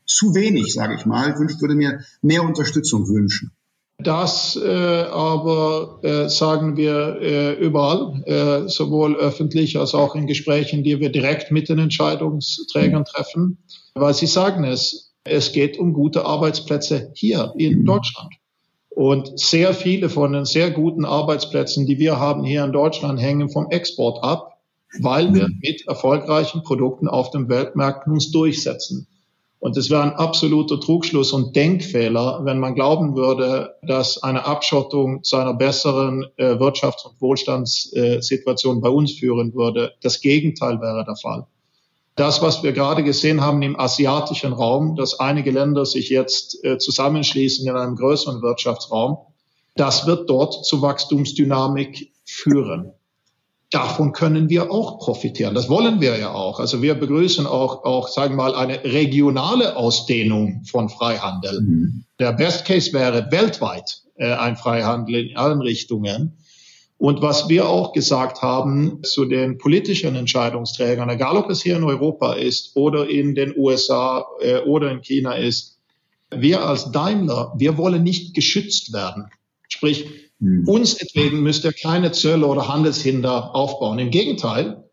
zu 0.07 0.35
wenig, 0.35 0.73
sage 0.73 0.95
ich 0.95 1.07
mal. 1.07 1.31
Ich 1.49 1.61
würde 1.61 1.75
mir 1.75 2.01
mehr 2.23 2.43
Unterstützung 2.43 3.09
wünschen. 3.09 3.53
Das 3.99 4.57
äh, 4.63 4.69
aber 4.69 6.01
äh, 6.03 6.29
sagen 6.29 6.77
wir 6.77 7.19
äh, 7.21 7.55
überall, 7.55 8.23
äh, 8.27 8.69
sowohl 8.69 9.17
öffentlich 9.17 9.79
als 9.79 9.95
auch 9.95 10.15
in 10.15 10.27
Gesprächen, 10.27 10.85
die 10.85 11.01
wir 11.01 11.11
direkt 11.11 11.51
mit 11.51 11.71
den 11.71 11.79
Entscheidungsträgern 11.79 13.07
treffen, 13.07 13.59
weil 13.95 14.13
sie 14.13 14.27
sagen 14.27 14.65
es, 14.65 15.15
es 15.25 15.53
geht 15.53 15.79
um 15.79 15.95
gute 15.95 16.27
Arbeitsplätze 16.27 17.11
hier 17.15 17.55
in 17.57 17.87
Deutschland. 17.87 18.35
Und 18.97 19.39
sehr 19.39 19.75
viele 19.75 20.09
von 20.09 20.33
den 20.33 20.47
sehr 20.47 20.71
guten 20.71 21.05
Arbeitsplätzen, 21.05 21.85
die 21.85 21.99
wir 21.99 22.19
haben 22.19 22.45
hier 22.45 22.65
in 22.65 22.73
Deutschland, 22.73 23.21
hängen 23.21 23.51
vom 23.51 23.69
Export 23.69 24.25
ab, 24.25 24.59
weil 25.01 25.35
wir 25.35 25.51
mit 25.61 25.87
erfolgreichen 25.87 26.63
Produkten 26.63 27.07
auf 27.07 27.29
den 27.29 27.51
Weltmärkten 27.51 28.11
uns 28.15 28.31
durchsetzen. 28.31 29.07
Und 29.59 29.77
es 29.77 29.91
wäre 29.91 30.01
ein 30.01 30.15
absoluter 30.15 30.81
Trugschluss 30.81 31.33
und 31.33 31.55
Denkfehler, 31.55 32.41
wenn 32.45 32.59
man 32.59 32.75
glauben 32.75 33.17
würde, 33.17 33.75
dass 33.83 34.23
eine 34.23 34.47
Abschottung 34.47 35.23
zu 35.23 35.37
einer 35.37 35.53
besseren 35.53 36.25
äh, 36.39 36.55
Wirtschafts- 36.55 37.07
und 37.07 37.21
Wohlstandssituation 37.21 38.81
bei 38.81 38.89
uns 38.89 39.13
führen 39.13 39.53
würde. 39.53 39.93
Das 40.01 40.23
Gegenteil 40.23 40.81
wäre 40.81 41.05
der 41.05 41.17
Fall. 41.17 41.47
Das, 42.17 42.43
was 42.43 42.63
wir 42.63 42.73
gerade 42.73 43.05
gesehen 43.05 43.43
haben 43.43 43.63
im 43.63 43.79
asiatischen 43.79 44.53
Raum, 44.53 44.97
dass 44.97 45.21
einige 45.21 45.51
Länder 45.51 45.87
sich 45.87 46.09
jetzt 46.09 46.65
äh, 46.65 46.79
zusammenschließen 46.79 47.67
in 47.69 47.77
einem 47.77 47.97
größeren 47.97 48.43
Wirtschaftsraum, 48.43 49.19
das 49.77 50.07
wird 50.07 50.29
dort 50.29 50.65
zu 50.65 50.81
Wachstumsdynamik 50.83 52.13
führen 52.25 52.93
davon 53.71 54.13
können 54.13 54.49
wir 54.49 54.71
auch 54.71 54.99
profitieren. 54.99 55.55
Das 55.55 55.69
wollen 55.69 56.01
wir 56.01 56.19
ja 56.19 56.33
auch. 56.33 56.61
Also 56.61 56.83
wir 56.83 56.95
begrüßen 56.95 57.47
auch, 57.47 57.85
auch 57.85 58.09
sagen 58.09 58.35
wir 58.35 58.45
mal, 58.45 58.55
eine 58.55 58.85
regionale 58.85 59.77
Ausdehnung 59.77 60.65
von 60.65 60.89
Freihandel. 60.89 61.61
Mhm. 61.61 62.05
Der 62.19 62.33
Best 62.33 62.65
Case 62.65 62.93
wäre 62.93 63.31
weltweit 63.31 64.03
äh, 64.17 64.33
ein 64.33 64.57
Freihandel 64.57 65.31
in 65.31 65.37
allen 65.37 65.61
Richtungen. 65.61 66.39
Und 66.99 67.21
was 67.21 67.49
wir 67.49 67.69
auch 67.69 67.93
gesagt 67.93 68.41
haben 68.41 69.03
zu 69.03 69.27
den 69.27 69.59
politischen 69.59 70.17
Entscheidungsträgern, 70.17 71.11
egal 71.11 71.37
ob 71.37 71.51
es 71.51 71.63
hier 71.63 71.77
in 71.77 71.85
Europa 71.85 72.35
ist 72.35 72.75
oder 72.75 73.09
in 73.09 73.35
den 73.35 73.55
USA 73.57 74.27
äh, 74.41 74.61
oder 74.61 74.91
in 74.91 75.03
China 75.03 75.35
ist, 75.35 75.79
wir 76.31 76.65
als 76.65 76.91
Daimler, 76.93 77.53
wir 77.57 77.77
wollen 77.77 78.03
nicht 78.03 78.35
geschützt 78.35 78.93
werden. 78.93 79.27
Sprich, 79.69 80.07
hm. 80.41 80.69
Uns 80.69 80.95
etwegen 80.95 81.43
müsst 81.43 81.65
ihr 81.65 81.73
keine 81.73 82.13
Zölle 82.13 82.47
oder 82.47 82.69
Handelshinder 82.69 83.55
aufbauen. 83.55 83.99
Im 83.99 84.11
Gegenteil, 84.11 84.85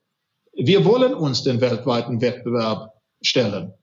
wir 0.53 0.85
wollen 0.85 1.13
uns 1.13 1.43
den 1.43 1.59
weltweiten 1.61 2.21
Wettbewerb 2.21 2.93
stellen. 3.21 3.73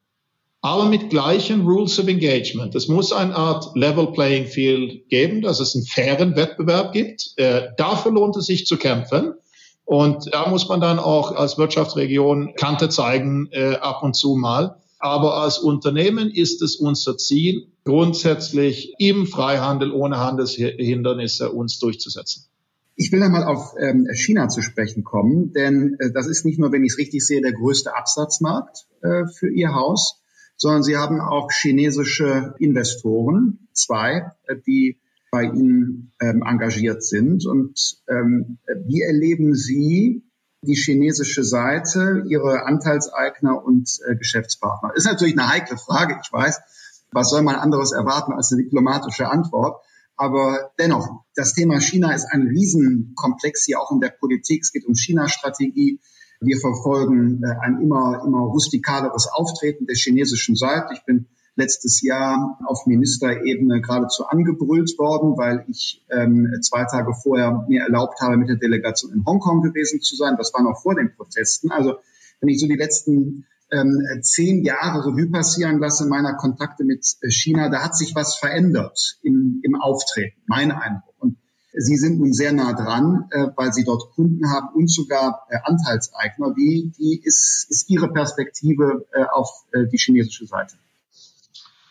Aber 0.62 0.86
mit 0.86 1.08
gleichen 1.08 1.62
Rules 1.66 1.98
of 1.98 2.08
Engagement. 2.08 2.74
Es 2.74 2.88
muss 2.88 3.12
eine 3.12 3.34
Art 3.34 3.74
Level 3.74 4.12
Playing 4.12 4.46
Field 4.46 5.08
geben, 5.08 5.40
dass 5.40 5.58
es 5.58 5.74
einen 5.74 5.86
fairen 5.86 6.36
Wettbewerb 6.36 6.92
gibt. 6.92 7.32
Äh, 7.36 7.68
dafür 7.78 8.12
lohnt 8.12 8.36
es 8.36 8.46
sich 8.46 8.66
zu 8.66 8.76
kämpfen. 8.76 9.34
Und 9.86 10.32
da 10.32 10.48
muss 10.48 10.68
man 10.68 10.80
dann 10.80 10.98
auch 10.98 11.32
als 11.32 11.56
Wirtschaftsregion 11.56 12.54
Kante 12.56 12.90
zeigen, 12.90 13.48
äh, 13.52 13.76
ab 13.76 14.02
und 14.02 14.14
zu 14.14 14.36
mal. 14.36 14.76
Aber 14.98 15.38
als 15.38 15.58
Unternehmen 15.58 16.30
ist 16.30 16.60
es 16.60 16.76
unser 16.76 17.16
Ziel, 17.16 17.68
grundsätzlich 17.84 18.94
im 18.98 19.26
Freihandel 19.26 19.92
ohne 19.92 20.18
Handelshindernisse 20.18 21.50
uns 21.50 21.78
durchzusetzen. 21.78 22.44
Ich 22.96 23.10
will 23.12 23.22
einmal 23.22 23.44
auf 23.44 23.72
ähm, 23.80 24.06
China 24.12 24.48
zu 24.48 24.60
sprechen 24.60 25.04
kommen, 25.04 25.54
denn 25.54 25.96
äh, 25.98 26.12
das 26.12 26.26
ist 26.26 26.44
nicht 26.44 26.58
nur, 26.58 26.70
wenn 26.70 26.84
ich 26.84 26.92
es 26.92 26.98
richtig 26.98 27.26
sehe, 27.26 27.40
der 27.40 27.52
größte 27.54 27.96
Absatzmarkt 27.96 28.86
äh, 29.00 29.24
für 29.26 29.50
Ihr 29.50 29.74
Haus, 29.74 30.19
sondern 30.60 30.82
Sie 30.82 30.96
haben 30.98 31.20
auch 31.20 31.50
chinesische 31.50 32.54
Investoren, 32.58 33.68
zwei, 33.72 34.30
äh, 34.46 34.56
die 34.66 35.00
bei 35.30 35.44
Ihnen 35.44 36.12
ähm, 36.20 36.42
engagiert 36.46 37.02
sind. 37.02 37.46
Und 37.46 37.98
ähm, 38.08 38.58
wie 38.86 39.00
erleben 39.00 39.54
Sie 39.54 40.22
die 40.62 40.74
chinesische 40.74 41.44
Seite, 41.44 42.24
ihre 42.28 42.66
Anteilseigner 42.66 43.64
und 43.64 43.88
äh, 44.06 44.16
Geschäftspartner? 44.16 44.94
Ist 44.94 45.06
natürlich 45.06 45.38
eine 45.38 45.48
heikle 45.48 45.78
Frage, 45.78 46.18
ich 46.22 46.30
weiß. 46.30 46.60
Was 47.12 47.30
soll 47.30 47.42
man 47.42 47.56
anderes 47.56 47.92
erwarten 47.92 48.32
als 48.34 48.52
eine 48.52 48.62
diplomatische 48.62 49.28
Antwort? 49.28 49.82
Aber 50.16 50.72
dennoch, 50.78 51.24
das 51.34 51.54
Thema 51.54 51.80
China 51.80 52.12
ist 52.12 52.26
ein 52.30 52.42
Riesenkomplex 52.42 53.64
hier 53.64 53.80
auch 53.80 53.90
in 53.92 54.00
der 54.00 54.10
Politik. 54.10 54.62
Es 54.62 54.72
geht 54.72 54.84
um 54.84 54.94
China-Strategie. 54.94 56.00
Wir 56.40 56.58
verfolgen 56.58 57.42
äh, 57.42 57.54
ein 57.60 57.80
immer, 57.80 58.22
immer 58.26 58.40
rustikaleres 58.40 59.28
Auftreten 59.32 59.86
der 59.86 59.96
chinesischen 59.96 60.56
Seite. 60.56 60.94
Ich 60.94 61.04
bin 61.04 61.26
letztes 61.56 62.00
Jahr 62.02 62.58
auf 62.64 62.86
Ministerebene 62.86 63.80
geradezu 63.82 64.24
angebrüllt 64.26 64.98
worden, 64.98 65.36
weil 65.36 65.64
ich 65.68 66.04
ähm, 66.10 66.48
zwei 66.62 66.84
Tage 66.84 67.12
vorher 67.12 67.66
mir 67.68 67.82
erlaubt 67.82 68.20
habe, 68.20 68.36
mit 68.36 68.48
der 68.48 68.56
Delegation 68.56 69.12
in 69.12 69.24
Hongkong 69.26 69.60
gewesen 69.60 70.00
zu 70.00 70.16
sein. 70.16 70.36
Das 70.38 70.54
war 70.54 70.62
noch 70.62 70.80
vor 70.80 70.94
den 70.94 71.14
Protesten. 71.14 71.70
Also 71.70 71.96
wenn 72.40 72.48
ich 72.48 72.58
so 72.60 72.66
die 72.66 72.76
letzten 72.76 73.44
ähm, 73.70 74.00
zehn 74.22 74.64
Jahre 74.64 75.06
Revue 75.06 75.30
passieren 75.30 75.78
lasse 75.78 76.06
meiner 76.06 76.34
Kontakte 76.34 76.84
mit 76.84 77.06
äh, 77.20 77.30
China, 77.30 77.68
da 77.68 77.84
hat 77.84 77.96
sich 77.96 78.14
was 78.14 78.36
verändert 78.36 79.18
im, 79.22 79.60
im 79.62 79.74
Auftreten, 79.74 80.40
mein 80.46 80.72
Eindruck. 80.72 81.14
Und 81.18 81.36
Sie 81.72 81.96
sind 81.96 82.18
nun 82.18 82.32
sehr 82.32 82.52
nah 82.52 82.72
dran, 82.72 83.28
äh, 83.30 83.46
weil 83.56 83.72
Sie 83.72 83.84
dort 83.84 84.12
Kunden 84.14 84.50
haben 84.50 84.68
und 84.74 84.90
sogar 84.90 85.46
äh, 85.50 85.58
Anteilseigner. 85.62 86.54
Wie, 86.56 86.92
wie 86.96 87.20
ist, 87.22 87.66
ist 87.70 87.88
Ihre 87.88 88.12
Perspektive 88.12 89.06
äh, 89.12 89.24
auf 89.32 89.64
äh, 89.72 89.86
die 89.86 89.98
chinesische 89.98 90.46
Seite? 90.46 90.74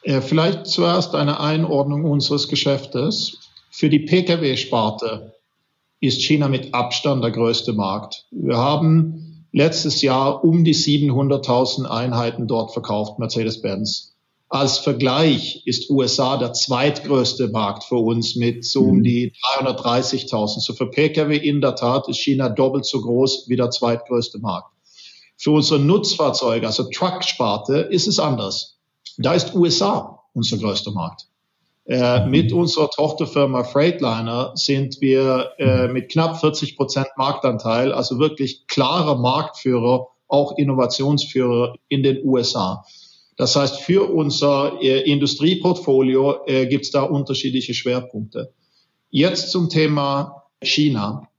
Äh, 0.04 0.22
vielleicht 0.22 0.68
zuerst 0.68 1.16
eine 1.16 1.40
Einordnung 1.40 2.06
unseres 2.06 2.48
Geschäftes. 2.48 3.38
Für 3.72 3.90
die 3.90 4.00
Pkw-Sparte 4.00 5.34
ist 6.02 6.22
China 6.22 6.48
mit 6.48 6.74
Abstand 6.74 7.24
der 7.24 7.32
größte 7.32 7.74
Markt. 7.74 8.26
Wir 8.32 8.58
haben 8.58 9.46
letztes 9.52 10.02
Jahr 10.02 10.44
um 10.44 10.64
die 10.64 10.76
700.000 10.76 11.86
Einheiten 11.86 12.48
dort 12.48 12.72
verkauft, 12.72 13.20
Mercedes-Benz. 13.20 14.09
Als 14.52 14.80
Vergleich 14.80 15.62
ist 15.66 15.92
USA 15.92 16.38
der 16.38 16.54
zweitgrößte 16.54 17.50
Markt 17.50 17.84
für 17.84 17.98
uns 17.98 18.36
mit 18.36 18.66
so 18.66 18.82
um 18.82 18.98
mhm. 18.98 19.04
die 19.04 19.34
330.000. 19.60 20.60
So 20.60 20.74
für 20.74 20.90
Pkw 20.90 21.38
in 21.38 21.62
der 21.62 21.76
Tat 21.76 22.08
ist 22.10 22.18
China 22.18 22.50
doppelt 22.50 22.86
so 22.86 23.00
groß 23.00 23.46
wie 23.48 23.56
der 23.56 23.70
zweitgrößte 23.70 24.40
Markt. 24.40 24.72
Für 25.38 25.52
unsere 25.52 25.80
Nutzfahrzeuge, 25.80 26.66
also 26.66 26.90
Truck-Sparte, 26.90 27.78
ist 27.78 28.08
es 28.08 28.20
anders. 28.20 28.80
Da 29.18 29.34
ist 29.34 29.54
USA 29.54 30.24
unser 30.34 30.58
größter 30.58 30.92
Markt. 30.92 31.28
Äh, 31.86 32.26
mit 32.28 32.52
unserer 32.52 32.90
Tochterfirma 32.90 33.64
Freightliner 33.64 34.52
sind 34.56 35.00
wir 35.00 35.52
äh, 35.60 35.88
mit 35.88 36.12
knapp 36.12 36.40
40 36.40 36.76
Prozent 36.76 37.08
Marktanteil, 37.18 37.94
also 37.94 38.20
wirklich 38.20 38.68
klarer 38.68 39.16
Marktführer, 39.16 40.08
auch 40.28 40.58
Innovationsführer 40.58 41.76
in 41.88 42.04
den 42.04 42.24
USA. 42.24 42.84
Das 43.40 43.56
heißt, 43.56 43.80
für 43.80 44.10
unser 44.10 44.82
äh, 44.82 45.10
Industrieportfolio 45.10 46.46
äh, 46.46 46.68
gibt 46.68 46.84
es 46.84 46.92
da 46.92 47.04
unterschiedliche 47.04 47.74
Schwerpunkte. 47.74 48.54
Jetzt 49.12 49.52
zum 49.52 49.70
Thema 49.70 50.44
China. 50.62 51.30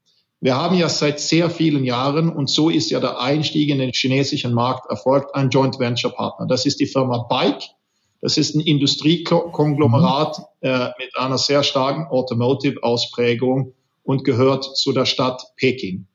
Wir 0.40 0.56
haben 0.56 0.78
ja 0.78 0.88
seit 0.88 1.20
sehr 1.20 1.50
vielen 1.50 1.84
Jahren, 1.84 2.30
und 2.30 2.48
so 2.48 2.70
ist 2.70 2.90
ja 2.90 3.00
der 3.00 3.20
Einstieg 3.20 3.68
in 3.68 3.80
den 3.80 3.92
chinesischen 3.92 4.54
Markt 4.54 4.90
erfolgt, 4.90 5.34
ein 5.34 5.50
Joint 5.50 5.78
Venture 5.78 6.12
Partner. 6.12 6.46
Das 6.46 6.64
ist 6.64 6.80
die 6.80 6.86
Firma 6.86 7.26
Bike. 7.28 7.64
Das 8.22 8.38
ist 8.38 8.54
ein 8.54 8.60
Industriekonglomerat 8.60 10.40
äh, 10.62 10.86
mit 10.98 11.18
einer 11.18 11.36
sehr 11.36 11.62
starken 11.62 12.06
Automotive-Ausprägung 12.06 13.74
und 14.04 14.24
gehört 14.24 14.64
zu 14.74 14.92
der 14.92 15.04
Stadt 15.04 15.42
Peking. 15.56 16.06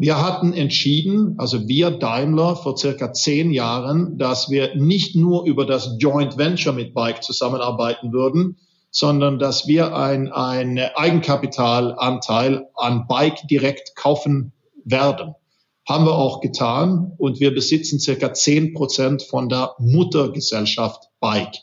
Wir 0.00 0.22
hatten 0.22 0.52
entschieden, 0.52 1.34
also 1.38 1.66
wir 1.66 1.90
Daimler 1.90 2.54
vor 2.54 2.76
circa 2.76 3.12
zehn 3.12 3.50
Jahren, 3.50 4.16
dass 4.16 4.48
wir 4.48 4.76
nicht 4.76 5.16
nur 5.16 5.44
über 5.44 5.66
das 5.66 5.96
Joint 5.98 6.38
Venture 6.38 6.72
mit 6.72 6.94
Bike 6.94 7.24
zusammenarbeiten 7.24 8.12
würden, 8.12 8.58
sondern 8.92 9.40
dass 9.40 9.66
wir 9.66 9.96
ein, 9.96 10.32
Eigenkapitalanteil 10.32 12.68
an 12.76 13.08
Bike 13.08 13.48
direkt 13.48 13.96
kaufen 13.96 14.52
werden. 14.84 15.34
Haben 15.84 16.04
wir 16.04 16.14
auch 16.14 16.42
getan 16.42 17.14
und 17.18 17.40
wir 17.40 17.52
besitzen 17.52 17.98
circa 17.98 18.32
zehn 18.32 18.74
Prozent 18.74 19.24
von 19.24 19.48
der 19.48 19.74
Muttergesellschaft 19.80 21.08
Bike. 21.18 21.56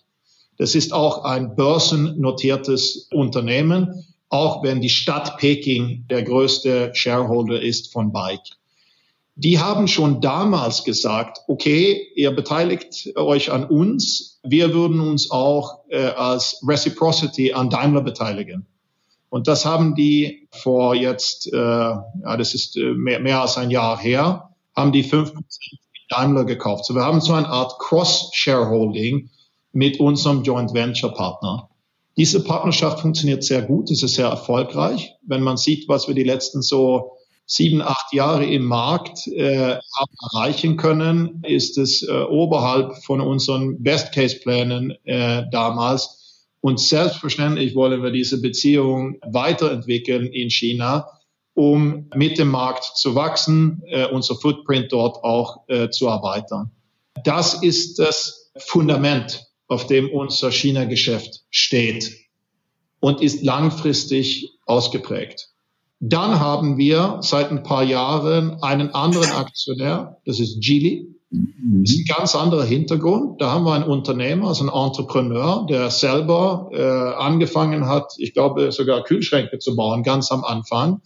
Das 0.57 0.75
ist 0.75 0.91
auch 0.91 1.23
ein 1.23 1.55
börsennotiertes 1.55 3.07
Unternehmen, 3.13 4.03
auch 4.29 4.63
wenn 4.63 4.81
die 4.81 4.89
Stadt 4.89 5.37
Peking 5.37 6.05
der 6.09 6.23
größte 6.23 6.91
Shareholder 6.93 7.61
ist 7.61 7.91
von 7.91 8.11
Bike. 8.11 8.41
Die 9.35 9.59
haben 9.59 9.87
schon 9.87 10.21
damals 10.21 10.83
gesagt, 10.83 11.39
okay, 11.47 12.07
ihr 12.15 12.31
beteiligt 12.31 13.11
euch 13.15 13.51
an 13.51 13.65
uns, 13.65 14.39
wir 14.43 14.73
würden 14.73 15.01
uns 15.01 15.29
auch 15.29 15.79
äh, 15.89 15.97
als 15.97 16.63
Reciprocity 16.65 17.53
an 17.53 17.69
Daimler 17.69 18.01
beteiligen. 18.01 18.65
Und 19.29 19.49
das 19.49 19.65
haben 19.65 19.95
die 19.95 20.47
vor 20.51 20.95
jetzt, 20.95 21.51
äh, 21.51 21.57
ja, 21.57 22.37
das 22.37 22.53
ist 22.53 22.77
äh, 22.77 22.93
mehr, 22.93 23.19
mehr 23.19 23.41
als 23.41 23.57
ein 23.57 23.71
Jahr 23.71 23.99
her, 23.99 24.51
haben 24.73 24.93
die 24.93 25.03
fünf 25.03 25.33
Prozent 25.33 25.81
Daimler 26.09 26.45
gekauft. 26.45 26.85
So 26.85 26.95
wir 26.95 27.03
haben 27.03 27.19
so 27.19 27.33
eine 27.33 27.49
Art 27.49 27.77
Cross-Shareholding 27.79 29.29
mit 29.73 29.99
unserem 29.99 30.43
Joint 30.43 30.73
Venture 30.73 31.13
Partner. 31.13 31.69
Diese 32.17 32.43
Partnerschaft 32.43 33.01
funktioniert 33.01 33.43
sehr 33.43 33.61
gut, 33.61 33.91
es 33.91 34.01
ist 34.01 34.15
sehr 34.15 34.27
erfolgreich. 34.27 35.13
Wenn 35.21 35.41
man 35.41 35.57
sieht, 35.57 35.89
was 35.89 36.07
wir 36.07 36.15
die 36.15 36.23
letzten 36.23 36.61
so 36.61 37.17
sieben, 37.45 37.81
acht 37.81 38.13
Jahre 38.13 38.45
im 38.45 38.65
Markt 38.65 39.27
äh, 39.27 39.77
erreichen 40.33 40.77
können, 40.77 41.43
ist 41.45 41.77
es 41.77 42.03
äh, 42.03 42.11
oberhalb 42.11 42.95
von 43.03 43.21
unseren 43.21 43.83
Best-Case-Plänen 43.83 44.95
äh, 45.03 45.43
damals. 45.51 46.47
Und 46.61 46.79
selbstverständlich 46.79 47.75
wollen 47.75 48.01
wir 48.01 48.11
diese 48.11 48.41
Beziehung 48.41 49.19
weiterentwickeln 49.25 50.25
in 50.25 50.49
China, 50.49 51.07
um 51.53 52.09
mit 52.15 52.39
dem 52.39 52.49
Markt 52.49 52.97
zu 52.97 53.13
wachsen, 53.13 53.83
äh, 53.87 54.07
unser 54.07 54.35
Footprint 54.35 54.91
dort 54.91 55.23
auch 55.23 55.67
äh, 55.67 55.89
zu 55.89 56.07
erweitern. 56.07 56.71
Das 57.23 57.61
ist 57.61 57.99
das 57.99 58.51
Fundament, 58.57 59.45
auf 59.67 59.87
dem 59.87 60.09
unser 60.09 60.51
China-Geschäft 60.51 61.43
steht 61.49 62.11
und 62.99 63.21
ist 63.21 63.43
langfristig 63.43 64.57
ausgeprägt. 64.65 65.49
Dann 65.99 66.39
haben 66.39 66.77
wir 66.77 67.19
seit 67.21 67.51
ein 67.51 67.63
paar 67.63 67.83
Jahren 67.83 68.61
einen 68.61 68.93
anderen 68.93 69.31
Aktionär, 69.31 70.17
das 70.25 70.39
ist 70.39 70.61
Geely. 70.61 71.07
Das 71.31 71.91
ist 71.91 71.99
ein 72.09 72.15
ganz 72.17 72.35
anderer 72.35 72.63
Hintergrund. 72.63 73.41
Da 73.41 73.51
haben 73.51 73.65
wir 73.65 73.73
einen 73.73 73.85
Unternehmer, 73.85 74.49
also 74.49 74.61
einen 74.61 74.85
Entrepreneur, 74.85 75.65
der 75.67 75.89
selber 75.89 76.69
äh, 76.71 76.81
angefangen 76.81 77.87
hat, 77.87 78.13
ich 78.17 78.33
glaube 78.33 78.71
sogar 78.71 79.03
Kühlschränke 79.03 79.59
zu 79.59 79.75
bauen, 79.75 80.03
ganz 80.03 80.31
am 80.31 80.43
Anfang, 80.43 81.01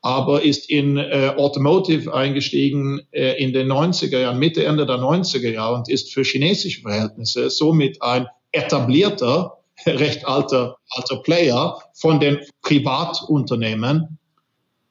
aber 0.00 0.42
ist 0.42 0.70
in 0.70 0.96
äh, 0.96 1.32
Automotive 1.36 2.14
eingestiegen 2.14 3.00
äh, 3.10 3.42
in 3.42 3.52
den 3.52 3.70
90er 3.70 4.20
Jahren, 4.20 4.38
Mitte, 4.38 4.64
Ende 4.64 4.86
der 4.86 4.96
90er 4.96 5.50
Jahre 5.50 5.76
und 5.76 5.88
ist 5.88 6.12
für 6.12 6.22
chinesische 6.22 6.82
Verhältnisse 6.82 7.50
somit 7.50 8.00
ein 8.00 8.26
etablierter, 8.52 9.58
recht 9.86 10.26
alter, 10.26 10.76
alter 10.90 11.16
Player 11.22 11.78
von 11.94 12.20
den 12.20 12.38
Privatunternehmen 12.62 14.18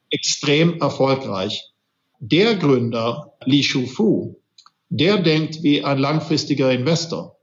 extrem 0.10 0.80
erfolgreich. 0.82 1.72
Der 2.20 2.56
Gründer, 2.56 3.34
Li 3.46 3.63
Shufu, 3.63 4.36
der 4.89 5.17
denkt 5.17 5.63
wie 5.63 5.84
ein 5.84 5.98
langfristiger 6.00 6.72
Investor 6.72 7.38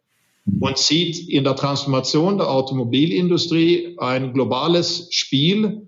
und 0.60 0.78
sieht 0.78 1.28
in 1.28 1.44
der 1.44 1.56
Transformation 1.56 2.38
der 2.38 2.50
Automobilindustrie 2.50 3.96
ein 3.98 4.32
globales 4.32 5.08
Spiel, 5.10 5.83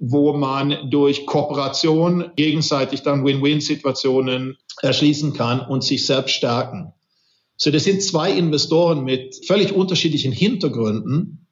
wo 0.00 0.32
man 0.32 0.90
durch 0.90 1.26
Kooperation 1.26 2.30
gegenseitig 2.34 3.02
dann 3.02 3.24
Win-Win-Situationen 3.24 4.56
erschließen 4.80 5.34
kann 5.34 5.60
und 5.60 5.84
sich 5.84 6.06
selbst 6.06 6.32
stärken. 6.32 6.94
So, 7.58 7.70
das 7.70 7.84
sind 7.84 8.02
zwei 8.02 8.32
Investoren 8.32 9.04
mit 9.04 9.44
völlig 9.46 9.72
unterschiedlichen 9.72 10.32
Hintergründen, 10.32 11.46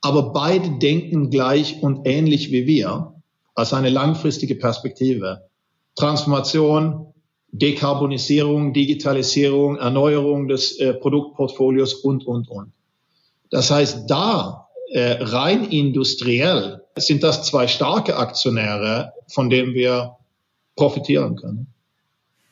aber 0.00 0.32
beide 0.32 0.78
denken 0.78 1.28
gleich 1.28 1.82
und 1.82 2.06
ähnlich 2.06 2.50
wie 2.50 2.66
wir 2.66 3.12
als 3.54 3.74
eine 3.74 3.90
langfristige 3.90 4.54
Perspektive. 4.54 5.42
Transformation, 5.94 7.12
Dekarbonisierung, 7.50 8.72
Digitalisierung, 8.72 9.76
Erneuerung 9.76 10.48
des 10.48 10.78
äh, 10.78 10.94
Produktportfolios 10.94 11.94
und, 11.94 12.26
und, 12.26 12.48
und. 12.48 12.72
Das 13.50 13.70
heißt, 13.70 14.08
da 14.08 14.68
äh, 14.90 15.18
rein 15.20 15.64
industriell 15.64 16.82
sind 17.00 17.22
das 17.22 17.44
zwei 17.44 17.66
starke 17.66 18.16
Aktionäre, 18.16 19.12
von 19.28 19.50
denen 19.50 19.74
wir 19.74 20.16
profitieren 20.76 21.36
können. 21.36 21.66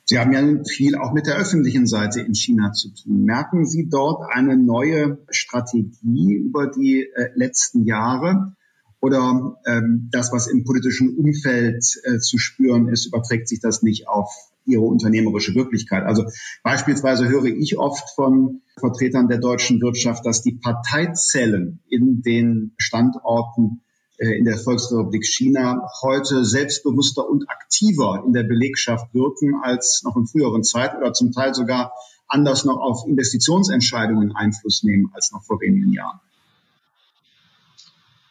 Sie 0.04 0.18
haben 0.18 0.32
ja 0.32 0.64
viel 0.64 0.96
auch 0.96 1.12
mit 1.12 1.26
der 1.26 1.36
öffentlichen 1.36 1.86
Seite 1.86 2.20
in 2.20 2.34
China 2.34 2.72
zu 2.72 2.90
tun. 2.90 3.24
Merken 3.24 3.66
Sie 3.66 3.88
dort 3.88 4.22
eine 4.30 4.56
neue 4.56 5.18
Strategie 5.30 6.34
über 6.34 6.68
die 6.68 7.02
äh, 7.02 7.30
letzten 7.34 7.84
Jahre? 7.84 8.56
oder 9.00 9.56
ähm, 9.66 10.08
das, 10.10 10.32
was 10.32 10.48
im 10.48 10.64
politischen 10.64 11.16
Umfeld 11.16 11.84
äh, 12.04 12.18
zu 12.18 12.38
spüren 12.38 12.88
ist, 12.88 13.06
überträgt 13.06 13.48
sich 13.48 13.60
das 13.60 13.82
nicht 13.82 14.08
auf 14.08 14.32
ihre 14.64 14.82
unternehmerische 14.82 15.54
Wirklichkeit. 15.54 16.04
Also 16.04 16.24
beispielsweise 16.64 17.28
höre 17.28 17.44
ich 17.44 17.78
oft 17.78 18.10
von 18.16 18.62
Vertretern 18.78 19.28
der 19.28 19.38
deutschen 19.38 19.80
Wirtschaft, 19.80 20.26
dass 20.26 20.42
die 20.42 20.54
Parteizellen 20.54 21.78
in 21.88 22.22
den 22.22 22.72
Standorten 22.78 23.82
in 24.18 24.44
der 24.44 24.56
Volksrepublik 24.56 25.26
China 25.26 25.90
heute 26.02 26.44
selbstbewusster 26.44 27.28
und 27.28 27.48
aktiver 27.50 28.22
in 28.26 28.32
der 28.32 28.44
Belegschaft 28.44 29.12
wirken 29.12 29.60
als 29.62 30.02
noch 30.04 30.16
in 30.16 30.26
früheren 30.26 30.64
Zeiten 30.64 30.96
oder 30.98 31.12
zum 31.12 31.32
Teil 31.32 31.54
sogar 31.54 31.92
anders 32.26 32.64
noch 32.64 32.78
auf 32.78 33.06
Investitionsentscheidungen 33.06 34.34
Einfluss 34.34 34.82
nehmen 34.82 35.10
als 35.14 35.32
noch 35.32 35.44
vor 35.44 35.60
wenigen 35.60 35.92
Jahren. 35.92 36.20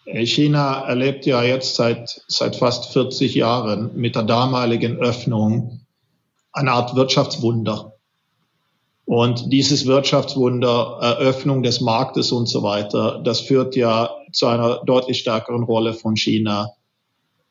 China 0.06 0.88
erlebt 0.88 1.26
ja 1.26 1.44
jetzt 1.44 1.76
seit, 1.76 2.24
seit 2.28 2.56
fast 2.56 2.94
40 2.94 3.34
Jahren 3.34 3.96
mit 3.96 4.16
der 4.16 4.24
damaligen 4.24 4.98
Öffnung 4.98 5.82
eine 6.52 6.72
Art 6.72 6.96
Wirtschaftswunder. 6.96 7.94
Und 9.06 9.52
dieses 9.52 9.86
Wirtschaftswunder, 9.86 10.98
Eröffnung 11.02 11.64
des 11.64 11.82
Marktes 11.82 12.32
und 12.32 12.48
so 12.48 12.64
weiter, 12.64 13.22
das 13.24 13.42
führt 13.42 13.76
ja 13.76 14.15
zu 14.36 14.48
einer 14.48 14.84
deutlich 14.86 15.20
stärkeren 15.20 15.64
Rolle 15.64 15.94
von 15.94 16.16
China. 16.16 16.72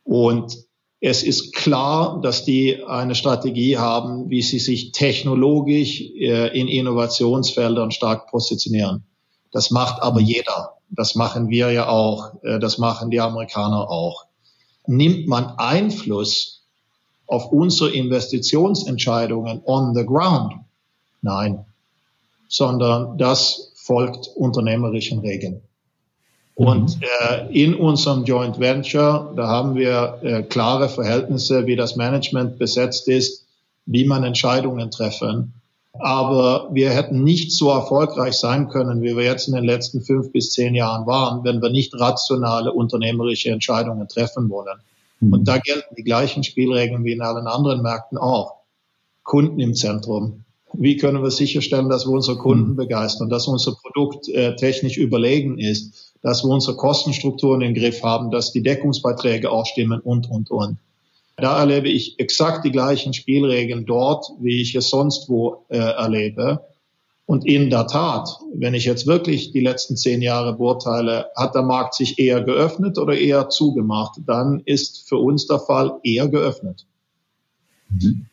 Und 0.05 0.57
es 1.01 1.23
ist 1.23 1.55
klar, 1.55 2.21
dass 2.23 2.45
die 2.45 2.83
eine 2.85 3.15
Strategie 3.15 3.77
haben, 3.77 4.31
wie 4.31 4.43
sie 4.43 4.59
sich 4.59 4.93
technologisch 4.93 6.01
äh, 6.01 6.59
in 6.59 6.69
Innovationsfeldern 6.69 7.91
stark 7.91 8.31
positionieren. 8.31 9.05
Das 9.53 9.71
macht 9.71 10.03
aber 10.03 10.21
jeder. 10.21 10.79
Das 10.91 11.15
machen 11.15 11.49
wir 11.49 11.71
ja 11.73 11.89
auch. 11.89 12.43
Äh, 12.43 12.59
das 12.59 12.79
machen 12.79 13.11
die 13.11 13.21
Amerikaner 13.21 13.91
auch. 13.91 14.27
Nimmt 14.87 15.27
man 15.27 15.55
Einfluss 15.59 16.63
auf 17.27 17.53
unsere 17.53 17.91
Investitionsentscheidungen 17.91 19.63
on 19.65 19.95
the 19.95 20.05
ground? 20.05 20.55
Nein, 21.23 21.65
sondern 22.49 23.17
das 23.19 23.73
folgt 23.75 24.29
unternehmerischen 24.37 25.21
Regeln. 25.21 25.63
Mhm. 26.57 26.67
Und 26.67 26.99
äh, 27.03 27.53
in 27.53 27.75
unserem 27.75 28.25
Joint 28.25 28.59
Venture, 28.59 29.33
da 29.37 29.49
haben 29.49 29.75
wir 29.75 30.19
äh, 30.23 30.43
klare 30.43 30.89
Verhältnisse, 30.89 31.67
wie 31.67 31.77
das 31.77 31.97
Management 31.97 32.59
besetzt 32.59 33.09
ist, 33.09 33.45
wie 33.87 34.05
man 34.05 34.25
Entscheidungen 34.25 34.91
treffen. 34.91 35.55
Aber 35.93 36.69
wir 36.73 36.91
hätten 36.91 37.23
nicht 37.23 37.53
so 37.53 37.71
erfolgreich 37.71 38.35
sein 38.35 38.69
können, 38.69 39.03
wie 39.03 39.17
wir 39.17 39.25
jetzt 39.25 39.47
in 39.47 39.55
den 39.55 39.65
letzten 39.65 40.01
fünf 40.01 40.33
bis 40.33 40.51
zehn 40.51 40.75
Jahren 40.75 41.07
waren, 41.07 41.45
wenn 41.45 41.63
wir 41.63 41.71
nicht 41.71 41.95
rationale 41.99 42.73
unternehmerische 42.73 43.51
Entscheidungen 43.51 44.09
treffen 44.09 44.51
wollen. 44.51 44.79
Mhm. 45.21 45.33
Und 45.33 45.45
da 45.49 45.59
gelten 45.59 45.95
die 45.97 46.03
gleichen 46.03 46.43
Spielregeln 46.43 47.05
wie 47.05 47.13
in 47.13 47.23
allen 47.23 47.47
anderen 47.47 47.83
Märkten 47.83 48.19
auch. 48.19 48.57
Kunden 49.23 49.61
im 49.61 49.75
Zentrum. 49.75 50.45
Wie 50.73 50.97
können 50.97 51.23
wir 51.23 51.31
sicherstellen, 51.31 51.89
dass 51.89 52.07
wir 52.07 52.13
unsere 52.13 52.39
Kunden 52.39 52.73
mhm. 52.73 52.77
begeistern, 52.77 53.29
dass 53.29 53.47
unser 53.47 53.77
Produkt 53.77 54.29
äh, 54.29 54.57
technisch 54.57 54.97
überlegen 54.97 55.59
ist, 55.59 56.04
dass 56.25 56.43
wir 56.43 56.49
unsere 56.49 56.75
Kostenstrukturen 56.75 57.61
im 57.61 57.75
Griff 57.75 58.03
haben, 58.03 58.31
dass 58.31 58.51
die 58.51 58.63
Deckungsbeiträge 58.63 59.51
auch 59.51 59.67
stimmen 59.67 60.01
und, 60.01 60.31
und, 60.31 60.51
und. 60.51 60.79
Da 61.37 61.59
erlebe 61.59 61.91
ich 61.91 62.19
exakt 62.19 62.65
die 62.65 62.71
gleichen 62.71 63.13
Spielregeln 63.13 63.85
dort, 63.85 64.25
wie 64.41 64.63
ich 64.63 64.75
es 64.75 64.89
sonst 64.89 65.29
wo 65.29 65.67
äh, 65.69 65.77
erlebe. 65.77 66.65
Und 67.27 67.45
in 67.45 67.69
der 67.69 67.87
Tat, 67.89 68.39
wenn 68.55 68.73
ich 68.73 68.87
jetzt 68.87 69.07
wirklich 69.07 69.53
die 69.53 69.61
letzten 69.61 69.99
zehn 69.99 70.23
Jahre 70.23 70.57
beurteile, 70.57 71.27
hat 71.37 71.55
der 71.55 71.63
Markt 71.63 71.95
sich 71.95 72.19
eher 72.19 72.43
geöffnet 72.43 72.97
oder 72.97 73.15
eher 73.15 73.51
zugemacht, 73.51 74.19
dann 74.25 74.63
ist 74.65 75.07
für 75.07 75.19
uns 75.19 75.47
der 75.47 75.59
Fall 75.59 75.99
eher 76.05 76.29
geöffnet. 76.29 76.87
Mhm. 77.91 78.27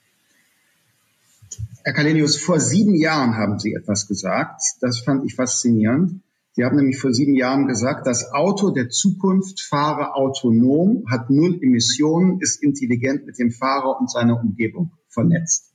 Herr 1.84 1.94
Kalenius, 1.94 2.38
vor 2.38 2.62
sieben 2.62 2.96
Jahren 2.96 3.36
haben 3.36 3.60
Sie 3.60 3.74
etwas 3.74 4.08
gesagt. 4.08 4.62
Das 4.80 5.00
fand 5.00 5.26
ich 5.26 5.36
faszinierend. 5.36 6.22
Sie 6.54 6.66
haben 6.66 6.76
nämlich 6.76 7.00
vor 7.00 7.14
sieben 7.14 7.36
Jahren 7.36 7.68
gesagt, 7.68 8.06
das 8.08 8.34
Auto 8.34 8.72
der 8.72 8.90
Zukunft 8.90 9.62
fahre 9.62 10.16
autonom, 10.16 11.06
hat 11.10 11.30
null 11.30 11.58
Emissionen, 11.62 12.42
ist 12.42 12.62
intelligent 12.62 13.26
mit 13.26 13.40
dem 13.40 13.52
Fahrer 13.52 14.00
und 14.00 14.12
seiner 14.12 14.38
Umgebung 14.40 14.92
vernetzt. 15.08 15.74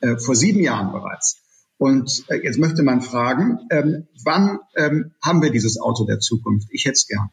Äh, 0.00 0.16
vor 0.16 0.34
sieben 0.34 0.60
Jahren 0.60 0.92
bereits. 0.92 1.40
Und 1.78 2.24
äh, 2.28 2.42
jetzt 2.44 2.58
möchte 2.58 2.82
man 2.82 3.02
fragen, 3.02 3.60
ähm, 3.70 4.08
wann 4.24 4.58
ähm, 4.76 5.12
haben 5.22 5.42
wir 5.42 5.50
dieses 5.50 5.80
Auto 5.80 6.04
der 6.04 6.18
Zukunft? 6.18 6.68
Ich 6.72 6.84
hätte 6.84 6.94
es 6.94 7.06
gern. 7.06 7.30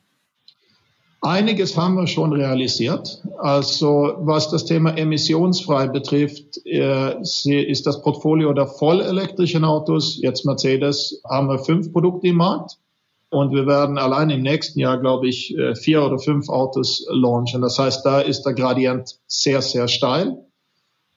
Einiges 1.22 1.76
haben 1.76 1.96
wir 1.96 2.08
schon 2.08 2.32
realisiert. 2.32 3.24
Also 3.40 4.14
was 4.20 4.52
das 4.52 4.66
Thema 4.66 4.96
emissionsfrei 4.98 5.88
betrifft, 5.88 6.64
äh, 6.66 7.20
ist 7.20 7.88
das 7.88 8.02
Portfolio 8.02 8.54
der 8.54 8.68
vollelektrischen 8.68 9.64
Autos, 9.64 10.20
jetzt 10.22 10.46
Mercedes, 10.46 11.22
haben 11.28 11.50
wir 11.50 11.60
fünf 11.60 11.92
Produkte 11.92 12.28
im 12.28 12.36
Markt. 12.36 12.78
Und 13.30 13.52
wir 13.52 13.68
werden 13.68 13.98
allein 13.98 14.30
im 14.30 14.42
nächsten 14.42 14.80
Jahr, 14.80 15.00
glaube 15.00 15.28
ich, 15.28 15.58
äh, 15.58 15.76
vier 15.76 16.06
oder 16.06 16.18
fünf 16.18 16.48
Autos 16.50 17.06
launchen. 17.10 17.62
Das 17.62 17.78
heißt, 17.78 18.06
da 18.06 18.22
ist 18.22 18.44
der 18.44 18.54
Gradient 18.54 19.20
sehr, 19.28 19.62
sehr 19.62 19.88
steil. 19.88 20.38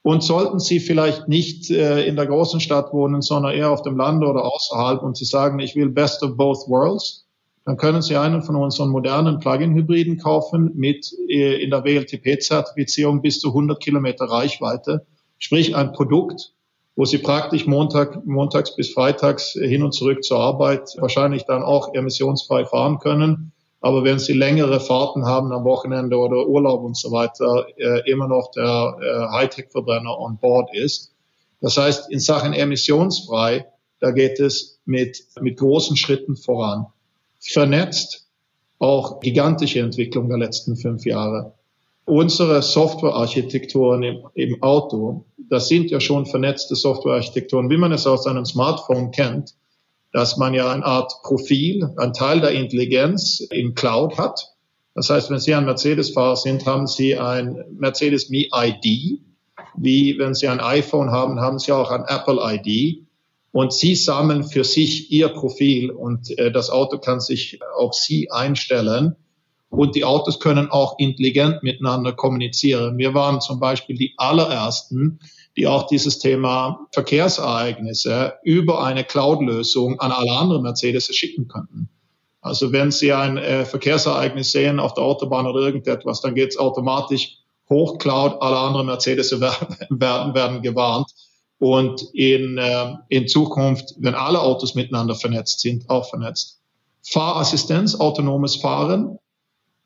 Und 0.03 0.25
sollten 0.25 0.59
Sie 0.59 0.81
vielleicht 0.81 1.29
nicht 1.29 1.71
äh, 1.71 2.07
in 2.07 2.17
der 2.17 2.27
großen 2.27 2.59
Stadt 2.59 2.93
wohnen, 2.93 3.21
sondern 3.21 3.53
eher 3.53 3.71
auf 3.71 3.83
dem 3.83 3.97
Land 3.97 4.25
oder 4.25 4.45
außerhalb 4.45 5.03
und 5.03 5.17
Sie 5.17 5.27
sagen, 5.27 5.59
ich 5.61 5.77
will 5.77 5.91
best 5.91 6.23
of 6.23 6.37
both 6.37 6.67
worlds, 6.69 7.27
dann 7.71 7.77
können 7.77 8.03
Sie 8.03 8.17
einen 8.17 8.43
von 8.43 8.57
unseren 8.57 8.89
modernen 8.89 9.39
Plug-in-Hybriden 9.39 10.19
kaufen 10.19 10.73
mit 10.75 11.13
äh, 11.29 11.63
in 11.63 11.71
der 11.71 11.85
WLTP-Zertifizierung 11.85 13.23
bis 13.23 13.39
zu 13.39 13.49
100 13.49 13.81
Kilometer 13.81 14.25
Reichweite. 14.25 15.07
Sprich 15.39 15.77
ein 15.77 15.93
Produkt, 15.93 16.53
wo 16.97 17.05
Sie 17.05 17.19
praktisch 17.19 17.67
Montag, 17.67 18.27
montags 18.27 18.75
bis 18.75 18.93
freitags 18.93 19.53
hin 19.53 19.83
und 19.85 19.93
zurück 19.93 20.25
zur 20.25 20.41
Arbeit 20.41 20.97
wahrscheinlich 20.99 21.45
dann 21.45 21.63
auch 21.63 21.95
emissionsfrei 21.95 22.65
fahren 22.65 22.99
können 22.99 23.53
aber 23.81 24.05
wenn 24.05 24.19
Sie 24.19 24.35
längere 24.35 24.79
Fahrten 24.79 25.25
haben 25.25 25.53
am 25.53 25.65
Wochenende 25.65 26.17
oder 26.19 26.47
Urlaub 26.47 26.83
und 26.83 26.97
so 26.97 27.13
weiter, 27.13 27.67
äh, 27.79 28.11
immer 28.11 28.29
noch 28.29 28.51
der 28.51 28.97
äh, 29.01 29.33
Hightech-Verbrenner 29.33 30.19
on 30.19 30.39
board 30.39 30.75
ist. 30.75 31.15
Das 31.63 31.79
heißt, 31.79 32.11
in 32.11 32.21
Sachen 32.21 32.53
emissionsfrei, 32.53 33.67
da 34.01 34.11
geht 34.11 34.39
es 34.39 34.81
mit, 34.85 35.25
mit 35.41 35.59
großen 35.59 35.97
Schritten 35.97 36.37
voran. 36.37 36.87
Vernetzt 37.41 38.29
auch 38.79 39.21
gigantische 39.21 39.81
Entwicklung 39.81 40.29
der 40.29 40.39
letzten 40.39 40.77
fünf 40.77 41.05
Jahre. 41.05 41.55
Unsere 42.05 42.63
Softwarearchitekturen 42.63 44.03
im, 44.03 44.27
im 44.35 44.63
Auto, 44.63 45.25
das 45.37 45.69
sind 45.69 45.91
ja 45.91 46.01
schon 46.01 46.27
vernetzte 46.27 46.77
Softwarearchitekturen, 46.77 47.71
wie 47.71 47.77
man 47.77 47.93
es 47.93 48.07
aus 48.07 48.27
einem 48.27 48.45
Smartphone 48.45 49.11
kennt 49.11 49.55
dass 50.13 50.37
man 50.37 50.55
ja 50.55 50.71
eine 50.71 50.85
Art 50.85 51.23
Profil, 51.23 51.89
ein 51.97 52.13
Teil 52.13 52.41
der 52.41 52.53
Intelligenz 52.53 53.41
in 53.41 53.75
Cloud 53.75 54.19
hat. 54.19 54.55
Das 54.95 55.09
heißt, 55.09 55.31
wenn 55.31 55.39
Sie 55.39 55.55
ein 55.55 55.65
Mercedes-Fahrer 55.65 56.37
sind, 56.37 56.67
haben 56.67 56.87
Sie 56.87 57.17
ein 57.17 57.65
Mercedes 57.79 58.29
Me 58.29 58.47
ID. 58.53 59.21
Wie 59.77 60.19
wenn 60.19 60.35
Sie 60.35 60.49
ein 60.49 60.61
iPhone 60.61 61.11
haben, 61.11 61.41
haben 61.41 61.59
Sie 61.59 61.73
auch 61.73 61.91
ein 61.91 62.05
Apple 62.07 62.39
ID. 62.43 63.07
Und 63.53 63.73
Sie 63.73 63.95
sammeln 63.95 64.45
für 64.45 64.65
sich 64.65 65.11
Ihr 65.11 65.29
Profil 65.29 65.91
und 65.91 66.39
äh, 66.39 66.53
das 66.53 66.71
Auto 66.71 66.99
kann 66.99 67.21
sich 67.21 67.59
auf 67.77 67.95
Sie 67.95 68.31
einstellen. 68.31 69.17
Und 69.71 69.95
die 69.95 70.05
Autos 70.05 70.41
können 70.41 70.71
auch 70.71 70.99
intelligent 70.99 71.63
miteinander 71.63 72.13
kommunizieren. 72.13 72.99
Wir 72.99 73.15
waren 73.15 73.41
zum 73.41 73.61
Beispiel 73.61 73.97
die 73.97 74.15
allerersten, 74.17 75.21
die 75.57 75.67
auch 75.67 75.87
dieses 75.87 76.19
Thema 76.19 76.87
Verkehrsereignisse 76.93 78.35
über 78.43 78.85
eine 78.85 79.05
Cloud-Lösung 79.05 80.01
an 80.01 80.11
alle 80.13 80.33
anderen 80.33 80.63
Mercedes 80.63 81.07
schicken 81.15 81.49
könnten. 81.49 81.89
Also 82.41 82.73
wenn 82.73 82.91
Sie 82.91 83.13
ein 83.13 83.37
äh, 83.37 83.65
Verkehrsereignis 83.65 84.53
sehen 84.53 84.81
auf 84.81 84.95
der 84.95 85.05
Autobahn 85.05 85.47
oder 85.47 85.61
irgendetwas, 85.61 86.21
dann 86.21 86.35
geht 86.35 86.51
es 86.51 86.57
automatisch 86.57 87.37
hoch 87.69 87.99
Cloud, 87.99 88.41
alle 88.41 88.59
anderen 88.59 88.87
Mercedes 88.87 89.39
werden, 89.41 90.35
werden 90.35 90.63
gewarnt. 90.63 91.11
Und 91.61 92.03
in, 92.15 92.59
äh, 92.59 92.95
in 93.11 93.29
Zukunft, 93.29 93.95
wenn 93.99 94.15
alle 94.15 94.41
Autos 94.41 94.75
miteinander 94.75 95.15
vernetzt 95.15 95.61
sind, 95.61 95.89
auch 95.89 96.09
vernetzt. 96.09 96.59
Fahrassistenz, 97.07 97.95
autonomes 97.95 98.57
Fahren, 98.57 99.19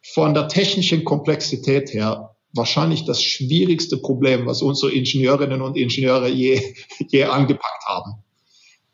von 0.02 0.34
der 0.34 0.48
technischen 0.48 1.04
Komplexität 1.04 1.92
her 1.92 2.34
wahrscheinlich 2.54 3.04
das 3.04 3.22
schwierigste 3.22 3.96
Problem, 3.96 4.46
was 4.46 4.62
unsere 4.62 4.92
Ingenieurinnen 4.92 5.60
und 5.60 5.76
Ingenieure 5.76 6.28
je, 6.28 6.62
je 7.08 7.24
angepackt 7.24 7.84
haben. 7.86 8.22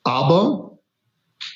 Aber 0.03 0.79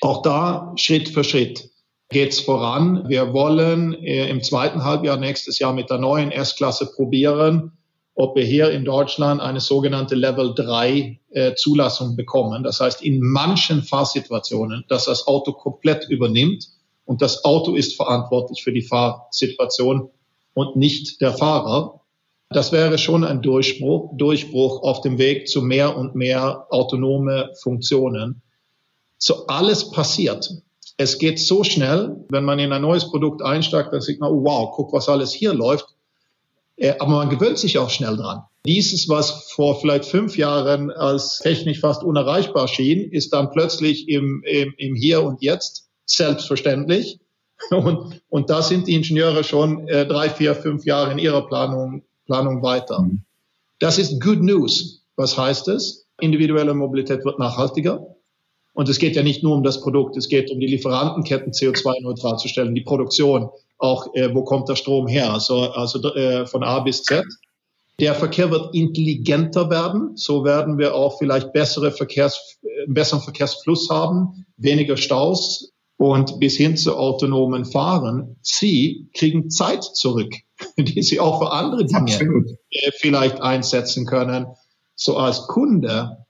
auch 0.01 0.21
da 0.21 0.73
Schritt 0.75 1.09
für 1.09 1.23
Schritt 1.23 1.69
geht's 2.09 2.39
voran. 2.39 3.09
Wir 3.09 3.33
wollen 3.33 3.93
äh, 3.95 4.29
im 4.29 4.43
zweiten 4.43 4.83
Halbjahr 4.83 5.17
nächstes 5.17 5.57
Jahr 5.57 5.73
mit 5.73 5.89
der 5.89 5.97
neuen 5.97 6.31
S-Klasse 6.31 6.91
probieren, 6.95 7.74
ob 8.15 8.35
wir 8.35 8.45
hier 8.45 8.71
in 8.71 8.85
Deutschland 8.85 9.41
eine 9.41 9.59
sogenannte 9.59 10.15
Level 10.15 10.55
3 10.55 11.19
äh, 11.31 11.53
Zulassung 11.55 12.15
bekommen. 12.15 12.63
Das 12.63 12.79
heißt, 12.79 13.03
in 13.03 13.19
manchen 13.19 13.83
Fahrsituationen, 13.83 14.85
dass 14.87 15.05
das 15.05 15.27
Auto 15.27 15.51
komplett 15.51 16.07
übernimmt 16.09 16.69
und 17.03 17.21
das 17.21 17.43
Auto 17.43 17.75
ist 17.75 17.95
verantwortlich 17.95 18.63
für 18.63 18.71
die 18.71 18.81
Fahrsituation 18.81 20.09
und 20.53 20.77
nicht 20.77 21.19
der 21.19 21.33
Fahrer. 21.33 22.01
Das 22.49 22.71
wäre 22.71 22.97
schon 22.97 23.25
ein 23.25 23.41
Durchbruch, 23.41 24.15
Durchbruch 24.15 24.81
auf 24.83 25.01
dem 25.01 25.17
Weg 25.17 25.49
zu 25.49 25.61
mehr 25.61 25.97
und 25.97 26.15
mehr 26.15 26.67
autonome 26.69 27.51
Funktionen. 27.61 28.41
So 29.17 29.47
alles 29.47 29.91
passiert. 29.91 30.49
Es 30.97 31.17
geht 31.17 31.39
so 31.39 31.65
schnell, 31.65 32.23
wenn 32.29 32.45
man 32.45 32.59
in 32.59 32.71
ein 32.71 32.81
neues 32.81 33.09
Produkt 33.09 33.41
einsteigt, 33.41 33.91
dann 33.91 33.99
sieht 33.99 34.21
man, 34.21 34.31
oh, 34.31 34.45
wow, 34.45 34.71
guck, 34.73 34.93
was 34.93 35.09
alles 35.09 35.33
hier 35.33 35.53
läuft. 35.53 35.94
Äh, 36.77 36.95
aber 36.99 37.11
man 37.11 37.29
gewöhnt 37.29 37.57
sich 37.57 37.77
auch 37.77 37.89
schnell 37.89 38.17
dran. 38.17 38.43
Dieses, 38.65 39.07
was 39.07 39.51
vor 39.51 39.79
vielleicht 39.79 40.05
fünf 40.05 40.37
Jahren 40.37 40.91
als 40.91 41.39
technisch 41.39 41.79
fast 41.79 42.03
unerreichbar 42.03 42.67
schien, 42.67 43.11
ist 43.11 43.31
dann 43.33 43.51
plötzlich 43.51 44.09
im, 44.09 44.43
im, 44.45 44.73
im 44.77 44.95
Hier 44.95 45.23
und 45.23 45.41
Jetzt 45.41 45.89
selbstverständlich. 46.05 47.19
Und, 47.71 48.21
und 48.27 48.49
da 48.49 48.61
sind 48.61 48.85
die 48.85 48.95
Ingenieure 48.95 49.45
schon 49.45 49.87
äh, 49.87 50.05
drei, 50.05 50.29
vier, 50.29 50.55
fünf 50.55 50.83
Jahre 50.85 51.13
in 51.13 51.17
ihrer 51.17 51.47
Planung, 51.47 52.03
Planung 52.25 52.61
weiter. 52.61 52.99
Mhm. 53.01 53.23
Das 53.79 53.97
ist 53.97 54.21
Good 54.21 54.41
News. 54.41 55.05
Was 55.15 55.37
heißt 55.37 55.69
es? 55.69 56.05
Individuelle 56.19 56.73
Mobilität 56.73 57.23
wird 57.23 57.39
nachhaltiger. 57.39 58.14
Und 58.75 58.89
es 58.89 58.99
geht 58.99 59.15
ja 59.15 59.23
nicht 59.23 59.41
nur 59.41 59.55
um 59.55 59.63
das 59.63 59.81
Produkt, 59.81 60.17
es 60.17 60.29
geht 60.29 60.51
um 60.51 60.59
die 60.59 60.67
Lieferantenketten 60.67 61.53
CO2-neutral 61.53 62.37
zu 62.37 62.47
stellen, 62.47 62.75
die 62.75 62.81
Produktion, 62.81 63.49
auch 63.77 64.13
äh, 64.13 64.35
wo 64.35 64.43
kommt 64.43 64.69
der 64.69 64.75
Strom 64.75 65.07
her, 65.07 65.33
also, 65.33 65.71
also 65.71 66.13
äh, 66.13 66.45
von 66.45 66.63
A 66.63 66.81
bis 66.81 67.03
Z. 67.03 67.25
Der 67.99 68.13
Verkehr 68.13 68.51
wird 68.51 68.75
intelligenter 68.75 69.69
werden, 69.69 70.17
so 70.17 70.43
werden 70.43 70.77
wir 70.77 70.93
auch 70.93 71.17
vielleicht 71.17 71.53
bessere 71.53 71.91
Verkehrs, 71.91 72.59
äh, 72.63 72.67
besseren 72.87 73.21
Verkehrsfluss 73.21 73.89
haben, 73.89 74.45
weniger 74.57 74.97
Staus, 74.97 75.71
und 75.97 76.39
bis 76.39 76.57
hin 76.57 76.75
zu 76.75 76.97
autonomen 76.97 77.65
Fahren, 77.65 78.35
sie 78.41 79.09
kriegen 79.13 79.49
Zeit 79.49 79.83
zurück, 79.83 80.33
die 80.77 81.01
sie 81.01 81.19
auch 81.19 81.39
für 81.39 81.51
andere 81.51 81.85
Dinge 81.85 82.01
Absolut. 82.01 82.51
Äh, 82.69 82.91
vielleicht 82.97 83.41
einsetzen 83.41 84.05
können. 84.05 84.47
So 84.95 85.17
als 85.17 85.47
Kunde 85.47 86.24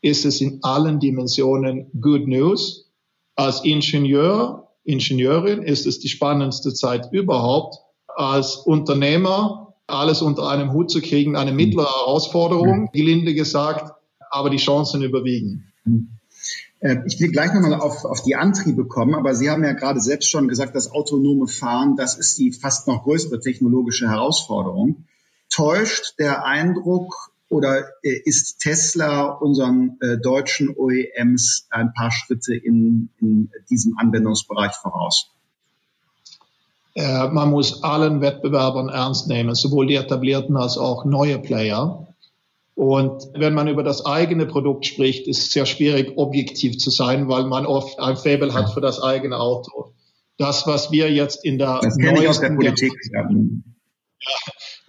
ist 0.00 0.24
es 0.24 0.40
in 0.40 0.60
allen 0.62 1.00
Dimensionen 1.00 1.90
Good 2.00 2.26
News. 2.28 2.90
Als 3.34 3.64
Ingenieur, 3.64 4.68
Ingenieurin 4.84 5.62
ist 5.62 5.86
es 5.86 5.98
die 5.98 6.08
spannendste 6.08 6.72
Zeit 6.72 7.12
überhaupt. 7.12 7.76
Als 8.06 8.56
Unternehmer 8.56 9.74
alles 9.86 10.22
unter 10.22 10.48
einem 10.48 10.72
Hut 10.72 10.90
zu 10.90 11.00
kriegen, 11.00 11.36
eine 11.36 11.52
mittlere 11.52 11.86
Herausforderung, 11.86 12.90
gelinde 12.92 13.34
gesagt, 13.34 13.92
aber 14.30 14.50
die 14.50 14.58
Chancen 14.58 15.02
überwiegen. 15.02 15.72
Mhm. 15.84 16.10
Äh, 16.80 16.98
ich 17.06 17.20
will 17.20 17.30
gleich 17.30 17.52
nochmal 17.52 17.74
auf, 17.74 18.04
auf 18.04 18.22
die 18.22 18.36
Antriebe 18.36 18.86
kommen, 18.86 19.14
aber 19.14 19.34
Sie 19.34 19.50
haben 19.50 19.64
ja 19.64 19.72
gerade 19.72 20.00
selbst 20.00 20.28
schon 20.28 20.48
gesagt, 20.48 20.76
das 20.76 20.92
autonome 20.92 21.48
Fahren, 21.48 21.96
das 21.96 22.16
ist 22.16 22.38
die 22.38 22.52
fast 22.52 22.86
noch 22.86 23.04
größere 23.04 23.40
technologische 23.40 24.08
Herausforderung. 24.08 25.06
Täuscht 25.50 26.18
der 26.18 26.44
Eindruck 26.44 27.27
oder 27.48 27.86
äh, 28.02 28.20
ist 28.24 28.60
Tesla 28.60 29.28
unseren 29.28 29.96
äh, 30.00 30.18
deutschen 30.18 30.74
OEMs 30.76 31.66
ein 31.70 31.92
paar 31.94 32.10
Schritte 32.10 32.54
in, 32.54 33.10
in 33.20 33.50
diesem 33.70 33.96
Anwendungsbereich 33.98 34.72
voraus? 34.74 35.30
Äh, 36.94 37.28
man 37.28 37.50
muss 37.50 37.82
allen 37.82 38.20
Wettbewerbern 38.20 38.88
ernst 38.88 39.28
nehmen, 39.28 39.54
sowohl 39.54 39.86
die 39.86 39.94
etablierten 39.94 40.56
als 40.56 40.76
auch 40.76 41.04
neue 41.04 41.38
Player. 41.38 42.06
Und 42.74 43.24
wenn 43.34 43.54
man 43.54 43.66
über 43.66 43.82
das 43.82 44.04
eigene 44.04 44.46
Produkt 44.46 44.86
spricht, 44.86 45.26
ist 45.26 45.38
es 45.38 45.52
sehr 45.52 45.66
schwierig, 45.66 46.16
objektiv 46.16 46.78
zu 46.78 46.90
sein, 46.90 47.28
weil 47.28 47.44
man 47.44 47.66
oft 47.66 47.98
ein 47.98 48.16
Faible 48.16 48.54
hat 48.54 48.72
für 48.72 48.80
das 48.80 49.02
eigene 49.02 49.38
Auto. 49.38 49.92
Das, 50.36 50.66
was 50.66 50.92
wir 50.92 51.10
jetzt 51.10 51.44
in 51.44 51.58
der 51.58 51.80
das 51.82 51.96
neuesten 51.96 52.50
der 52.50 52.54
Politik, 52.54 52.92
ja. 53.12 53.28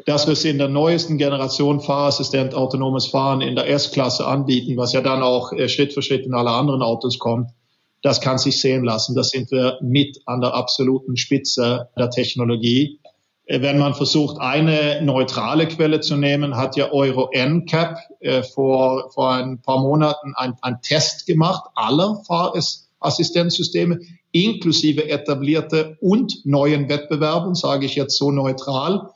Dass 0.06 0.28
wir 0.28 0.34
es 0.34 0.46
in 0.46 0.58
der 0.58 0.70
neuesten 0.70 1.18
Generation 1.18 1.82
Fahrassistent 1.82 2.54
autonomes 2.54 3.08
Fahren 3.08 3.42
in 3.42 3.56
der 3.56 3.70
S-Klasse 3.70 4.26
anbieten, 4.26 4.78
was 4.78 4.94
ja 4.94 5.02
dann 5.02 5.22
auch 5.22 5.52
äh, 5.52 5.68
Schritt 5.68 5.94
für 5.94 6.02
Schritt 6.02 6.26
in 6.26 6.34
alle 6.34 6.52
anderen 6.52 6.82
Autos 6.82 7.20
kommt, 7.20 7.50
das 8.02 8.22
kann 8.22 8.38
sich 8.38 8.60
sehen 8.62 8.84
lassen. 8.84 9.16
Da 9.16 9.24
sind 9.24 9.52
wir 9.52 9.78
mit 9.82 10.22
an 10.26 10.42
der 10.42 10.54
absoluten 10.54 11.18
Spitze 11.18 11.90
der 11.98 12.10
Technologie. 12.10 13.00
Äh, 13.46 13.62
wenn 13.62 13.78
man 13.78 13.94
versucht, 13.94 14.40
eine 14.40 15.02
neutrale 15.02 15.68
Quelle 15.68 16.00
zu 16.00 16.16
nehmen, 16.16 16.56
hat 16.56 16.78
ja 16.78 16.92
Euro 16.92 17.30
NCAP 17.34 17.98
äh, 18.22 18.44
vor, 18.44 19.12
vor 19.12 19.34
ein 19.34 19.62
paar 19.62 19.82
Monaten 19.82 20.34
einen 20.36 20.82
Test 20.82 21.26
gemacht 21.26 21.70
aller 21.76 22.22
Fahrassistenzsysteme, 22.26 24.00
inklusive 24.32 25.10
etablierte 25.10 25.98
und 26.00 26.46
neuen 26.46 26.88
Wettbewerben, 26.88 27.56
sage 27.56 27.86
ich 27.86 27.96
jetzt 27.96 28.18
so 28.18 28.32
neutral. 28.32 29.10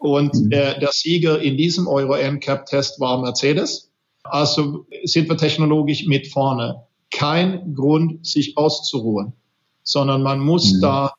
Und 0.00 0.34
mhm. 0.34 0.50
äh, 0.50 0.80
der 0.80 0.92
Sieger 0.92 1.40
in 1.40 1.58
diesem 1.58 1.86
Euro 1.86 2.16
NCAP-Test 2.16 3.00
war 3.00 3.20
Mercedes. 3.20 3.90
Also 4.24 4.86
sind 5.04 5.28
wir 5.28 5.36
technologisch 5.36 6.06
mit 6.06 6.26
vorne. 6.26 6.86
Kein 7.10 7.74
Grund, 7.74 8.26
sich 8.26 8.56
auszuruhen, 8.56 9.34
sondern 9.82 10.22
man 10.22 10.40
muss 10.40 10.72
mhm. 10.72 10.80
da 10.80 11.14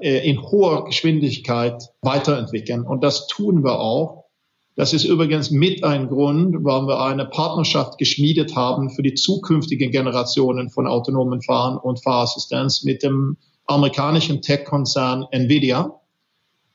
äh, 0.00 0.28
in 0.28 0.42
hoher 0.42 0.84
Geschwindigkeit 0.84 1.90
weiterentwickeln. 2.02 2.82
Und 2.82 3.04
das 3.04 3.28
tun 3.28 3.62
wir 3.62 3.78
auch. 3.78 4.24
Das 4.74 4.92
ist 4.92 5.04
übrigens 5.04 5.52
mit 5.52 5.84
ein 5.84 6.08
Grund, 6.08 6.56
warum 6.64 6.88
wir 6.88 7.00
eine 7.00 7.26
Partnerschaft 7.26 7.98
geschmiedet 7.98 8.56
haben 8.56 8.90
für 8.90 9.04
die 9.04 9.14
zukünftigen 9.14 9.92
Generationen 9.92 10.70
von 10.70 10.88
autonomen 10.88 11.40
Fahren 11.40 11.78
und 11.78 12.02
Fahrassistenz 12.02 12.82
mit 12.82 13.04
dem 13.04 13.36
amerikanischen 13.66 14.42
Tech-Konzern 14.42 15.26
Nvidia, 15.30 16.00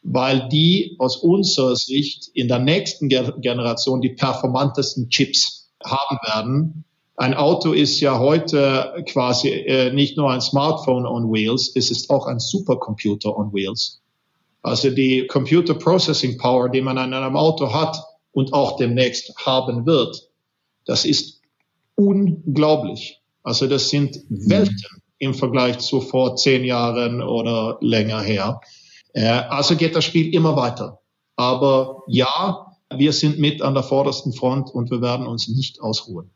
weil 0.01 0.47
die 0.49 0.95
aus 0.99 1.17
unserer 1.17 1.75
Sicht 1.75 2.29
in 2.33 2.47
der 2.47 2.59
nächsten 2.59 3.09
Generation 3.09 4.01
die 4.01 4.09
performantesten 4.09 5.09
Chips 5.09 5.71
haben 5.83 6.17
werden. 6.25 6.85
Ein 7.15 7.33
Auto 7.33 7.73
ist 7.73 7.99
ja 7.99 8.17
heute 8.17 9.03
quasi 9.07 9.49
äh, 9.49 9.91
nicht 9.91 10.17
nur 10.17 10.31
ein 10.31 10.41
Smartphone 10.41 11.05
on 11.05 11.31
Wheels, 11.31 11.71
es 11.75 11.91
ist 11.91 12.09
auch 12.09 12.27
ein 12.27 12.39
Supercomputer 12.39 13.35
on 13.35 13.53
Wheels. 13.53 14.01
Also 14.61 14.89
die 14.89 15.27
Computer 15.27 15.73
Processing 15.73 16.37
Power, 16.37 16.69
die 16.69 16.81
man 16.81 16.97
an 16.97 17.13
einem 17.13 17.35
Auto 17.35 17.73
hat 17.73 17.97
und 18.31 18.53
auch 18.53 18.77
demnächst 18.77 19.33
haben 19.45 19.85
wird, 19.85 20.29
das 20.85 21.05
ist 21.05 21.41
unglaublich. 21.95 23.21
Also 23.43 23.67
das 23.67 23.89
sind 23.89 24.29
mhm. 24.29 24.49
Welten 24.49 25.01
im 25.17 25.33
Vergleich 25.33 25.79
zu 25.79 26.01
vor 26.01 26.35
zehn 26.35 26.63
Jahren 26.63 27.21
oder 27.21 27.77
länger 27.81 28.21
her. 28.21 28.61
Äh, 29.13 29.27
also 29.27 29.75
geht 29.75 29.95
das 29.95 30.05
Spiel 30.05 30.33
immer 30.33 30.55
weiter. 30.55 30.99
Aber 31.35 32.03
ja, 32.07 32.67
wir 32.95 33.13
sind 33.13 33.39
mit 33.39 33.61
an 33.61 33.73
der 33.73 33.83
vordersten 33.83 34.33
Front 34.33 34.71
und 34.71 34.91
wir 34.91 35.01
werden 35.01 35.25
uns 35.25 35.47
nicht 35.47 35.81
ausruhen. 35.81 36.31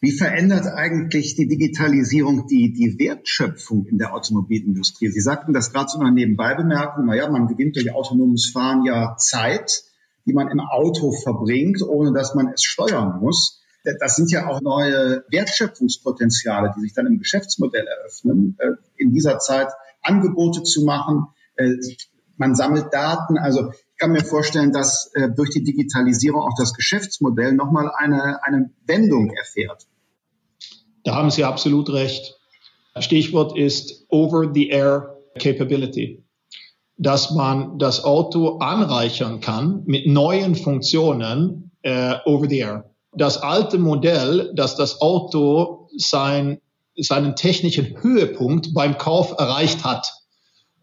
Wie 0.00 0.12
verändert 0.12 0.66
eigentlich 0.66 1.34
die 1.34 1.48
Digitalisierung 1.48 2.46
die, 2.46 2.72
die 2.72 2.98
Wertschöpfung 2.98 3.86
in 3.86 3.98
der 3.98 4.14
Automobilindustrie? 4.14 5.08
Sie 5.08 5.20
sagten 5.20 5.52
das 5.52 5.72
gerade 5.72 5.88
so 5.88 5.98
mal 5.98 6.12
nebenbei 6.12 6.54
bemerken, 6.54 7.06
naja, 7.06 7.28
man 7.28 7.48
gewinnt 7.48 7.76
durch 7.76 7.92
autonomes 7.92 8.50
Fahren 8.52 8.84
ja 8.84 9.16
Zeit, 9.16 9.82
die 10.26 10.32
man 10.32 10.48
im 10.48 10.60
Auto 10.60 11.12
verbringt, 11.12 11.82
ohne 11.82 12.12
dass 12.12 12.34
man 12.34 12.48
es 12.48 12.62
steuern 12.62 13.20
muss. 13.20 13.62
Das 14.00 14.16
sind 14.16 14.30
ja 14.30 14.46
auch 14.48 14.60
neue 14.62 15.24
Wertschöpfungspotenziale, 15.30 16.72
die 16.76 16.80
sich 16.80 16.94
dann 16.94 17.06
im 17.06 17.18
Geschäftsmodell 17.18 17.86
eröffnen, 17.86 18.56
äh, 18.58 18.72
in 18.96 19.12
dieser 19.12 19.38
Zeit 19.38 19.68
Angebote 20.02 20.62
zu 20.62 20.84
machen. 20.84 21.26
Äh, 21.56 21.74
man 22.36 22.54
sammelt 22.54 22.92
Daten. 22.92 23.38
Also 23.38 23.70
ich 23.70 23.98
kann 23.98 24.12
mir 24.12 24.24
vorstellen, 24.24 24.72
dass 24.72 25.10
äh, 25.14 25.28
durch 25.30 25.50
die 25.50 25.62
Digitalisierung 25.62 26.42
auch 26.42 26.56
das 26.58 26.74
Geschäftsmodell 26.74 27.52
nochmal 27.52 27.90
eine, 27.96 28.42
eine 28.42 28.70
Wendung 28.86 29.30
erfährt. 29.30 29.86
Da 31.04 31.14
haben 31.14 31.30
Sie 31.30 31.44
absolut 31.44 31.90
recht. 31.90 32.38
Stichwort 32.98 33.56
ist 33.56 34.06
Over-the-Air 34.08 35.16
Capability. 35.38 36.24
Dass 36.96 37.32
man 37.32 37.78
das 37.78 38.04
Auto 38.04 38.58
anreichern 38.58 39.40
kann 39.40 39.82
mit 39.86 40.06
neuen 40.06 40.54
Funktionen 40.54 41.72
äh, 41.82 42.14
over 42.24 42.48
the 42.48 42.58
air. 42.58 42.90
Das 43.12 43.38
alte 43.38 43.78
Modell, 43.78 44.52
dass 44.54 44.76
das 44.76 45.00
Auto 45.00 45.88
sein, 45.96 46.60
seinen 46.96 47.36
technischen 47.36 48.00
Höhepunkt 48.02 48.74
beim 48.74 48.96
Kauf 48.96 49.34
erreicht 49.38 49.84
hat, 49.84 50.12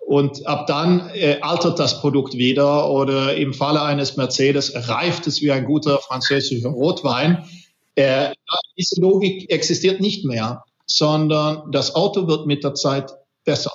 und 0.05 0.45
ab 0.47 0.67
dann 0.67 1.09
äh, 1.13 1.37
altert 1.41 1.79
das 1.79 2.01
Produkt 2.01 2.33
wieder 2.33 2.89
oder 2.89 3.35
im 3.35 3.53
Falle 3.53 3.81
eines 3.81 4.17
Mercedes 4.17 4.73
reift 4.89 5.27
es 5.27 5.41
wie 5.41 5.51
ein 5.51 5.65
guter 5.65 5.99
französischer 5.99 6.69
Rotwein. 6.69 7.45
Äh, 7.95 8.33
diese 8.77 8.99
Logik 8.99 9.49
existiert 9.51 10.01
nicht 10.01 10.25
mehr, 10.25 10.63
sondern 10.85 11.71
das 11.71 11.95
Auto 11.95 12.27
wird 12.27 12.45
mit 12.45 12.63
der 12.63 12.73
Zeit 12.73 13.13
besser. 13.45 13.71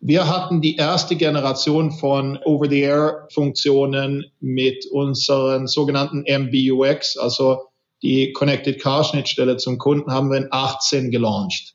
Wir 0.00 0.28
hatten 0.28 0.60
die 0.60 0.76
erste 0.76 1.16
Generation 1.16 1.90
von 1.90 2.38
Over-the-Air-Funktionen 2.44 4.26
mit 4.38 4.86
unseren 4.86 5.66
sogenannten 5.66 6.24
MBUX, 6.28 7.16
also 7.16 7.64
die 8.02 8.32
Connected 8.32 8.80
Car 8.80 9.02
Schnittstelle 9.02 9.56
zum 9.56 9.76
Kunden, 9.78 10.12
haben 10.12 10.30
wir 10.30 10.38
in 10.38 10.48
18 10.52 11.10
gelauncht. 11.10 11.74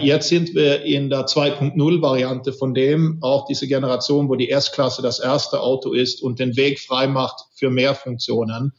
Jetzt 0.00 0.28
sind 0.28 0.54
wir 0.54 0.82
in 0.82 1.10
der 1.10 1.26
2.0 1.26 2.02
Variante 2.02 2.52
von 2.52 2.74
dem, 2.74 3.18
auch 3.20 3.46
diese 3.46 3.68
Generation, 3.68 4.28
wo 4.28 4.36
die 4.36 4.50
S-Klasse 4.50 5.02
das 5.02 5.20
erste 5.20 5.60
Auto 5.60 5.92
ist 5.92 6.22
und 6.22 6.38
den 6.38 6.56
Weg 6.56 6.80
frei 6.80 7.06
macht 7.06 7.44
für 7.54 7.70
mehr 7.70 7.94
Funktionen. 7.94 8.72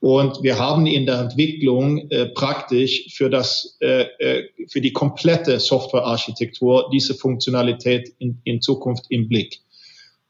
Und 0.00 0.42
wir 0.42 0.58
haben 0.58 0.86
in 0.86 1.06
der 1.06 1.18
Entwicklung 1.18 2.10
äh, 2.10 2.26
praktisch 2.26 3.14
für 3.14 3.30
das, 3.30 3.78
äh, 3.80 4.02
äh, 4.18 4.48
für 4.68 4.80
die 4.80 4.92
komplette 4.92 5.58
Softwarearchitektur 5.58 6.90
diese 6.92 7.14
Funktionalität 7.14 8.14
in, 8.18 8.40
in 8.44 8.60
Zukunft 8.60 9.06
im 9.08 9.28
Blick. 9.28 9.60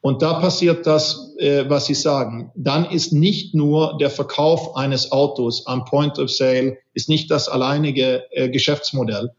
Und 0.00 0.22
da 0.22 0.34
passiert 0.34 0.86
das, 0.86 1.34
äh, 1.38 1.64
was 1.68 1.86
Sie 1.86 1.94
sagen. 1.94 2.52
Dann 2.54 2.84
ist 2.84 3.12
nicht 3.12 3.54
nur 3.54 3.98
der 3.98 4.10
Verkauf 4.10 4.76
eines 4.76 5.10
Autos 5.10 5.66
am 5.66 5.84
Point 5.86 6.18
of 6.18 6.30
Sale, 6.30 6.78
ist 6.92 7.08
nicht 7.08 7.30
das 7.30 7.48
alleinige 7.48 8.24
äh, 8.30 8.48
Geschäftsmodell, 8.50 9.30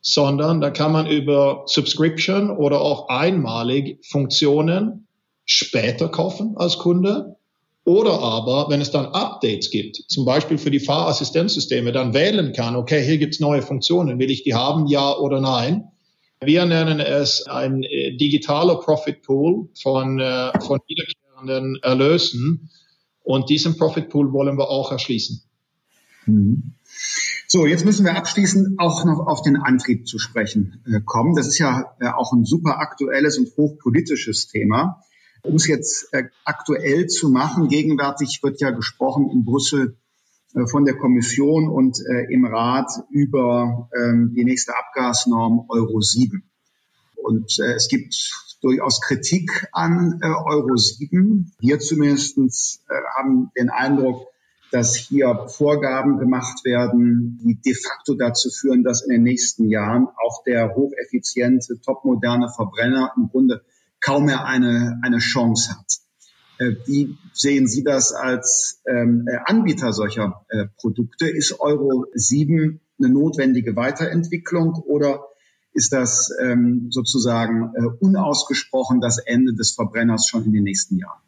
sondern 0.00 0.60
da 0.60 0.70
kann 0.70 0.92
man 0.92 1.06
über 1.06 1.64
Subscription 1.66 2.50
oder 2.50 2.80
auch 2.80 3.08
einmalig 3.08 4.04
Funktionen 4.06 5.06
später 5.44 6.08
kaufen 6.08 6.56
als 6.56 6.78
Kunde. 6.78 7.36
Oder 7.84 8.20
aber, 8.20 8.66
wenn 8.68 8.80
es 8.80 8.90
dann 8.90 9.06
Updates 9.06 9.70
gibt, 9.70 9.96
zum 10.08 10.24
Beispiel 10.24 10.58
für 10.58 10.70
die 10.70 10.80
Fahrassistenzsysteme, 10.80 11.92
dann 11.92 12.14
wählen 12.14 12.52
kann, 12.52 12.76
okay, 12.76 13.02
hier 13.02 13.18
gibt's 13.18 13.40
neue 13.40 13.62
Funktionen, 13.62 14.18
will 14.18 14.30
ich 14.30 14.42
die 14.42 14.54
haben, 14.54 14.86
ja 14.86 15.16
oder 15.16 15.40
nein. 15.40 15.84
Wir 16.42 16.64
nennen 16.66 17.00
es 17.00 17.46
ein 17.46 17.82
äh, 17.82 18.16
digitaler 18.16 18.76
Profit 18.76 19.22
Pool 19.22 19.68
von, 19.80 20.20
äh, 20.20 20.52
von 20.60 20.78
wiederkehrenden 20.86 21.82
Erlösen. 21.82 22.70
Und 23.22 23.50
diesen 23.50 23.76
Profit 23.76 24.08
Pool 24.08 24.32
wollen 24.32 24.56
wir 24.56 24.70
auch 24.70 24.90
erschließen. 24.92 25.42
Mhm. 26.26 26.74
So, 27.52 27.66
jetzt 27.66 27.84
müssen 27.84 28.04
wir 28.04 28.16
abschließend 28.16 28.78
auch 28.78 29.04
noch 29.04 29.26
auf 29.26 29.42
den 29.42 29.56
Antrieb 29.56 30.06
zu 30.06 30.20
sprechen 30.20 30.84
äh, 30.86 31.00
kommen. 31.04 31.34
Das 31.34 31.48
ist 31.48 31.58
ja 31.58 31.96
äh, 31.98 32.06
auch 32.06 32.32
ein 32.32 32.44
super 32.44 32.78
aktuelles 32.78 33.38
und 33.38 33.48
hochpolitisches 33.56 34.46
Thema. 34.46 35.02
Um 35.42 35.56
es 35.56 35.66
jetzt 35.66 36.06
äh, 36.12 36.28
aktuell 36.44 37.08
zu 37.08 37.28
machen, 37.28 37.66
gegenwärtig 37.66 38.38
wird 38.44 38.60
ja 38.60 38.70
gesprochen 38.70 39.28
in 39.30 39.44
Brüssel 39.44 39.96
von 40.66 40.84
der 40.84 40.96
Kommission 40.96 41.68
und 41.68 41.98
im 42.28 42.44
Rat 42.44 42.90
über 43.10 43.88
ähm, 43.96 44.32
die 44.34 44.44
nächste 44.44 44.76
Abgasnorm 44.76 45.66
Euro 45.68 46.00
7. 46.00 46.42
Und 47.14 47.56
es 47.60 47.86
gibt 47.86 48.32
durchaus 48.60 49.00
Kritik 49.00 49.68
an 49.70 50.20
Euro 50.24 50.76
7. 50.76 51.52
Wir 51.60 51.78
zumindest 51.78 52.82
haben 53.16 53.52
den 53.56 53.70
Eindruck, 53.70 54.26
dass 54.70 54.94
hier 54.94 55.46
Vorgaben 55.48 56.18
gemacht 56.18 56.64
werden, 56.64 57.38
die 57.42 57.60
de 57.60 57.74
facto 57.74 58.14
dazu 58.14 58.50
führen, 58.50 58.84
dass 58.84 59.02
in 59.02 59.10
den 59.10 59.22
nächsten 59.22 59.68
Jahren 59.68 60.06
auch 60.24 60.44
der 60.44 60.74
hocheffiziente, 60.74 61.80
topmoderne 61.80 62.48
Verbrenner 62.54 63.12
im 63.16 63.28
Grunde 63.28 63.62
kaum 64.00 64.26
mehr 64.26 64.44
eine, 64.44 64.98
eine 65.02 65.18
Chance 65.18 65.72
hat. 65.72 66.00
Äh, 66.58 66.76
wie 66.86 67.16
sehen 67.32 67.66
Sie 67.66 67.82
das 67.82 68.12
als 68.12 68.80
ähm, 68.86 69.26
äh, 69.26 69.38
Anbieter 69.44 69.92
solcher 69.92 70.44
äh, 70.48 70.66
Produkte? 70.78 71.28
Ist 71.28 71.58
Euro 71.60 72.06
7 72.12 72.80
eine 72.98 73.08
notwendige 73.08 73.76
Weiterentwicklung 73.76 74.74
oder 74.74 75.24
ist 75.72 75.92
das 75.92 76.30
ähm, 76.40 76.88
sozusagen 76.90 77.72
äh, 77.74 77.86
unausgesprochen 78.00 79.00
das 79.00 79.18
Ende 79.18 79.54
des 79.54 79.72
Verbrenners 79.72 80.26
schon 80.26 80.44
in 80.44 80.52
den 80.52 80.64
nächsten 80.64 80.98
Jahren? 80.98 81.20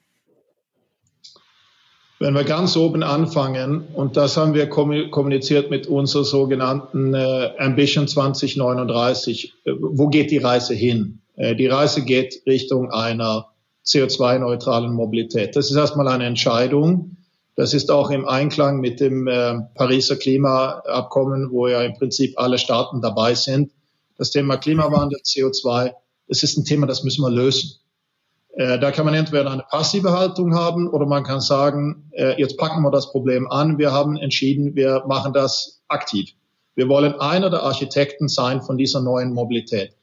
Wenn 2.23 2.35
wir 2.35 2.45
ganz 2.45 2.77
oben 2.77 3.03
anfangen, 3.03 3.83
und 3.95 4.16
das 4.16 4.37
haben 4.37 4.55
wir 4.55 4.68
kommuniziert 4.68 5.70
mit 5.70 5.89
unserer 5.89 6.23
sogenannten 6.23 7.14
äh, 7.14 7.51
Ambition 7.59 8.07
2039, 8.07 9.55
äh, 9.64 9.73
wo 9.81 10.07
geht 10.07 10.31
die 10.31 10.39
Reise 10.39 10.73
hin? 10.73 11.20
Äh, 11.35 11.57
die 11.57 11.66
Reise 11.66 12.05
geht 12.05 12.43
Richtung 12.47 12.93
einer 12.93 13.49
CO2-neutralen 13.85 14.93
Mobilität. 14.93 15.57
Das 15.57 15.68
ist 15.68 15.77
erstmal 15.77 16.07
eine 16.07 16.27
Entscheidung. 16.27 17.16
Das 17.57 17.75
ist 17.75 17.91
auch 17.91 18.09
im 18.11 18.25
Einklang 18.29 18.79
mit 18.79 19.01
dem 19.01 19.25
Pariser 19.75 20.14
Klimaabkommen, 20.14 21.51
wo 21.51 21.66
ja 21.66 21.83
im 21.83 21.95
Prinzip 21.95 22.39
alle 22.39 22.59
Staaten 22.59 23.01
dabei 23.01 23.35
sind. 23.35 23.73
Das 24.16 24.31
Thema 24.31 24.59
Klimawandel, 24.59 25.18
CO2, 25.25 25.93
das 26.29 26.45
ist 26.45 26.57
ein 26.57 26.64
Thema, 26.64 26.87
das 26.87 27.03
müssen 27.03 27.23
wir 27.23 27.31
lösen. 27.31 27.81
Äh, 28.55 28.79
da 28.79 28.91
kann 28.91 29.07
man 29.07 29.15
entweder 29.15 29.51
eine 29.51 29.63
passive 29.63 30.13
Haltung 30.13 30.55
haben 30.55 30.89
oder 30.89 31.07
man 31.07 31.25
kann 31.25 31.41
sagen, 31.41 32.11
äh, 32.13 32.39
jetzt 32.39 32.59
packen 32.59 32.83
wir 32.83 32.91
das 32.91 33.11
Problem 33.11 33.51
an. 33.51 33.79
Wir 33.79 33.93
haben 33.93 34.17
entschieden, 34.17 34.77
wir 34.77 35.05
machen 35.07 35.33
das 35.33 35.83
aktiv. 35.89 36.31
Wir 36.75 36.89
wollen 36.89 37.15
einer 37.15 37.51
der 37.51 37.63
Architekten 37.63 38.29
sein 38.29 38.63
von 38.63 38.77
dieser 38.77 39.01
neuen 39.01 39.33
Mobilität. 39.33 39.95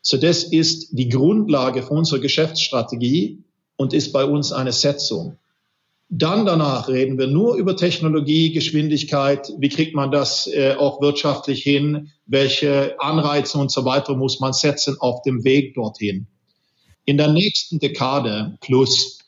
So 0.00 0.16
das 0.16 0.42
ist 0.42 0.88
die 0.90 1.08
Grundlage 1.08 1.82
für 1.82 1.94
unsere 1.94 2.20
Geschäftsstrategie 2.20 3.44
und 3.76 3.92
ist 3.92 4.12
bei 4.12 4.24
uns 4.24 4.52
eine 4.52 4.72
Setzung. 4.72 5.38
Dann 6.08 6.44
danach 6.44 6.88
reden 6.88 7.18
wir 7.18 7.28
nur 7.28 7.54
über 7.54 7.76
Technologie, 7.76 8.52
Geschwindigkeit, 8.52 9.50
wie 9.58 9.68
kriegt 9.68 9.94
man 9.94 10.10
das 10.10 10.46
äh, 10.46 10.74
auch 10.74 11.00
wirtschaftlich 11.00 11.62
hin, 11.62 12.10
welche 12.26 13.00
Anreize 13.00 13.56
und 13.56 13.70
so 13.70 13.84
weiter 13.84 14.14
muss 14.16 14.40
man 14.40 14.52
setzen 14.52 14.96
auf 14.98 15.22
dem 15.22 15.44
Weg 15.44 15.74
dorthin. 15.74 16.26
In 17.04 17.16
der 17.16 17.28
nächsten 17.28 17.78
Dekade 17.78 18.56
plus 18.60 19.18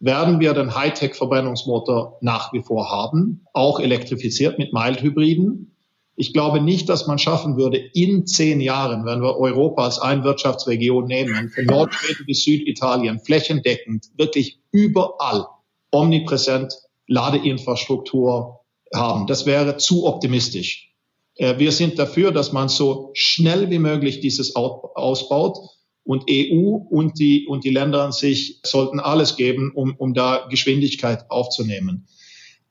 werden 0.00 0.40
wir 0.40 0.52
den 0.52 0.74
Hightech-Verbrennungsmotor 0.74 2.18
nach 2.20 2.52
wie 2.52 2.60
vor 2.60 2.90
haben, 2.90 3.46
auch 3.52 3.78
elektrifiziert 3.78 4.58
mit 4.58 4.72
Mild-Hybriden. 4.72 5.76
Ich 6.16 6.32
glaube 6.32 6.60
nicht, 6.60 6.88
dass 6.88 7.06
man 7.06 7.18
schaffen 7.18 7.56
würde, 7.56 7.78
in 7.78 8.26
zehn 8.26 8.60
Jahren, 8.60 9.06
wenn 9.06 9.22
wir 9.22 9.36
Europa 9.36 9.84
als 9.84 9.98
Einwirtschaftsregion 9.98 11.06
nehmen, 11.06 11.50
von 11.50 11.64
Nordschweden 11.64 12.26
bis 12.26 12.44
Süditalien, 12.44 13.20
flächendeckend, 13.20 14.10
wirklich 14.16 14.58
überall 14.72 15.46
omnipräsent 15.90 16.74
Ladeinfrastruktur 17.06 18.60
haben. 18.94 19.26
Das 19.26 19.46
wäre 19.46 19.76
zu 19.78 20.06
optimistisch. 20.06 20.92
Äh, 21.36 21.58
wir 21.58 21.72
sind 21.72 21.98
dafür, 21.98 22.30
dass 22.32 22.52
man 22.52 22.68
so 22.68 23.10
schnell 23.14 23.70
wie 23.70 23.78
möglich 23.78 24.20
dieses 24.20 24.54
ausbaut. 24.56 25.58
Und 26.04 26.24
EU 26.28 26.78
und 26.90 27.18
die, 27.18 27.46
und 27.46 27.64
die 27.64 27.70
Länder 27.70 28.02
an 28.02 28.12
sich 28.12 28.60
sollten 28.64 28.98
alles 28.98 29.36
geben, 29.36 29.72
um, 29.74 29.94
um 29.96 30.14
da 30.14 30.46
Geschwindigkeit 30.50 31.30
aufzunehmen. 31.30 32.06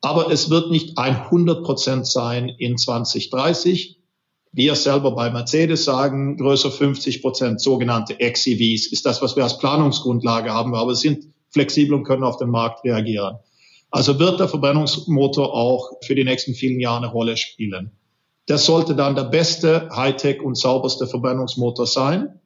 Aber 0.02 0.32
es 0.32 0.50
wird 0.50 0.72
nicht 0.72 0.98
100 0.98 1.64
Prozent 1.64 2.08
sein 2.08 2.50
in 2.50 2.78
2030. 2.78 4.00
Wir 4.52 4.76
selber 4.76 5.12
bei 5.12 5.30
Mercedes 5.30 5.86
sagen, 5.86 6.38
größer 6.38 6.72
50 6.72 7.22
Prozent 7.22 7.62
sogenannte 7.62 8.18
XEVs 8.18 8.88
ist 8.88 9.06
das, 9.06 9.22
was 9.22 9.36
wir 9.36 9.44
als 9.44 9.60
Planungsgrundlage 9.60 10.52
haben, 10.52 10.76
aber 10.76 10.96
sind 10.96 11.28
flexibel 11.52 11.94
und 11.94 12.04
können 12.04 12.24
auf 12.24 12.38
den 12.38 12.50
Markt 12.50 12.84
reagieren. 12.84 13.38
Also 13.92 14.20
wird 14.20 14.40
der 14.40 14.50
Verbrennungsmotor 14.50 15.54
auch 15.54 15.92
für 16.04 16.16
die 16.16 16.24
nächsten 16.24 16.54
vielen 16.54 16.80
Jahre 16.80 17.04
eine 17.04 17.12
Rolle 17.12 17.38
spielen. 17.38 17.92
Das 18.48 18.66
sollte 18.66 18.96
dann 18.96 19.16
der 19.16 19.26
beste 19.26 19.90
Hightech 19.96 20.42
und 20.42 20.58
sauberste 20.58 21.08
Verbrennungsmotor 21.08 21.86
sein. 21.86 22.41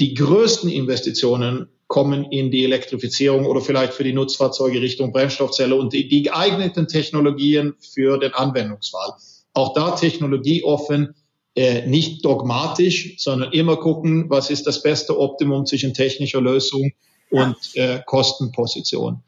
Die 0.00 0.14
größten 0.14 0.70
Investitionen 0.70 1.66
kommen 1.88 2.30
in 2.30 2.52
die 2.52 2.62
Elektrifizierung 2.62 3.46
oder 3.46 3.60
vielleicht 3.60 3.94
für 3.94 4.04
die 4.04 4.12
Nutzfahrzeuge 4.12 4.80
Richtung 4.80 5.10
Brennstoffzelle 5.10 5.74
und 5.74 5.92
die, 5.92 6.06
die 6.06 6.22
geeigneten 6.22 6.86
Technologien 6.86 7.74
für 7.80 8.18
den 8.18 8.32
Anwendungsfall. 8.32 9.14
Auch 9.54 9.74
da 9.74 9.92
technologieoffen, 9.96 11.16
äh, 11.56 11.84
nicht 11.88 12.24
dogmatisch, 12.24 13.16
sondern 13.18 13.50
immer 13.52 13.76
gucken, 13.76 14.30
was 14.30 14.50
ist 14.50 14.68
das 14.68 14.84
beste 14.84 15.18
Optimum 15.18 15.66
zwischen 15.66 15.94
technischer 15.94 16.40
Lösung 16.40 16.92
und 17.30 17.56
äh, 17.74 18.00
Kostenposition. 18.06 19.24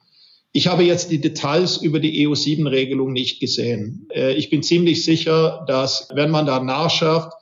Ich 0.52 0.68
habe 0.68 0.84
jetzt 0.84 1.10
die 1.10 1.20
Details 1.20 1.78
über 1.78 1.98
die 1.98 2.28
EU7-Regelung 2.28 3.12
nicht 3.12 3.40
gesehen. 3.40 4.06
Äh, 4.14 4.34
ich 4.34 4.50
bin 4.50 4.62
ziemlich 4.62 5.04
sicher, 5.04 5.64
dass 5.66 6.08
wenn 6.14 6.30
man 6.30 6.46
da 6.46 6.62
nachschärft, 6.62 7.32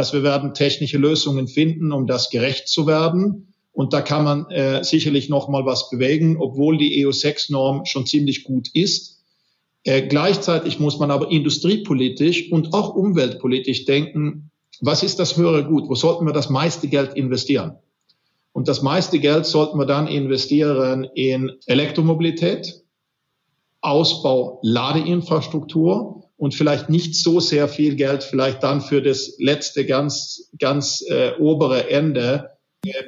dass 0.00 0.14
wir 0.14 0.22
werden 0.22 0.54
technische 0.54 0.96
Lösungen 0.96 1.46
finden, 1.46 1.92
um 1.92 2.06
das 2.06 2.30
gerecht 2.30 2.68
zu 2.68 2.86
werden. 2.86 3.52
Und 3.70 3.92
da 3.92 4.00
kann 4.00 4.24
man 4.24 4.50
äh, 4.50 4.82
sicherlich 4.82 5.28
noch 5.28 5.50
mal 5.50 5.66
was 5.66 5.90
bewegen, 5.90 6.38
obwohl 6.40 6.78
die 6.78 7.04
EU6-Norm 7.04 7.84
schon 7.84 8.06
ziemlich 8.06 8.44
gut 8.44 8.70
ist. 8.72 9.22
Äh, 9.84 10.00
gleichzeitig 10.08 10.80
muss 10.80 10.98
man 10.98 11.10
aber 11.10 11.30
industriepolitisch 11.30 12.50
und 12.50 12.72
auch 12.72 12.94
umweltpolitisch 12.94 13.84
denken, 13.84 14.50
was 14.80 15.02
ist 15.02 15.18
das 15.18 15.36
höhere 15.36 15.66
Gut? 15.66 15.90
Wo 15.90 15.94
sollten 15.94 16.24
wir 16.24 16.32
das 16.32 16.48
meiste 16.48 16.88
Geld 16.88 17.12
investieren? 17.12 17.76
Und 18.52 18.66
das 18.66 18.80
meiste 18.80 19.18
Geld 19.18 19.44
sollten 19.44 19.76
wir 19.78 19.84
dann 19.84 20.08
investieren 20.08 21.04
in 21.14 21.52
Elektromobilität, 21.66 22.82
Ausbau 23.82 24.60
Ladeinfrastruktur 24.62 26.19
und 26.40 26.54
vielleicht 26.54 26.88
nicht 26.88 27.14
so 27.16 27.38
sehr 27.38 27.68
viel 27.68 27.96
Geld 27.96 28.24
vielleicht 28.24 28.62
dann 28.62 28.80
für 28.80 29.02
das 29.02 29.34
letzte 29.38 29.84
ganz, 29.84 30.50
ganz 30.58 31.04
äh, 31.06 31.32
obere 31.38 31.90
Ende 31.90 32.48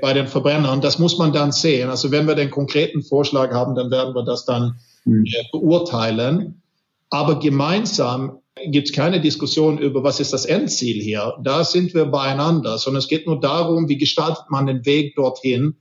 bei 0.03 0.13
den 0.13 0.27
Verbrennern. 0.27 0.83
Das 0.83 0.99
muss 0.99 1.17
man 1.17 1.33
dann 1.33 1.51
sehen. 1.51 1.89
Also 1.89 2.11
wenn 2.11 2.27
wir 2.27 2.35
den 2.35 2.51
konkreten 2.51 3.03
Vorschlag 3.03 3.51
haben, 3.53 3.75
dann 3.75 3.91
werden 3.91 4.15
wir 4.15 4.23
das 4.23 4.45
dann 4.45 4.77
mhm. 5.07 5.25
beurteilen. 5.51 6.61
Aber 7.09 7.39
gemeinsam 7.39 8.41
gibt 8.67 8.91
es 8.91 8.95
keine 8.95 9.19
Diskussion 9.19 9.79
über, 9.79 10.05
was 10.05 10.21
ist 10.21 10.35
das 10.35 10.45
Endziel 10.45 11.03
hier. 11.03 11.33
Da 11.43 11.65
sind 11.65 11.95
wir 11.95 12.05
beieinander, 12.05 12.77
sondern 12.77 12.99
es 12.99 13.09
geht 13.09 13.27
nur 13.27 13.41
darum, 13.41 13.89
wie 13.89 13.97
gestaltet 13.97 14.45
man 14.51 14.67
den 14.67 14.85
Weg 14.85 15.17
dorthin. 15.17 15.77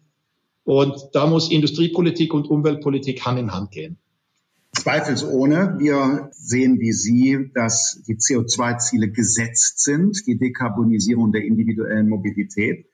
Und 0.64 0.96
da 1.12 1.28
muss 1.28 1.52
Industriepolitik 1.52 2.34
und 2.34 2.50
Umweltpolitik 2.50 3.26
Hand 3.26 3.40
in 3.40 3.52
Hand 3.52 3.72
gehen. 3.72 3.98
Zweifelsohne. 4.82 5.76
Wir 5.78 6.32
sehen 6.32 6.80
wie 6.80 6.92
Sie, 6.92 7.52
dass 7.54 8.02
die 8.08 8.16
CO2-Ziele 8.16 9.12
gesetzt 9.12 9.84
sind, 9.84 10.26
die 10.26 10.40
Dekarbonisierung 10.40 11.32
der 11.32 11.44
individuellen 11.44 12.10
Mobilität. 12.10 12.88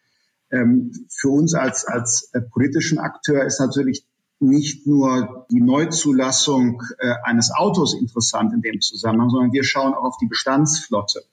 Ähm, 0.51 0.91
für 1.09 1.29
uns 1.29 1.53
als, 1.53 1.85
als 1.85 2.29
äh, 2.33 2.41
politischen 2.41 2.99
Akteur 2.99 3.45
ist 3.45 3.61
natürlich 3.61 4.05
nicht 4.41 4.85
nur 4.85 5.47
die 5.49 5.61
Neuzulassung 5.61 6.83
äh, 6.99 7.13
eines 7.23 7.51
Autos 7.55 7.97
interessant 7.97 8.53
in 8.53 8.61
dem 8.61 8.81
Zusammenhang, 8.81 9.29
sondern 9.29 9.53
wir 9.53 9.63
schauen 9.63 9.93
auch 9.93 10.03
auf 10.03 10.17
die 10.17 10.27
Bestandsflotte. 10.27 11.23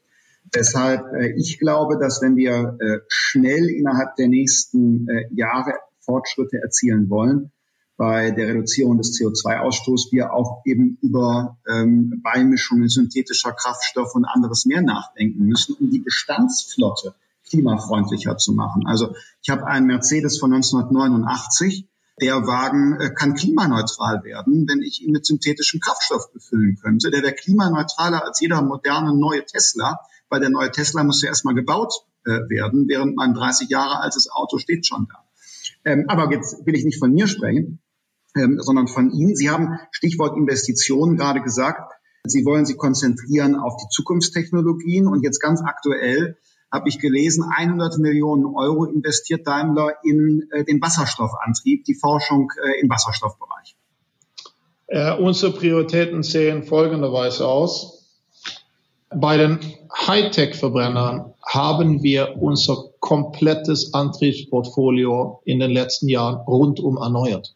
Deshalb, 0.55 1.13
äh, 1.15 1.33
ich 1.37 1.59
glaube, 1.59 1.99
dass 1.99 2.23
wenn 2.23 2.37
wir 2.37 2.79
schnell 3.09 3.69
innerhalb 3.69 4.15
der 4.15 4.29
nächsten 4.29 5.09
Jahre 5.35 5.75
Fortschritte 5.99 6.59
erzielen 6.59 7.11
wollen, 7.11 7.51
bei 7.97 8.33
der 8.33 8.49
Reduzierung 8.49 8.99
des 8.99 9.19
CO2-Ausstoßes 9.19 10.11
wir 10.11 10.33
auch 10.33 10.63
eben 10.65 10.99
über 11.01 11.59
ähm, 11.69 12.21
Beimischungen 12.23 12.89
synthetischer 12.89 13.53
Kraftstoffe 13.53 14.15
und 14.15 14.25
anderes 14.25 14.67
mehr 14.67 14.83
nachdenken 14.83 15.45
müssen, 15.45 15.77
um 15.79 15.91
die 15.91 16.01
Bestandsflotte 16.01 17.15
klimafreundlicher 17.49 18.37
zu 18.37 18.53
machen. 18.53 18.87
Also 18.87 19.15
ich 19.43 19.51
habe 19.51 19.67
einen 19.67 19.87
Mercedes 19.87 20.39
von 20.39 20.53
1989. 20.53 21.87
Der 22.21 22.47
Wagen 22.47 23.01
äh, 23.01 23.11
kann 23.11 23.35
klimaneutral 23.35 24.23
werden, 24.25 24.67
wenn 24.69 24.83
ich 24.83 25.03
ihn 25.03 25.13
mit 25.13 25.27
synthetischem 25.27 25.81
Kraftstoff 25.81 26.33
befüllen 26.33 26.79
könnte. 26.81 27.11
Der 27.11 27.23
wäre 27.23 27.33
klimaneutraler 27.33 28.25
als 28.25 28.41
jeder 28.41 28.63
moderne 28.63 29.17
neue 29.17 29.45
Tesla, 29.45 29.99
weil 30.29 30.41
der 30.41 30.51
neue 30.51 30.71
Tesla 30.71 31.03
muss 31.03 31.23
ja 31.23 31.29
erstmal 31.29 31.55
gebaut 31.55 31.93
äh, 32.25 32.31
werden, 32.49 32.89
während 32.89 33.17
mein 33.17 33.35
30 33.35 33.69
Jahre 33.69 34.01
altes 34.01 34.31
Auto 34.31 34.59
steht 34.59 34.87
schon 34.87 35.09
da. 35.09 35.25
Ähm, 35.85 36.05
aber 36.09 36.33
jetzt 36.33 36.65
will 36.67 36.77
ich 36.77 36.85
nicht 36.85 36.99
von 36.99 37.13
mir 37.13 37.27
sprechen, 37.27 37.81
ähm, 38.37 38.59
sondern 38.61 38.89
von 38.89 39.11
Ihnen. 39.11 39.37
Sie 39.37 39.51
haben 39.51 39.79
Stichwort 39.91 40.37
Investitionen 40.37 41.17
gerade 41.17 41.41
gesagt. 41.43 41.93
Sie 42.27 42.45
wollen 42.45 42.65
sich 42.65 42.79
konzentrieren 42.79 43.55
auf 43.57 43.77
die 43.77 43.89
Zukunftstechnologien 43.91 45.07
und 45.07 45.23
jetzt 45.23 45.41
ganz 45.41 45.61
aktuell 45.63 46.37
habe 46.73 46.89
ich 46.89 46.99
gelesen, 46.99 47.45
100 47.57 47.99
Millionen 47.99 48.47
Euro 48.47 48.85
investiert 48.85 49.47
Daimler 49.47 49.95
in 50.03 50.49
äh, 50.51 50.65
den 50.65 50.83
Wasserstoffantrieb, 50.83 51.85
die 51.85 51.95
Forschung 51.95 52.51
äh, 52.61 52.81
im 52.81 52.91
Wasserstoffbereich. 52.91 53.77
Äh, 54.89 55.17
unsere 55.17 55.53
Prioritäten 55.53 56.23
sehen 56.25 56.65
folgenderweise 56.65 57.47
aus. 57.47 58.11
Bei 59.15 59.37
den 59.37 59.61
Hightech-Verbrennern 59.95 61.35
haben 61.47 62.03
wir 62.03 62.37
unser 62.41 62.91
komplettes 62.99 63.95
Antriebsportfolio 63.95 65.41
in 65.45 65.61
den 65.61 65.71
letzten 65.71 66.09
Jahren 66.09 66.41
rundum 66.41 66.97
erneuert. 66.97 67.55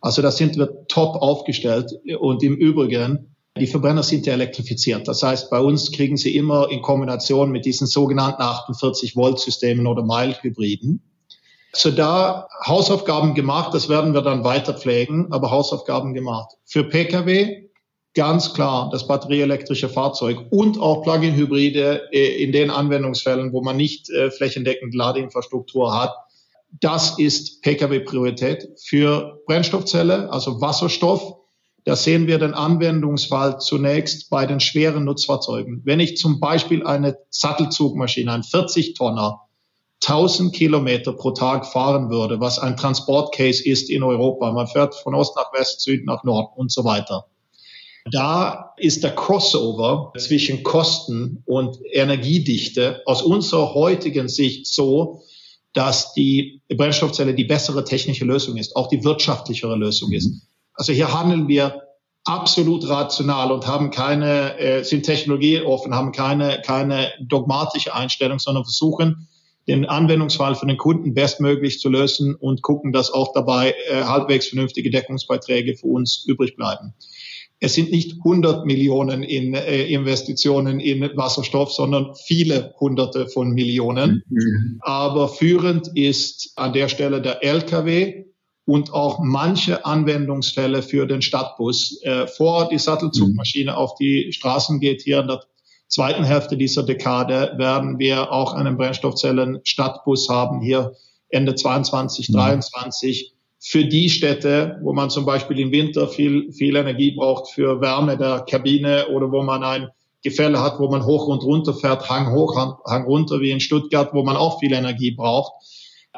Also 0.00 0.22
da 0.22 0.30
sind 0.30 0.56
wir 0.56 0.86
top 0.88 1.16
aufgestellt 1.16 1.92
und 2.18 2.42
im 2.42 2.56
Übrigen 2.56 3.34
die 3.58 3.66
Verbrenner 3.66 4.02
sind 4.02 4.26
ja 4.26 4.32
elektrifiziert. 4.34 5.08
Das 5.08 5.22
heißt, 5.22 5.50
bei 5.50 5.58
uns 5.58 5.90
kriegen 5.90 6.16
sie 6.16 6.36
immer 6.36 6.70
in 6.70 6.82
Kombination 6.82 7.50
mit 7.50 7.64
diesen 7.64 7.86
sogenannten 7.86 8.42
48 8.42 9.16
Volt 9.16 9.40
Systemen 9.40 9.86
oder 9.86 10.02
Mild 10.02 10.42
Hybriden. 10.42 11.02
So 11.72 11.90
da 11.90 12.48
Hausaufgaben 12.64 13.34
gemacht, 13.34 13.74
das 13.74 13.88
werden 13.88 14.14
wir 14.14 14.22
dann 14.22 14.44
weiter 14.44 14.74
pflegen, 14.74 15.28
aber 15.30 15.50
Hausaufgaben 15.50 16.14
gemacht. 16.14 16.56
Für 16.64 16.84
Pkw 16.84 17.70
ganz 18.14 18.54
klar 18.54 18.88
das 18.90 19.06
batterieelektrische 19.06 19.88
Fahrzeug 19.88 20.46
und 20.50 20.80
auch 20.80 21.02
Plug-in-Hybride 21.02 22.12
äh, 22.12 22.42
in 22.42 22.52
den 22.52 22.70
Anwendungsfällen, 22.70 23.52
wo 23.52 23.62
man 23.62 23.76
nicht 23.76 24.10
äh, 24.10 24.30
flächendeckend 24.30 24.94
Ladeinfrastruktur 24.94 25.96
hat. 25.96 26.14
Das 26.80 27.18
ist 27.18 27.62
Pkw-Priorität. 27.62 28.68
Für 28.84 29.40
Brennstoffzelle, 29.46 30.32
also 30.32 30.60
Wasserstoff, 30.60 31.36
da 31.84 31.96
sehen 31.96 32.26
wir 32.26 32.38
den 32.38 32.54
Anwendungsfall 32.54 33.58
zunächst 33.58 34.30
bei 34.30 34.46
den 34.46 34.60
schweren 34.60 35.04
Nutzfahrzeugen. 35.04 35.82
Wenn 35.84 35.98
ich 35.98 36.16
zum 36.16 36.38
Beispiel 36.38 36.86
eine 36.86 37.16
Sattelzugmaschine, 37.30 38.32
ein 38.32 38.42
40 38.42 38.94
Tonner, 38.94 39.40
1000 40.02 40.54
Kilometer 40.54 41.12
pro 41.12 41.30
Tag 41.32 41.66
fahren 41.66 42.10
würde, 42.10 42.40
was 42.40 42.58
ein 42.58 42.76
Transportcase 42.76 43.64
ist 43.68 43.90
in 43.90 44.02
Europa. 44.02 44.50
Man 44.52 44.66
fährt 44.66 44.94
von 44.94 45.14
Ost 45.14 45.36
nach 45.36 45.52
West, 45.52 45.82
Süd 45.82 46.06
nach 46.06 46.24
Nord 46.24 46.56
und 46.56 46.72
so 46.72 46.84
weiter. 46.84 47.26
Da 48.10 48.72
ist 48.78 49.04
der 49.04 49.14
Crossover 49.14 50.12
zwischen 50.16 50.62
Kosten 50.62 51.42
und 51.44 51.78
Energiedichte 51.92 53.02
aus 53.04 53.22
unserer 53.22 53.74
heutigen 53.74 54.28
Sicht 54.28 54.66
so, 54.66 55.22
dass 55.72 56.12
die 56.14 56.62
Brennstoffzelle 56.68 57.34
die 57.34 57.44
bessere 57.44 57.84
technische 57.84 58.24
Lösung 58.24 58.56
ist, 58.56 58.76
auch 58.76 58.88
die 58.88 59.04
wirtschaftlichere 59.04 59.76
Lösung 59.76 60.12
ist. 60.12 60.42
Also 60.74 60.92
hier 60.92 61.12
handeln 61.12 61.48
wir 61.48 61.82
absolut 62.24 62.88
rational 62.88 63.52
und 63.52 63.66
haben 63.66 63.90
keine, 63.90 64.58
äh, 64.58 64.84
sind 64.84 65.04
technologieoffen, 65.04 65.94
haben 65.94 66.12
keine, 66.12 66.60
keine 66.64 67.12
dogmatische 67.20 67.94
Einstellung, 67.94 68.38
sondern 68.38 68.64
versuchen, 68.64 69.28
den 69.68 69.86
Anwendungsfall 69.86 70.54
für 70.54 70.66
den 70.66 70.76
Kunden 70.76 71.14
bestmöglich 71.14 71.80
zu 71.80 71.88
lösen 71.88 72.34
und 72.34 72.62
gucken, 72.62 72.92
dass 72.92 73.12
auch 73.12 73.32
dabei 73.32 73.74
äh, 73.88 74.02
halbwegs 74.02 74.48
vernünftige 74.48 74.90
Deckungsbeiträge 74.90 75.76
für 75.76 75.86
uns 75.86 76.24
übrig 76.26 76.56
bleiben. 76.56 76.94
Es 77.62 77.74
sind 77.74 77.90
nicht 77.90 78.16
100 78.24 78.64
Millionen 78.64 79.22
in 79.22 79.52
äh, 79.52 79.84
Investitionen 79.84 80.80
in 80.80 81.02
Wasserstoff, 81.14 81.72
sondern 81.72 82.14
viele 82.14 82.74
Hunderte 82.80 83.28
von 83.28 83.50
Millionen. 83.50 84.22
Mhm. 84.28 84.80
Aber 84.80 85.28
führend 85.28 85.88
ist 85.94 86.52
an 86.56 86.72
der 86.72 86.88
Stelle 86.88 87.20
der 87.20 87.44
LKW 87.44 88.24
und 88.64 88.94
auch 88.94 89.18
manche 89.20 89.84
Anwendungsfälle 89.84 90.82
für 90.82 91.06
den 91.06 91.20
Stadtbus. 91.20 92.00
Äh, 92.02 92.26
vor 92.26 92.68
die 92.70 92.78
Sattelzugmaschine 92.78 93.76
auf 93.76 93.94
die 93.96 94.32
Straßen 94.32 94.80
geht 94.80 95.02
hier 95.02 95.20
in 95.20 95.28
der 95.28 95.42
zweiten 95.88 96.24
Hälfte 96.24 96.56
dieser 96.56 96.84
Dekade 96.84 97.54
werden 97.56 97.98
wir 97.98 98.32
auch 98.32 98.54
einen 98.54 98.78
Brennstoffzellen-Stadtbus 98.78 100.28
haben, 100.28 100.60
hier 100.60 100.94
Ende 101.28 101.54
22, 101.54 102.28
23. 102.32 103.34
Für 103.62 103.84
die 103.84 104.08
Städte, 104.08 104.78
wo 104.82 104.94
man 104.94 105.10
zum 105.10 105.26
Beispiel 105.26 105.60
im 105.60 105.70
Winter 105.70 106.08
viel, 106.08 106.50
viel 106.52 106.76
Energie 106.76 107.10
braucht 107.10 107.50
für 107.50 107.80
Wärme 107.80 108.16
der 108.16 108.40
Kabine 108.48 109.08
oder 109.08 109.30
wo 109.30 109.42
man 109.42 109.62
ein 109.62 109.88
Gefälle 110.22 110.60
hat, 110.60 110.78
wo 110.78 110.88
man 110.88 111.04
hoch 111.04 111.28
und 111.28 111.42
runter 111.42 111.74
fährt, 111.74 112.08
Hang 112.08 112.32
hoch, 112.32 112.56
Hang 112.56 113.04
runter, 113.04 113.40
wie 113.40 113.50
in 113.50 113.60
Stuttgart, 113.60 114.14
wo 114.14 114.22
man 114.22 114.36
auch 114.36 114.60
viel 114.60 114.72
Energie 114.72 115.10
braucht. 115.10 115.52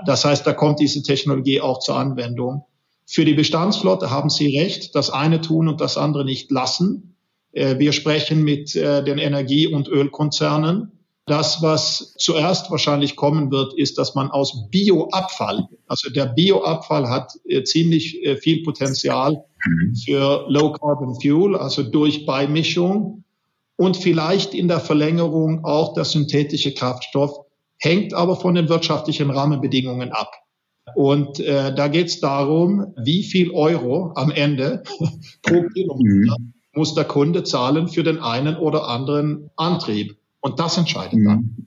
Das 0.06 0.24
heißt, 0.24 0.46
da 0.46 0.52
kommt 0.52 0.80
diese 0.80 1.02
Technologie 1.02 1.60
auch 1.60 1.80
zur 1.80 1.96
Anwendung. 1.96 2.64
Für 3.06 3.24
die 3.24 3.34
Bestandsflotte 3.34 4.10
haben 4.10 4.30
Sie 4.30 4.58
recht, 4.58 4.94
das 4.94 5.10
eine 5.10 5.40
tun 5.40 5.68
und 5.68 5.80
das 5.80 5.98
andere 5.98 6.24
nicht 6.24 6.50
lassen. 6.50 7.16
Äh, 7.52 7.78
wir 7.78 7.92
sprechen 7.92 8.42
mit 8.42 8.74
äh, 8.74 9.04
den 9.04 9.18
Energie- 9.18 9.66
und 9.66 9.88
Ölkonzernen. 9.88 11.01
Das, 11.26 11.62
was 11.62 12.14
zuerst 12.18 12.70
wahrscheinlich 12.70 13.14
kommen 13.14 13.52
wird, 13.52 13.74
ist, 13.78 13.96
dass 13.96 14.16
man 14.16 14.30
aus 14.30 14.68
Bioabfall, 14.70 15.68
also 15.86 16.10
der 16.10 16.26
Bioabfall 16.26 17.08
hat 17.08 17.34
äh, 17.44 17.62
ziemlich 17.62 18.18
viel 18.40 18.62
Potenzial 18.64 19.44
mhm. 19.64 19.94
für 19.94 20.46
Low 20.48 20.72
Carbon 20.72 21.14
Fuel, 21.20 21.56
also 21.56 21.84
durch 21.84 22.26
Beimischung 22.26 23.22
und 23.76 23.96
vielleicht 23.96 24.52
in 24.52 24.66
der 24.66 24.80
Verlängerung 24.80 25.64
auch 25.64 25.94
der 25.94 26.04
synthetische 26.04 26.74
Kraftstoff, 26.74 27.46
hängt 27.78 28.14
aber 28.14 28.34
von 28.36 28.56
den 28.56 28.68
wirtschaftlichen 28.68 29.30
Rahmenbedingungen 29.30 30.10
ab. 30.10 30.32
Und 30.96 31.38
äh, 31.38 31.72
da 31.72 31.86
geht 31.86 32.08
es 32.08 32.18
darum, 32.18 32.94
wie 32.96 33.22
viel 33.22 33.52
Euro 33.52 34.12
am 34.16 34.32
Ende 34.32 34.82
pro 35.42 35.62
Kilometer 35.68 36.36
mhm 36.38 36.52
muss 36.74 36.94
der 36.94 37.04
Kunde 37.04 37.44
zahlen 37.44 37.88
für 37.88 38.02
den 38.02 38.18
einen 38.18 38.56
oder 38.56 38.88
anderen 38.88 39.50
Antrieb. 39.56 40.16
Und 40.42 40.60
das 40.60 40.76
entscheidet 40.76 41.24
dann. 41.24 41.38
Mhm. 41.38 41.66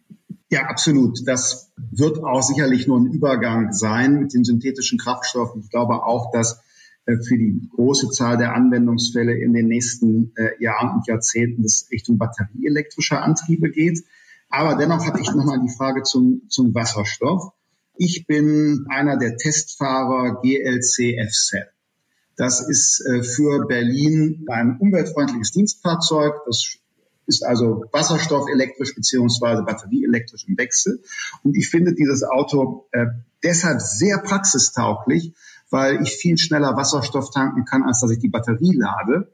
Ja, 0.52 0.66
absolut. 0.68 1.28
Das 1.28 1.72
wird 1.76 2.24
auch 2.24 2.44
sicherlich 2.44 2.86
nur 2.88 3.00
ein 3.00 3.08
Übergang 3.08 3.74
sein 3.74 4.20
mit 4.20 4.34
den 4.34 4.44
synthetischen 4.44 5.00
Kraftstoffen. 5.00 5.62
Ich 5.62 5.70
glaube 5.72 6.04
auch, 6.04 6.32
dass 6.32 6.62
äh, 7.06 7.18
für 7.18 7.38
die 7.38 7.68
große 7.76 8.10
Zahl 8.12 8.38
der 8.38 8.54
Anwendungsfälle 8.54 9.34
in 9.34 9.54
den 9.54 9.68
nächsten 9.68 10.34
äh, 10.36 10.62
Jahren 10.62 10.98
und 10.98 11.08
Jahrzehnten 11.08 11.64
es 11.64 11.88
Richtung 11.92 12.18
batterieelektrischer 12.18 13.24
Antriebe 13.24 13.72
geht. 13.72 14.04
Aber 14.50 14.76
dennoch 14.76 15.06
hatte 15.06 15.20
ich 15.20 15.34
nochmal 15.34 15.62
die 15.62 15.74
Frage 15.76 16.04
zum, 16.04 16.44
zum 16.50 16.76
Wasserstoff. 16.76 17.52
Ich 17.98 18.28
bin 18.28 18.86
einer 18.90 19.18
der 19.18 19.38
Testfahrer 19.38 20.42
GLC 20.42 21.18
F-Cell. 21.18 21.70
Das 22.36 22.68
ist 22.68 23.04
äh, 23.06 23.24
für 23.24 23.66
Berlin 23.66 24.46
ein 24.50 24.78
umweltfreundliches 24.80 25.52
Dienstfahrzeug. 25.52 26.34
Das 26.46 26.78
ist 27.28 27.46
also 27.46 27.86
Wasserstoff 27.92 28.48
elektrisch 28.50 28.96
beziehungsweise 28.96 29.64
batterieelektrisch 29.64 30.48
im 30.48 30.58
Wechsel. 30.58 31.02
Und 31.44 31.56
ich 31.56 31.70
finde 31.70 31.94
dieses 31.94 32.24
Auto 32.24 32.88
äh, 32.92 33.08
deshalb 33.44 33.82
sehr 33.82 34.20
praxistauglich, 34.20 35.34
weil 35.70 36.02
ich 36.02 36.16
viel 36.16 36.38
schneller 36.38 36.76
Wasserstoff 36.76 37.32
tanken 37.32 37.66
kann, 37.66 37.84
als 37.84 38.02
dass 38.02 38.12
ich 38.12 38.20
die 38.20 38.30
Batterie 38.30 38.76
lade. 38.76 39.34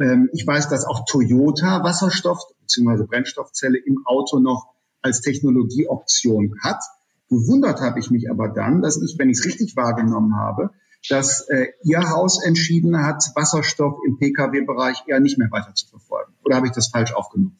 Ähm, 0.00 0.30
ich 0.32 0.46
weiß, 0.46 0.68
dass 0.68 0.84
auch 0.84 1.04
Toyota 1.06 1.82
Wasserstoff 1.82 2.40
bzw. 2.60 3.04
Brennstoffzelle 3.04 3.78
im 3.78 4.02
Auto 4.06 4.38
noch 4.38 4.74
als 5.02 5.20
Technologieoption 5.20 6.56
hat. 6.62 6.82
Gewundert 7.28 7.80
habe 7.80 7.98
ich 7.98 8.10
mich 8.10 8.30
aber 8.30 8.48
dann, 8.48 8.82
dass 8.82 9.00
ich, 9.00 9.18
wenn 9.18 9.30
ich 9.30 9.38
es 9.38 9.44
richtig 9.44 9.76
wahrgenommen 9.76 10.36
habe, 10.36 10.70
dass 11.08 11.48
äh, 11.48 11.66
Ihr 11.82 12.10
Haus 12.10 12.44
entschieden 12.44 13.04
hat, 13.04 13.22
Wasserstoff 13.34 13.94
im 14.06 14.18
Pkw-Bereich 14.18 15.04
eher 15.06 15.20
nicht 15.20 15.38
mehr 15.38 15.50
weiter 15.50 15.74
zu 15.74 15.86
verfolgen. 15.88 16.32
Oder 16.44 16.56
habe 16.56 16.66
ich 16.66 16.72
das 16.72 16.88
falsch 16.88 17.12
aufgenommen? 17.12 17.56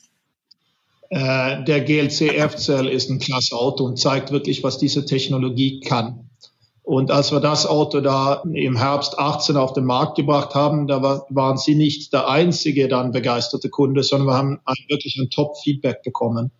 Äh, 1.10 1.64
der 1.64 1.82
GLC 1.82 2.36
F-Cell 2.36 2.88
ist 2.88 3.10
ein 3.10 3.18
klasse 3.18 3.56
Auto 3.56 3.84
und 3.84 3.98
zeigt 3.98 4.32
wirklich, 4.32 4.64
was 4.64 4.78
diese 4.78 5.04
Technologie 5.04 5.80
kann. 5.80 6.28
Und 6.82 7.10
als 7.10 7.32
wir 7.32 7.40
das 7.40 7.66
Auto 7.66 8.00
da 8.00 8.44
im 8.44 8.76
Herbst 8.76 9.18
18 9.18 9.56
auf 9.56 9.72
den 9.72 9.84
Markt 9.84 10.16
gebracht 10.16 10.54
haben, 10.54 10.86
da 10.86 11.02
war, 11.02 11.26
waren 11.30 11.58
Sie 11.58 11.74
nicht 11.74 12.12
der 12.12 12.28
einzige 12.28 12.86
dann 12.86 13.10
begeisterte 13.10 13.70
Kunde, 13.70 14.04
sondern 14.04 14.28
wir 14.28 14.34
haben 14.34 14.60
ein, 14.64 14.76
wirklich 14.88 15.16
ein 15.18 15.28
Top-Feedback 15.28 16.02
bekommen. 16.04 16.52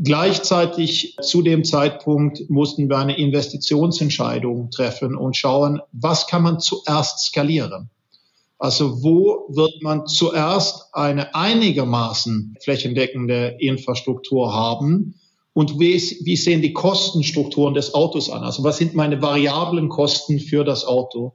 Gleichzeitig 0.00 1.16
zu 1.22 1.42
dem 1.42 1.64
Zeitpunkt 1.64 2.48
mussten 2.48 2.88
wir 2.88 2.98
eine 2.98 3.18
Investitionsentscheidung 3.18 4.70
treffen 4.70 5.16
und 5.16 5.36
schauen, 5.36 5.80
was 5.90 6.28
kann 6.28 6.42
man 6.42 6.60
zuerst 6.60 7.26
skalieren? 7.26 7.90
Also 8.58 9.02
wo 9.02 9.46
wird 9.48 9.82
man 9.82 10.06
zuerst 10.06 10.94
eine 10.94 11.34
einigermaßen 11.34 12.56
flächendeckende 12.60 13.56
Infrastruktur 13.58 14.52
haben? 14.52 15.14
Und 15.52 15.80
wie, 15.80 15.96
wie 16.22 16.36
sehen 16.36 16.62
die 16.62 16.72
Kostenstrukturen 16.72 17.74
des 17.74 17.94
Autos 17.94 18.30
an? 18.30 18.44
Also 18.44 18.62
was 18.62 18.76
sind 18.76 18.94
meine 18.94 19.20
variablen 19.20 19.88
Kosten 19.88 20.38
für 20.38 20.64
das 20.64 20.84
Auto? 20.84 21.34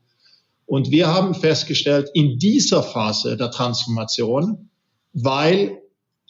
Und 0.66 0.92
wir 0.92 1.14
haben 1.14 1.34
festgestellt, 1.36 2.10
in 2.14 2.40
dieser 2.40 2.82
Phase 2.82 3.36
der 3.36 3.52
Transformation, 3.52 4.70
weil 5.12 5.83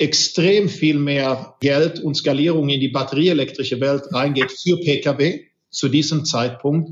extrem 0.03 0.67
viel 0.67 0.99
mehr 0.99 1.55
Geld 1.61 2.01
und 2.01 2.15
Skalierung 2.15 2.67
in 2.67 2.81
die 2.81 2.89
batterieelektrische 2.89 3.79
Welt 3.79 4.03
reingeht 4.11 4.51
für 4.51 4.77
Pkw 4.77 5.45
zu 5.69 5.87
diesem 5.87 6.25
Zeitpunkt, 6.25 6.91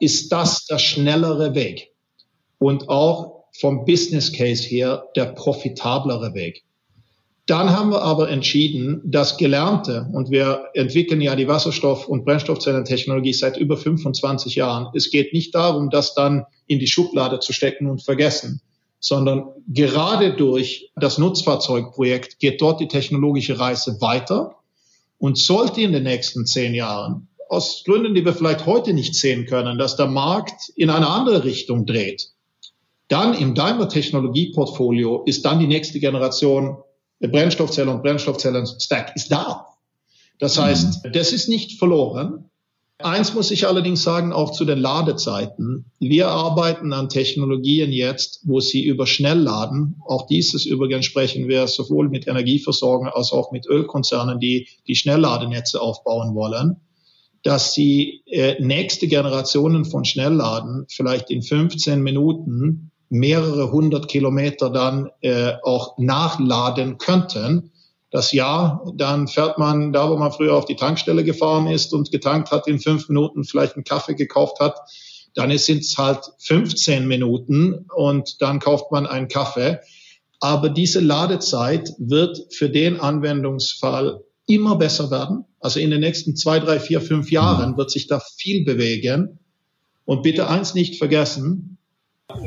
ist 0.00 0.32
das 0.32 0.64
der 0.64 0.78
schnellere 0.78 1.54
Weg 1.54 1.90
und 2.58 2.88
auch 2.88 3.44
vom 3.52 3.84
Business 3.84 4.32
Case 4.32 4.66
her 4.66 5.04
der 5.16 5.26
profitablere 5.26 6.32
Weg. 6.32 6.64
Dann 7.44 7.70
haben 7.70 7.90
wir 7.90 8.00
aber 8.00 8.30
entschieden, 8.30 9.02
das 9.04 9.36
Gelernte, 9.36 10.08
und 10.14 10.30
wir 10.30 10.64
entwickeln 10.72 11.20
ja 11.20 11.36
die 11.36 11.46
Wasserstoff- 11.46 12.06
und 12.06 12.24
Brennstoffzellentechnologie 12.24 13.34
seit 13.34 13.58
über 13.58 13.76
25 13.76 14.54
Jahren. 14.56 14.88
Es 14.94 15.10
geht 15.10 15.34
nicht 15.34 15.54
darum, 15.54 15.90
das 15.90 16.14
dann 16.14 16.46
in 16.66 16.78
die 16.78 16.88
Schublade 16.88 17.38
zu 17.38 17.52
stecken 17.52 17.86
und 17.86 18.02
vergessen, 18.02 18.62
sondern 18.98 19.44
gerade 19.68 20.34
durch 20.34 20.90
das 20.96 21.18
Nutzfahrzeugprojekt 21.18 22.38
geht 22.38 22.60
dort 22.60 22.80
die 22.80 22.88
technologische 22.88 23.58
Reise 23.58 24.00
weiter 24.00 24.56
und 25.18 25.38
sollte 25.38 25.80
in 25.80 25.92
den 25.92 26.02
nächsten 26.02 26.46
zehn 26.46 26.74
Jahren 26.74 27.28
aus 27.48 27.82
Gründen, 27.84 28.14
die 28.14 28.24
wir 28.24 28.34
vielleicht 28.34 28.66
heute 28.66 28.92
nicht 28.92 29.14
sehen 29.14 29.46
können, 29.46 29.78
dass 29.78 29.96
der 29.96 30.06
Markt 30.06 30.70
in 30.74 30.90
eine 30.90 31.08
andere 31.08 31.44
Richtung 31.44 31.86
dreht. 31.86 32.30
Dann 33.08 33.34
im 33.34 33.54
Daimler 33.54 33.88
Technologieportfolio 33.88 35.22
ist 35.24 35.44
dann 35.44 35.60
die 35.60 35.68
nächste 35.68 36.00
Generation 36.00 36.78
der 37.20 37.28
Brennstoffzelle 37.28 37.90
und 37.90 38.02
Brennstoffzellen-Stack 38.02 39.14
ist 39.14 39.30
da. 39.30 39.68
Das 40.38 40.58
heißt, 40.58 41.04
mhm. 41.04 41.12
das 41.12 41.32
ist 41.32 41.48
nicht 41.48 41.78
verloren. 41.78 42.50
Eins 42.98 43.34
muss 43.34 43.50
ich 43.50 43.66
allerdings 43.66 44.02
sagen, 44.02 44.32
auch 44.32 44.52
zu 44.52 44.64
den 44.64 44.78
Ladezeiten. 44.78 45.84
Wir 46.00 46.28
arbeiten 46.28 46.94
an 46.94 47.10
Technologien 47.10 47.92
jetzt, 47.92 48.40
wo 48.44 48.60
sie 48.60 48.84
über 48.84 49.06
Schnellladen, 49.06 49.96
auch 50.06 50.26
dieses 50.26 50.64
übrigens 50.64 51.04
sprechen 51.04 51.46
wir 51.46 51.66
sowohl 51.66 52.08
mit 52.08 52.26
Energieversorgern 52.26 53.10
als 53.12 53.32
auch 53.32 53.52
mit 53.52 53.66
Ölkonzernen, 53.66 54.40
die 54.40 54.68
die 54.88 54.94
Schnellladenetze 54.94 55.78
aufbauen 55.78 56.34
wollen, 56.34 56.76
dass 57.42 57.74
sie 57.74 58.22
äh, 58.26 58.60
nächste 58.62 59.08
Generationen 59.08 59.84
von 59.84 60.06
Schnellladen 60.06 60.86
vielleicht 60.88 61.30
in 61.30 61.42
15 61.42 62.02
Minuten 62.02 62.92
mehrere 63.10 63.72
hundert 63.72 64.08
Kilometer 64.08 64.70
dann 64.70 65.10
äh, 65.20 65.52
auch 65.62 65.98
nachladen 65.98 66.96
könnten 66.96 67.72
das 68.16 68.32
Jahr, 68.32 68.82
dann 68.96 69.28
fährt 69.28 69.58
man 69.58 69.92
da, 69.92 70.10
wo 70.10 70.16
man 70.16 70.32
früher 70.32 70.54
auf 70.54 70.64
die 70.64 70.74
Tankstelle 70.74 71.22
gefahren 71.22 71.66
ist 71.66 71.92
und 71.92 72.10
getankt 72.10 72.50
hat, 72.50 72.66
in 72.66 72.80
fünf 72.80 73.08
Minuten 73.08 73.44
vielleicht 73.44 73.74
einen 73.74 73.84
Kaffee 73.84 74.14
gekauft 74.14 74.58
hat, 74.58 74.78
dann 75.34 75.56
sind 75.58 75.80
es 75.80 75.98
halt 75.98 76.20
15 76.38 77.06
Minuten 77.06 77.84
und 77.94 78.40
dann 78.40 78.58
kauft 78.58 78.90
man 78.90 79.06
einen 79.06 79.28
Kaffee. 79.28 79.80
Aber 80.40 80.70
diese 80.70 81.00
Ladezeit 81.00 81.92
wird 81.98 82.54
für 82.54 82.70
den 82.70 83.00
Anwendungsfall 83.00 84.22
immer 84.46 84.76
besser 84.76 85.10
werden. 85.10 85.44
Also 85.60 85.78
in 85.78 85.90
den 85.90 86.00
nächsten 86.00 86.36
zwei, 86.36 86.58
drei, 86.58 86.80
vier, 86.80 87.02
fünf 87.02 87.30
Jahren 87.30 87.76
wird 87.76 87.90
sich 87.90 88.06
da 88.06 88.20
viel 88.20 88.64
bewegen. 88.64 89.40
Und 90.06 90.22
bitte 90.22 90.48
eins 90.48 90.72
nicht 90.72 90.96
vergessen, 90.96 91.75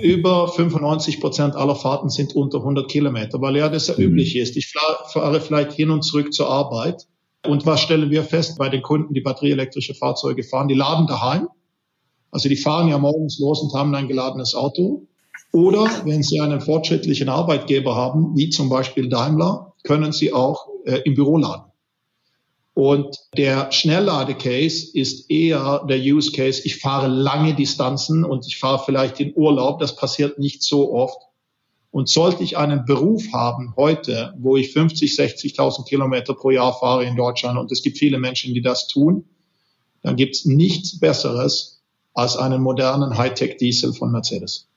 über 0.02 0.48
95 0.48 1.22
Prozent 1.22 1.56
aller 1.56 1.76
Fahrten 1.76 2.10
sind 2.10 2.36
unter 2.36 2.60
100 2.60 2.90
Kilometer, 2.90 3.42
weil 3.42 3.56
ja 3.58 3.70
das 3.70 3.88
ja 3.88 3.96
mhm. 3.98 4.04
üblich 4.04 4.36
ist. 4.36 4.58
Ich 4.58 4.72
fahre 4.72 5.42
vielleicht 5.42 5.74
hin 5.74 5.90
und 5.90 6.04
zurück 6.04 6.34
zur 6.34 6.50
Arbeit 6.50 7.08
Und 7.46 7.66
was 7.66 7.82
stellen 7.82 8.10
wir 8.10 8.24
fest 8.24 8.58
bei 8.58 8.70
den 8.70 8.82
Kunden, 8.82 9.14
die 9.14 9.22
batterieelektrische 9.22 9.94
Fahrzeuge 9.94 10.44
fahren? 10.44 10.68
Die 10.68 10.76
laden 10.76 11.08
daheim. 11.08 11.48
Also 12.32 12.50
die 12.50 12.58
fahren 12.58 12.90
ja 12.90 12.98
morgens 12.98 13.40
los 13.40 13.62
und 13.62 13.74
haben 13.74 13.96
ein 13.96 14.08
geladenes 14.08 14.54
Auto. 14.54 15.08
Oder 15.52 15.90
wenn 16.06 16.22
sie 16.22 16.42
einen 16.42 16.62
fortschrittlichen 16.62 17.30
Arbeitgeber 17.30 17.96
haben, 17.96 18.36
wie 18.36 18.50
zum 18.50 18.70
Beispiel 18.70 19.10
Daimler, 19.10 19.74
können 19.84 20.12
sie 20.12 20.34
auch 20.34 20.68
äh, 20.86 21.00
im 21.06 21.16
Büro 21.16 21.38
laden. 21.38 21.69
Und 22.80 23.20
der 23.36 23.74
Schnelllade-Case 23.74 24.92
ist 24.94 25.30
eher 25.30 25.86
der 25.90 26.00
Use 26.00 26.32
Case. 26.32 26.62
Ich 26.64 26.78
fahre 26.78 27.10
lange 27.10 27.54
Distanzen 27.54 28.24
und 28.24 28.48
ich 28.48 28.58
fahre 28.58 28.82
vielleicht 28.86 29.20
in 29.20 29.34
Urlaub. 29.36 29.82
Das 29.82 29.98
passiert 29.98 30.40
nicht 30.40 30.64
so 30.64 30.94
oft. 30.94 31.22
Und 31.92 32.08
sollte 32.08 32.42
ich 32.42 32.56
einen 32.56 32.86
Beruf 32.86 33.34
haben 33.34 33.74
heute, 33.76 34.34
wo 34.40 34.56
ich 34.56 34.72
50, 34.72 35.12
60.000 35.12 35.90
Kilometer 35.90 36.34
pro 36.34 36.52
Jahr 36.52 36.72
fahre 36.72 37.04
in 37.04 37.18
Deutschland 37.18 37.60
und 37.60 37.70
es 37.70 37.84
gibt 37.84 37.98
viele 37.98 38.18
Menschen, 38.18 38.54
die 38.54 38.62
das 38.62 38.88
tun, 38.88 39.26
dann 40.02 40.16
gibt 40.16 40.38
es 40.38 40.46
nichts 40.46 41.02
Besseres 41.02 41.82
als 42.14 42.38
einen 42.38 42.62
modernen 42.62 43.18
Hightech-Diesel 43.18 43.92
von 43.92 44.10
Mercedes. 44.10 44.70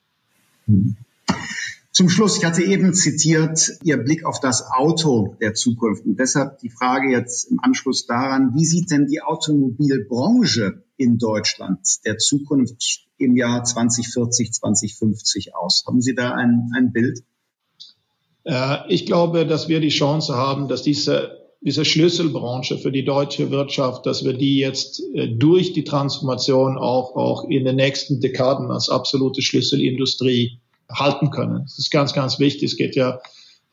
Zum 1.93 2.09
Schluss, 2.09 2.39
ich 2.39 2.45
hatte 2.47 2.63
eben 2.63 2.95
zitiert 2.95 3.71
Ihr 3.85 3.99
Blick 3.99 4.25
auf 4.25 4.41
das 4.41 4.65
Auto 4.67 5.37
der 5.43 5.53
Zukunft 5.53 6.07
und 6.07 6.19
deshalb 6.19 6.59
die 6.61 6.71
Frage 6.71 7.13
jetzt 7.13 7.51
im 7.51 7.61
Anschluss 7.61 8.07
daran, 8.07 8.55
wie 8.55 8.65
sieht 8.65 8.91
denn 8.91 9.07
die 9.07 9.21
Automobilbranche 9.21 10.85
in 10.97 11.19
Deutschland 11.19 11.81
der 12.07 12.17
Zukunft 12.17 13.05
im 13.19 13.37
Jahr 13.37 13.63
2040, 13.63 14.53
2050 14.53 15.55
aus? 15.55 15.85
Haben 15.87 16.01
Sie 16.01 16.15
da 16.15 16.31
ein, 16.31 16.71
ein 16.75 16.93
Bild? 16.93 17.25
Äh, 18.45 18.79
ich 18.89 19.05
glaube, 19.05 19.47
dass 19.47 19.69
wir 19.69 19.81
die 19.81 19.91
Chance 19.91 20.35
haben, 20.35 20.69
dass 20.69 20.81
diese, 20.81 21.51
diese 21.61 21.85
Schlüsselbranche 21.85 22.79
für 22.79 22.91
die 22.91 23.05
deutsche 23.05 23.51
Wirtschaft, 23.51 24.07
dass 24.07 24.25
wir 24.25 24.33
die 24.33 24.57
jetzt 24.57 25.03
äh, 25.13 25.29
durch 25.29 25.75
die 25.75 25.85
Transformation 25.85 26.79
auch, 26.79 27.17
auch 27.17 27.45
in 27.51 27.67
den 27.67 27.77
nächsten 27.77 28.23
Dekaden 28.23 28.71
als 28.71 28.89
absolute 28.89 29.43
Schlüsselindustrie 29.43 30.62
halten 30.95 31.31
können. 31.31 31.63
Das 31.65 31.79
ist 31.79 31.91
ganz, 31.91 32.13
ganz 32.13 32.39
wichtig. 32.39 32.73
Es 32.73 32.77
geht 32.77 32.97
ja, 32.97 33.21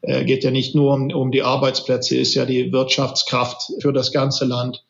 äh, 0.02 0.24
geht 0.26 0.44
ja 0.44 0.52
nicht 0.52 0.76
nur 0.76 0.94
um, 0.94 1.12
um 1.12 1.32
die 1.32 1.44
Arbeitsplätze, 1.44 2.18
ist 2.18 2.34
ja 2.34 2.46
die 2.46 2.72
Wirtschaftskraft 2.72 3.74
für 3.82 3.94
das 3.94 4.12
ganze 4.12 4.46
Land. 4.46 4.84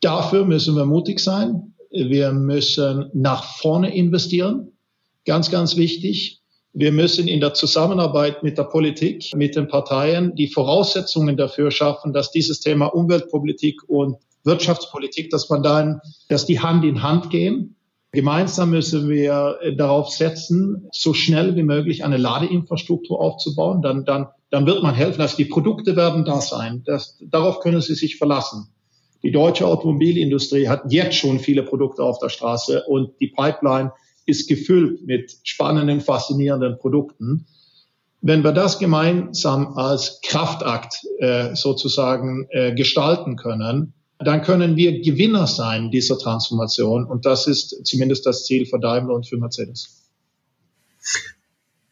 Dafür 0.00 0.44
müssen 0.44 0.76
wir 0.76 0.84
mutig 0.84 1.20
sein. 1.20 1.74
Wir 1.90 2.32
müssen 2.32 3.10
nach 3.14 3.44
vorne 3.56 3.94
investieren. 3.94 4.72
Ganz, 5.24 5.50
ganz 5.50 5.76
wichtig. 5.76 6.40
Wir 6.72 6.92
müssen 6.92 7.26
in 7.26 7.40
der 7.40 7.54
Zusammenarbeit 7.54 8.42
mit 8.42 8.58
der 8.58 8.64
Politik, 8.64 9.34
mit 9.34 9.56
den 9.56 9.68
Parteien 9.68 10.34
die 10.36 10.48
Voraussetzungen 10.48 11.36
dafür 11.36 11.70
schaffen, 11.70 12.12
dass 12.12 12.30
dieses 12.30 12.60
Thema 12.60 12.86
Umweltpolitik 12.86 13.88
und 13.88 14.16
Wirtschaftspolitik, 14.44 15.30
dass 15.30 15.48
man 15.48 15.62
dann, 15.62 16.00
dass 16.28 16.46
die 16.46 16.60
Hand 16.60 16.84
in 16.84 17.02
Hand 17.02 17.30
gehen 17.30 17.74
Gemeinsam 18.12 18.70
müssen 18.70 19.10
wir 19.10 19.58
äh, 19.60 19.76
darauf 19.76 20.08
setzen, 20.10 20.88
so 20.92 21.12
schnell 21.12 21.56
wie 21.56 21.62
möglich 21.62 22.04
eine 22.04 22.16
Ladeinfrastruktur 22.16 23.20
aufzubauen. 23.20 23.82
Dann, 23.82 24.04
dann, 24.04 24.28
dann 24.50 24.66
wird 24.66 24.82
man 24.82 24.94
helfen. 24.94 25.20
Also 25.20 25.36
die 25.36 25.44
Produkte 25.44 25.94
werden 25.94 26.24
da 26.24 26.40
sein. 26.40 26.82
Das, 26.86 27.18
darauf 27.20 27.60
können 27.60 27.82
Sie 27.82 27.94
sich 27.94 28.16
verlassen. 28.16 28.68
Die 29.22 29.32
deutsche 29.32 29.66
Automobilindustrie 29.66 30.68
hat 30.68 30.84
jetzt 30.90 31.16
schon 31.16 31.38
viele 31.38 31.64
Produkte 31.64 32.02
auf 32.02 32.18
der 32.18 32.28
Straße 32.28 32.84
und 32.84 33.10
die 33.20 33.28
Pipeline 33.28 33.92
ist 34.26 34.48
gefüllt 34.48 35.04
mit 35.04 35.36
spannenden, 35.42 36.00
faszinierenden 36.00 36.78
Produkten. 36.78 37.46
Wenn 38.20 38.42
wir 38.42 38.52
das 38.52 38.78
gemeinsam 38.78 39.74
als 39.76 40.20
Kraftakt 40.22 41.04
äh, 41.18 41.54
sozusagen 41.54 42.46
äh, 42.50 42.74
gestalten 42.74 43.36
können, 43.36 43.94
dann 44.18 44.42
können 44.42 44.76
wir 44.76 45.00
Gewinner 45.00 45.46
sein 45.46 45.90
dieser 45.90 46.18
Transformation. 46.18 47.04
Und 47.04 47.24
das 47.24 47.46
ist 47.46 47.86
zumindest 47.86 48.26
das 48.26 48.44
Ziel 48.44 48.66
für 48.66 48.80
Daimler 48.80 49.14
und 49.14 49.26
für 49.26 49.36
Mercedes. 49.36 49.98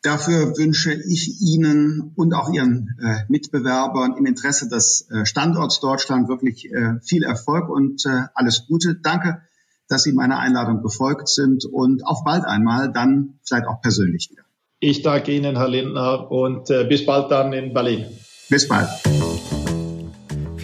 Dafür 0.02 0.56
wünsche 0.56 0.92
ich 0.92 1.40
Ihnen 1.40 2.12
und 2.14 2.32
auch 2.32 2.52
Ihren 2.52 2.96
äh, 3.02 3.24
Mitbewerbern 3.28 4.16
im 4.16 4.26
Interesse 4.26 4.68
des 4.68 5.08
äh, 5.10 5.26
Standorts 5.26 5.80
Deutschland 5.80 6.28
wirklich 6.28 6.70
äh, 6.70 7.00
viel 7.02 7.24
Erfolg 7.24 7.68
und 7.68 8.06
äh, 8.06 8.22
alles 8.34 8.66
Gute. 8.68 8.94
Danke, 9.02 9.42
dass 9.88 10.04
Sie 10.04 10.12
meiner 10.12 10.38
Einladung 10.38 10.82
gefolgt 10.82 11.28
sind 11.28 11.64
und 11.64 12.06
auf 12.06 12.22
bald 12.24 12.44
einmal, 12.44 12.92
dann 12.92 13.40
vielleicht 13.44 13.66
auch 13.66 13.80
persönlich 13.80 14.30
wieder. 14.30 14.42
Ich 14.78 15.02
danke 15.02 15.32
Ihnen, 15.32 15.56
Herr 15.56 15.68
Lindner, 15.68 16.30
und 16.30 16.70
äh, 16.70 16.84
bis 16.84 17.04
bald 17.04 17.30
dann 17.30 17.52
in 17.52 17.72
Berlin. 17.72 18.04
Bis 18.48 18.68
bald. 18.68 18.88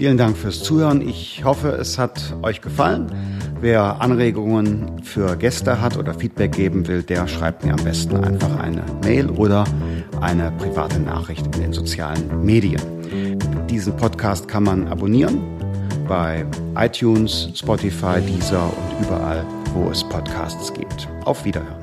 Vielen 0.02 0.18
Dank 0.18 0.36
fürs 0.36 0.64
Zuhören. 0.64 1.00
Ich 1.00 1.44
hoffe, 1.44 1.68
es 1.68 1.96
hat 1.96 2.34
euch 2.42 2.60
gefallen. 2.60 3.06
Wer 3.60 4.00
Anregungen 4.00 5.00
für 5.04 5.36
Gäste 5.36 5.80
hat 5.80 5.96
oder 5.96 6.12
Feedback 6.12 6.50
geben 6.50 6.88
will, 6.88 7.04
der 7.04 7.28
schreibt 7.28 7.64
mir 7.64 7.74
am 7.74 7.84
besten 7.84 8.16
einfach 8.16 8.58
eine 8.58 8.82
Mail 9.04 9.30
oder 9.30 9.62
eine 10.20 10.50
private 10.58 10.98
Nachricht 10.98 11.46
in 11.54 11.62
den 11.62 11.72
sozialen 11.72 12.44
Medien. 12.44 12.82
Diesen 13.70 13.96
Podcast 13.96 14.48
kann 14.48 14.64
man 14.64 14.88
abonnieren 14.88 15.40
bei 16.08 16.44
iTunes, 16.76 17.50
Spotify, 17.54 18.20
Deezer 18.20 18.64
und 18.64 19.06
überall, 19.06 19.46
wo 19.72 19.88
es 19.88 20.02
Podcasts 20.02 20.74
gibt. 20.74 21.06
Auf 21.26 21.44
Wiederhören. 21.44 21.81